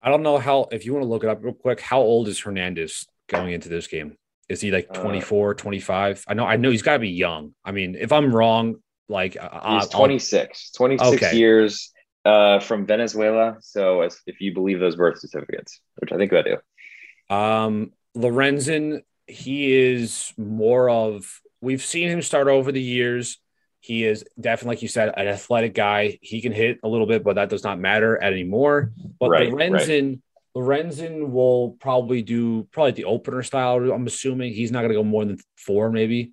I 0.00 0.10
don't 0.10 0.22
know 0.22 0.38
how. 0.38 0.68
If 0.70 0.84
you 0.84 0.92
want 0.92 1.04
to 1.04 1.08
look 1.08 1.24
it 1.24 1.30
up 1.30 1.42
real 1.42 1.54
quick, 1.54 1.80
how 1.80 2.00
old 2.00 2.28
is 2.28 2.38
Hernandez 2.38 3.06
going 3.28 3.52
into 3.52 3.68
this 3.68 3.88
game? 3.88 4.16
Is 4.48 4.60
he 4.60 4.70
like 4.70 4.92
24, 4.92 5.50
uh, 5.50 5.54
25? 5.54 6.24
I 6.28 6.34
know, 6.34 6.44
I 6.44 6.56
know 6.56 6.70
he's 6.70 6.82
got 6.82 6.94
to 6.94 6.98
be 6.98 7.10
young. 7.10 7.54
I 7.64 7.72
mean, 7.72 7.96
if 7.98 8.12
I'm 8.12 8.34
wrong, 8.34 8.76
like 9.08 9.32
he's 9.32 9.88
26, 9.88 10.72
26 10.72 11.14
okay. 11.14 11.36
years. 11.36 11.91
Uh, 12.24 12.60
from 12.60 12.86
Venezuela. 12.86 13.56
So 13.60 14.02
as, 14.02 14.20
if 14.26 14.40
you 14.40 14.54
believe 14.54 14.80
those 14.80 14.96
birth 14.96 15.18
certificates, 15.18 15.80
which 15.96 16.12
I 16.12 16.16
think 16.16 16.32
I 16.32 16.42
do. 16.42 17.34
Um, 17.34 17.92
Lorenzen, 18.16 19.02
he 19.26 19.72
is 19.72 20.32
more 20.36 20.90
of, 20.90 21.40
we've 21.60 21.82
seen 21.82 22.08
him 22.08 22.22
start 22.22 22.48
over 22.48 22.72
the 22.72 22.82
years. 22.82 23.38
He 23.80 24.04
is 24.04 24.24
definitely, 24.40 24.76
like 24.76 24.82
you 24.82 24.88
said, 24.88 25.12
an 25.16 25.26
athletic 25.26 25.74
guy. 25.74 26.18
He 26.20 26.40
can 26.40 26.52
hit 26.52 26.78
a 26.82 26.88
little 26.88 27.06
bit, 27.06 27.24
but 27.24 27.34
that 27.34 27.48
does 27.48 27.64
not 27.64 27.78
matter 27.78 28.22
anymore. 28.22 28.92
But 29.18 29.30
right, 29.30 29.50
Lorenzen, 29.50 30.20
right. 30.54 30.62
Lorenzen 30.62 31.30
will 31.30 31.76
probably 31.80 32.22
do 32.22 32.64
probably 32.72 32.92
the 32.92 33.04
opener 33.04 33.42
style. 33.42 33.78
I'm 33.90 34.06
assuming 34.06 34.52
he's 34.52 34.70
not 34.70 34.80
going 34.80 34.90
to 34.90 34.96
go 34.96 35.04
more 35.04 35.24
than 35.24 35.38
four, 35.56 35.90
maybe. 35.90 36.32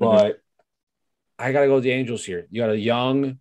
Mm-hmm. 0.00 0.04
But. 0.04 0.40
I 1.38 1.52
got 1.52 1.60
to 1.60 1.66
go 1.66 1.74
with 1.74 1.84
the 1.84 1.90
Angels 1.90 2.24
here. 2.24 2.46
You 2.50 2.62
got 2.62 2.70
a 2.70 2.78
young, 2.78 3.38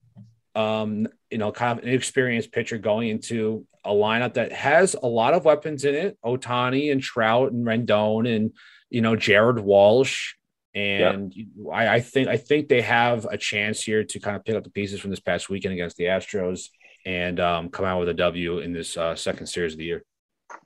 um, 0.56 1.08
you 1.30 1.38
know, 1.38 1.52
kind 1.52 1.78
of 1.78 1.86
inexperienced 1.86 2.52
pitcher 2.52 2.78
going 2.78 3.10
into 3.10 3.68
a 3.84 3.92
lineup 3.92 4.34
that 4.34 4.52
has 4.52 4.96
a 4.96 5.08
lot 5.08 5.34
of 5.34 5.46
weapons 5.46 5.86
in 5.86 5.94
it. 5.94 6.18
Ohtani 6.26 6.92
and 6.92 7.02
Trout 7.02 7.52
and 7.52 7.66
Rendon 7.66 8.34
and 8.34 8.52
you 8.90 9.02
know 9.02 9.16
Jared 9.16 9.60
Walsh. 9.60 10.34
And 10.74 11.34
I, 11.72 11.88
I 11.88 12.00
think 12.02 12.28
I 12.28 12.38
think 12.38 12.68
they 12.68 12.82
have 12.82 13.26
a 13.26 13.38
chance 13.38 13.82
here 13.82 14.04
to 14.04 14.20
kind 14.20 14.36
of 14.36 14.44
pick 14.44 14.56
up 14.56 14.64
the 14.64 14.70
pieces 14.70 15.00
from 15.00 15.10
this 15.10 15.22
past 15.22 15.50
weekend 15.50 15.74
against 15.74 15.96
the 15.96 16.06
Astros 16.06 16.70
and 17.06 17.40
um, 17.40 17.70
come 17.70 17.86
out 17.86 18.00
with 18.00 18.10
a 18.10 18.14
W 18.14 18.60
in 18.60 18.74
this 18.74 18.98
uh, 18.98 19.16
second 19.16 19.48
series 19.48 19.74
of 19.74 19.78
the 19.78 19.86
year. 19.86 20.04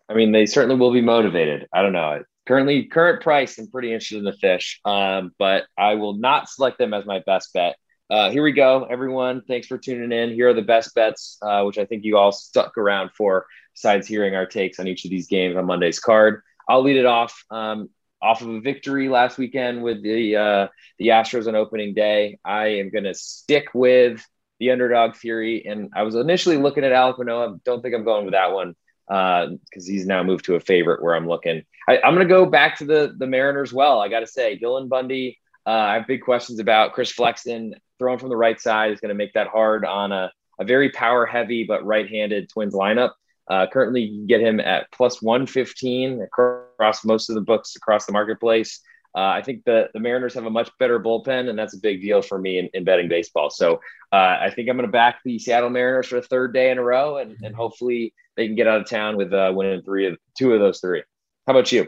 I 0.08 0.14
mean, 0.14 0.32
they 0.32 0.46
certainly 0.46 0.80
will 0.80 0.92
be 0.92 1.02
motivated. 1.02 1.68
I 1.74 1.82
don't 1.82 1.94
know. 1.94 2.24
Currently, 2.48 2.86
current 2.86 3.22
price, 3.22 3.60
I'm 3.60 3.70
pretty 3.70 3.90
interested 3.94 4.18
in 4.18 4.24
the 4.24 4.34
fish, 4.34 4.80
um, 4.84 5.32
but 5.38 5.66
I 5.78 5.96
will 5.96 6.14
not 6.14 6.50
select 6.50 6.80
them 6.80 6.94
as 6.94 7.06
my 7.06 7.22
best 7.26 7.54
bet. 7.54 7.76
Uh, 8.10 8.32
here 8.32 8.42
we 8.42 8.52
go, 8.52 8.86
everyone. 8.86 9.44
Thanks 9.48 9.68
for 9.68 9.78
tuning 9.78 10.12
in. 10.12 10.34
Here 10.34 10.50
are 10.50 10.54
the 10.54 10.64
best 10.64 10.96
bets, 10.96 11.38
uh, 11.44 11.62
which 11.62 11.78
I 11.78 11.86
think 11.86 12.04
you 12.04 12.18
all 12.18 12.32
stuck 12.32 12.76
around 12.76 13.12
for, 13.12 13.46
besides 13.76 14.08
hearing 14.08 14.34
our 14.34 14.48
takes 14.48 14.80
on 14.80 14.88
each 14.88 15.06
of 15.06 15.12
these 15.12 15.28
games 15.28 15.56
on 15.56 15.66
Monday's 15.66 16.00
card. 16.00 16.42
I'll 16.68 16.82
lead 16.82 16.98
it 16.98 17.06
off. 17.06 17.44
Um, 17.52 17.90
off 18.22 18.42
of 18.42 18.50
a 18.50 18.62
victory 18.62 19.10
last 19.10 19.38
weekend 19.38 19.84
with 19.84 20.02
the 20.02 20.36
uh, 20.36 20.68
the 20.98 21.10
Astros 21.10 21.48
on 21.48 21.56
opening 21.56 21.94
day, 21.94 22.40
I 22.44 22.80
am 22.80 22.90
going 22.90 23.04
to 23.04 23.14
stick 23.14 23.68
with 23.74 24.26
the 24.60 24.72
underdog 24.72 25.16
theory. 25.16 25.66
And 25.66 25.92
I 25.96 26.02
was 26.02 26.16
initially 26.16 26.58
looking 26.58 26.84
at 26.84 26.92
Alek 26.92 27.20
Manoah. 27.20 27.60
Don't 27.64 27.82
think 27.82 27.94
I'm 27.94 28.04
going 28.04 28.26
with 28.26 28.34
that 28.34 28.52
one 28.52 28.76
because 29.08 29.88
uh, 29.88 29.92
he's 29.92 30.06
now 30.06 30.24
moved 30.24 30.46
to 30.46 30.56
a 30.56 30.60
favorite 30.60 31.02
where 31.02 31.16
I'm 31.16 31.28
looking. 31.28 31.64
I, 31.88 31.98
am 31.98 32.16
going 32.16 32.28
to 32.28 32.34
go 32.34 32.48
back 32.48 32.80
to 32.80 32.86
the 32.86 33.14
the 33.16 33.28
Mariners. 33.28 33.72
Well, 33.72 34.00
I 34.00 34.10
got 34.10 34.22
to 34.22 34.28
say, 34.28 34.60
Dylan 34.60 34.90
Bundy. 34.90 35.38
Uh, 35.66 35.70
I 35.70 35.94
have 35.96 36.08
big 36.08 36.22
questions 36.22 36.60
about 36.60 36.94
Chris 36.94 37.12
Flexen 37.12 37.76
throwing 38.00 38.20
from 38.20 38.30
the 38.30 38.38
right 38.38 38.60
side 38.60 38.92
is 38.92 39.00
going 39.00 39.10
to 39.10 39.16
make 39.16 39.34
that 39.34 39.48
hard 39.48 39.86
on 39.86 40.12
a, 40.12 40.32
a 40.60 40.66
very 40.66 40.90
power 40.90 41.26
heavy 41.26 41.64
but 41.64 41.86
right-handed 41.86 42.50
Twins 42.50 42.74
lineup. 42.74 43.12
Uh, 43.50 43.66
currently, 43.72 44.02
you 44.02 44.20
can 44.20 44.28
get 44.28 44.42
him 44.42 44.60
at 44.60 44.92
plus 44.92 45.22
115 45.22 46.22
across 46.22 47.04
most 47.04 47.30
of 47.30 47.36
the 47.36 47.42
books 47.42 47.76
across 47.76 48.06
the 48.06 48.12
marketplace. 48.12 48.82
Uh, 49.16 49.22
I 49.22 49.42
think 49.42 49.64
the, 49.66 49.90
the 49.94 50.00
Mariners 50.00 50.36
have 50.36 50.46
a 50.46 50.52
much 50.52 50.70
better 50.78 51.00
bullpen, 51.00 51.50
and 51.50 51.58
that's 51.58 51.74
a 51.74 51.80
big 51.80 52.02
deal 52.02 52.22
for 52.22 52.38
me 52.38 52.60
in, 52.60 52.70
in 52.74 52.84
betting 52.84 53.10
baseball. 53.10 53.50
So 53.50 53.82
uh, 54.12 54.38
I 54.40 54.52
think 54.54 54.70
I'm 54.70 54.76
going 54.76 54.88
to 54.88 54.92
back 54.92 55.22
the 55.26 55.40
Seattle 55.40 55.72
Mariners 55.72 56.08
for 56.08 56.16
the 56.16 56.28
third 56.28 56.54
day 56.54 56.70
in 56.70 56.78
a 56.78 56.84
row, 56.84 57.18
and, 57.18 57.36
and 57.42 57.56
hopefully 57.56 58.14
they 58.38 58.46
can 58.46 58.56
get 58.56 58.68
out 58.68 58.82
of 58.82 58.88
town 58.88 59.18
with 59.18 59.34
uh, 59.34 59.52
winning 59.54 59.82
three 59.82 60.08
of 60.08 60.18
two 60.38 60.54
of 60.54 60.60
those 60.60 60.80
three. 60.80 61.02
How 61.48 61.54
about 61.54 61.72
you? 61.72 61.88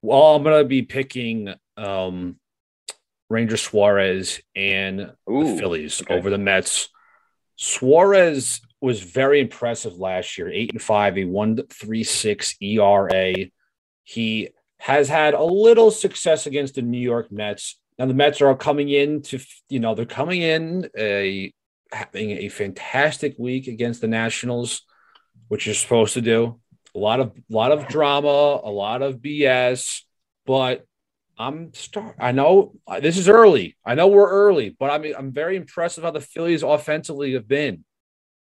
Well, 0.00 0.34
I'm 0.34 0.42
going 0.42 0.62
to 0.62 0.66
be 0.66 0.82
picking 0.82 1.52
um, 1.80 2.36
Ranger 3.28 3.56
Suarez 3.56 4.40
and 4.54 5.12
Ooh, 5.30 5.54
the 5.54 5.58
Phillies 5.58 6.02
okay. 6.02 6.14
over 6.14 6.30
the 6.30 6.38
Mets. 6.38 6.88
Suarez 7.56 8.60
was 8.80 9.02
very 9.02 9.40
impressive 9.40 9.94
last 9.98 10.38
year, 10.38 10.48
eight 10.50 10.72
and 10.72 10.82
five, 10.82 11.16
a 11.18 11.24
one 11.24 11.56
three 11.68 12.04
six 12.04 12.56
ERA. 12.60 13.34
He 14.02 14.48
has 14.78 15.08
had 15.08 15.34
a 15.34 15.44
little 15.44 15.90
success 15.90 16.46
against 16.46 16.74
the 16.74 16.82
New 16.82 16.98
York 16.98 17.30
Mets. 17.30 17.78
Now 17.98 18.06
the 18.06 18.14
Mets 18.14 18.40
are 18.40 18.56
coming 18.56 18.88
in 18.88 19.22
to, 19.22 19.38
you 19.68 19.78
know, 19.78 19.94
they're 19.94 20.06
coming 20.06 20.42
in 20.42 20.88
a 20.96 21.52
having 21.92 22.30
a 22.30 22.48
fantastic 22.48 23.34
week 23.38 23.66
against 23.66 24.00
the 24.00 24.08
Nationals, 24.08 24.82
which 25.48 25.66
you're 25.66 25.74
supposed 25.74 26.14
to 26.14 26.20
do. 26.20 26.58
A 26.94 26.98
lot 26.98 27.20
of 27.20 27.28
a 27.36 27.54
lot 27.54 27.72
of 27.72 27.86
drama, 27.88 28.28
a 28.64 28.70
lot 28.70 29.02
of 29.02 29.18
BS, 29.18 30.02
but 30.46 30.86
I'm 31.40 31.72
start. 31.72 32.16
I 32.20 32.32
know 32.32 32.74
uh, 32.86 33.00
this 33.00 33.16
is 33.16 33.26
early. 33.26 33.76
I 33.84 33.94
know 33.94 34.08
we're 34.08 34.30
early, 34.30 34.76
but 34.78 34.90
I 34.90 34.98
mean 34.98 35.14
I'm 35.16 35.32
very 35.32 35.56
impressed 35.56 35.96
with 35.96 36.04
how 36.04 36.10
the 36.10 36.20
Phillies 36.20 36.62
offensively 36.62 37.32
have 37.32 37.48
been, 37.48 37.84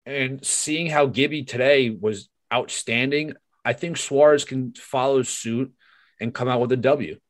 and 0.04 0.44
seeing 0.44 0.88
how 0.88 1.06
Gibby 1.06 1.44
today 1.44 1.90
was 1.90 2.28
outstanding. 2.52 3.34
I 3.64 3.72
think 3.72 3.98
Suarez 3.98 4.44
can 4.44 4.72
follow 4.74 5.22
suit 5.22 5.72
and 6.20 6.34
come 6.34 6.48
out 6.48 6.60
with 6.60 6.72
a 6.72 6.76
W. 6.76 7.20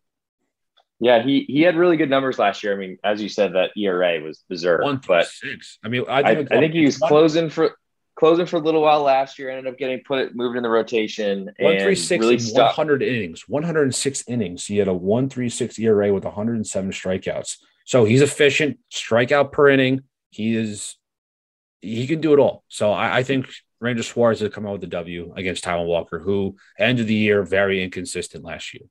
Yeah, 1.00 1.22
he 1.22 1.44
he 1.46 1.60
had 1.60 1.76
really 1.76 1.98
good 1.98 2.08
numbers 2.08 2.38
last 2.38 2.64
year. 2.64 2.72
I 2.72 2.78
mean, 2.78 2.96
as 3.04 3.20
you 3.20 3.28
said, 3.28 3.52
that 3.52 3.72
ERA 3.76 4.22
was 4.22 4.42
berserk. 4.48 4.82
One 4.82 5.02
but 5.06 5.26
six. 5.26 5.78
I 5.84 5.88
mean, 5.88 6.06
I 6.08 6.22
think, 6.22 6.50
I, 6.50 6.56
I 6.56 6.60
think 6.60 6.72
he 6.72 6.86
was 6.86 6.96
closing 6.96 7.50
for 7.50 7.76
closing 8.18 8.46
for 8.46 8.56
a 8.56 8.60
little 8.60 8.82
while 8.82 9.02
last 9.02 9.38
year. 9.38 9.48
Ended 9.50 9.72
up 9.72 9.78
getting 9.78 10.00
put 10.06 10.34
moved 10.34 10.56
in 10.56 10.62
the 10.62 10.68
rotation. 10.68 11.50
One 11.58 11.78
three 11.78 11.94
six 11.94 12.20
really 12.20 12.38
one 12.52 12.72
hundred 12.74 13.02
innings, 13.02 13.48
one 13.48 13.62
hundred 13.62 13.84
and 13.84 13.94
six 13.94 14.24
innings. 14.26 14.66
He 14.66 14.78
had 14.78 14.88
a 14.88 14.94
one 14.94 15.28
three 15.28 15.48
six 15.48 15.78
ERA 15.78 16.12
with 16.12 16.24
one 16.24 16.34
hundred 16.34 16.56
and 16.56 16.66
seven 16.66 16.90
strikeouts. 16.90 17.58
So 17.84 18.04
he's 18.04 18.20
efficient, 18.20 18.78
strikeout 18.92 19.52
per 19.52 19.68
inning. 19.68 20.02
He 20.30 20.56
is 20.56 20.96
he 21.80 22.06
can 22.06 22.20
do 22.20 22.32
it 22.32 22.38
all. 22.38 22.64
So 22.68 22.92
I, 22.92 23.18
I 23.18 23.22
think 23.22 23.48
Ranger 23.80 24.02
Suarez 24.02 24.40
has 24.40 24.52
come 24.52 24.66
out 24.66 24.72
with 24.72 24.80
the 24.80 24.88
W 24.88 25.32
against 25.36 25.64
Taijuan 25.64 25.86
Walker, 25.86 26.18
who 26.18 26.56
ended 26.78 27.06
the 27.06 27.14
year 27.14 27.42
very 27.44 27.82
inconsistent 27.82 28.44
last 28.44 28.74
year. 28.74 28.82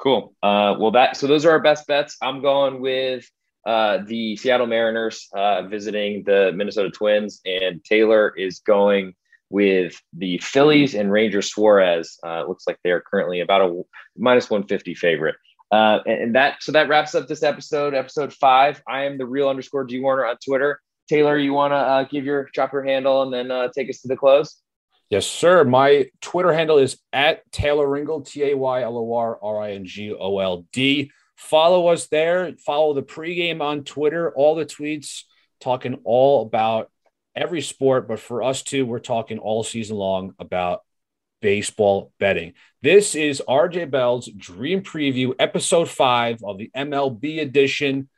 Cool. 0.00 0.34
Uh, 0.40 0.76
well, 0.78 0.92
that 0.92 1.16
so 1.16 1.26
those 1.26 1.44
are 1.44 1.50
our 1.50 1.60
best 1.60 1.86
bets. 1.88 2.16
I'm 2.22 2.40
going 2.40 2.80
with 2.80 3.28
uh, 3.68 3.98
the 4.06 4.34
Seattle 4.36 4.66
Mariners 4.66 5.28
uh, 5.34 5.60
visiting 5.64 6.24
the 6.24 6.52
Minnesota 6.54 6.88
Twins, 6.88 7.42
and 7.44 7.84
Taylor 7.84 8.32
is 8.34 8.60
going 8.60 9.14
with 9.50 10.00
the 10.14 10.38
Phillies 10.38 10.94
and 10.94 11.12
Ranger 11.12 11.42
Suarez. 11.42 12.18
Uh, 12.26 12.44
looks 12.46 12.64
like 12.66 12.78
they 12.82 12.90
are 12.90 13.02
currently 13.02 13.40
about 13.40 13.60
a 13.60 13.82
minus 14.16 14.48
150 14.48 14.94
favorite. 14.94 15.36
Uh, 15.70 15.98
and 16.06 16.34
that 16.34 16.62
so 16.62 16.72
that 16.72 16.88
wraps 16.88 17.14
up 17.14 17.28
this 17.28 17.42
episode, 17.42 17.92
episode 17.92 18.32
five. 18.32 18.82
I 18.88 19.04
am 19.04 19.18
the 19.18 19.26
real 19.26 19.50
underscore 19.50 19.84
G 19.84 20.00
Warner 20.00 20.24
on 20.24 20.36
Twitter. 20.42 20.80
Taylor, 21.06 21.36
you 21.36 21.52
want 21.52 21.72
to 21.72 21.76
uh, 21.76 22.04
give 22.04 22.24
your 22.24 22.48
drop 22.54 22.72
your 22.72 22.84
handle 22.84 23.22
and 23.22 23.30
then 23.30 23.50
uh, 23.50 23.68
take 23.74 23.90
us 23.90 24.00
to 24.00 24.08
the 24.08 24.16
close? 24.16 24.56
Yes, 25.10 25.26
sir. 25.26 25.64
My 25.64 26.06
Twitter 26.22 26.54
handle 26.54 26.78
is 26.78 26.98
at 27.12 27.40
Taylor 27.52 27.86
Ringold, 27.86 28.26
T 28.26 28.50
A 28.50 28.56
Y 28.56 28.82
L 28.82 28.96
O 28.96 29.14
R 29.14 29.38
R 29.42 29.60
I 29.60 29.72
N 29.72 29.84
G 29.84 30.14
O 30.14 30.38
L 30.38 30.64
D. 30.72 31.10
Follow 31.38 31.86
us 31.86 32.08
there. 32.08 32.52
Follow 32.66 32.94
the 32.94 33.02
pregame 33.02 33.62
on 33.62 33.84
Twitter. 33.84 34.32
All 34.34 34.56
the 34.56 34.66
tweets 34.66 35.22
talking 35.60 36.00
all 36.04 36.42
about 36.42 36.90
every 37.34 37.62
sport, 37.62 38.08
but 38.08 38.18
for 38.18 38.42
us 38.42 38.62
too, 38.62 38.84
we're 38.84 38.98
talking 38.98 39.38
all 39.38 39.62
season 39.62 39.96
long 39.96 40.34
about 40.40 40.80
baseball 41.40 42.12
betting. 42.18 42.54
This 42.82 43.14
is 43.14 43.40
RJ 43.48 43.88
Bell's 43.90 44.28
Dream 44.36 44.82
Preview, 44.82 45.34
episode 45.38 45.88
five 45.88 46.42
of 46.42 46.58
the 46.58 46.70
MLB 46.76 47.40
edition. 47.40 48.08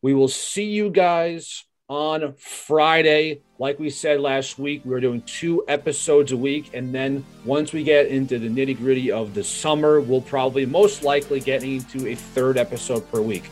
We 0.00 0.14
will 0.14 0.28
see 0.28 0.70
you 0.70 0.90
guys 0.90 1.64
on 1.88 2.34
Friday. 2.34 3.40
Like 3.58 3.78
we 3.78 3.90
said 3.90 4.20
last 4.20 4.58
week, 4.58 4.82
we 4.84 4.94
are 4.94 5.00
doing 5.00 5.22
two 5.22 5.64
episodes 5.68 6.32
a 6.32 6.36
week. 6.36 6.70
And 6.74 6.94
then 6.94 7.24
once 7.44 7.72
we 7.72 7.82
get 7.82 8.06
into 8.06 8.38
the 8.38 8.48
nitty 8.48 8.78
gritty 8.78 9.12
of 9.12 9.34
the 9.34 9.44
summer, 9.44 10.00
we'll 10.00 10.22
probably 10.22 10.66
most 10.66 11.02
likely 11.02 11.40
get 11.40 11.62
into 11.62 12.08
a 12.08 12.14
third 12.14 12.56
episode 12.56 13.10
per 13.10 13.20
week. 13.20 13.50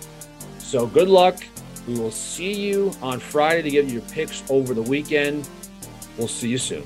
So 0.59 0.87
good 0.87 1.09
luck. 1.09 1.42
We 1.87 1.98
will 1.98 2.11
see 2.11 2.52
you 2.52 2.92
on 3.02 3.19
Friday 3.19 3.63
to 3.63 3.71
get 3.71 3.87
your 3.87 4.02
picks 4.02 4.42
over 4.48 4.73
the 4.73 4.83
weekend. 4.83 5.48
We'll 6.17 6.29
see 6.29 6.48
you 6.48 6.59
soon. 6.59 6.85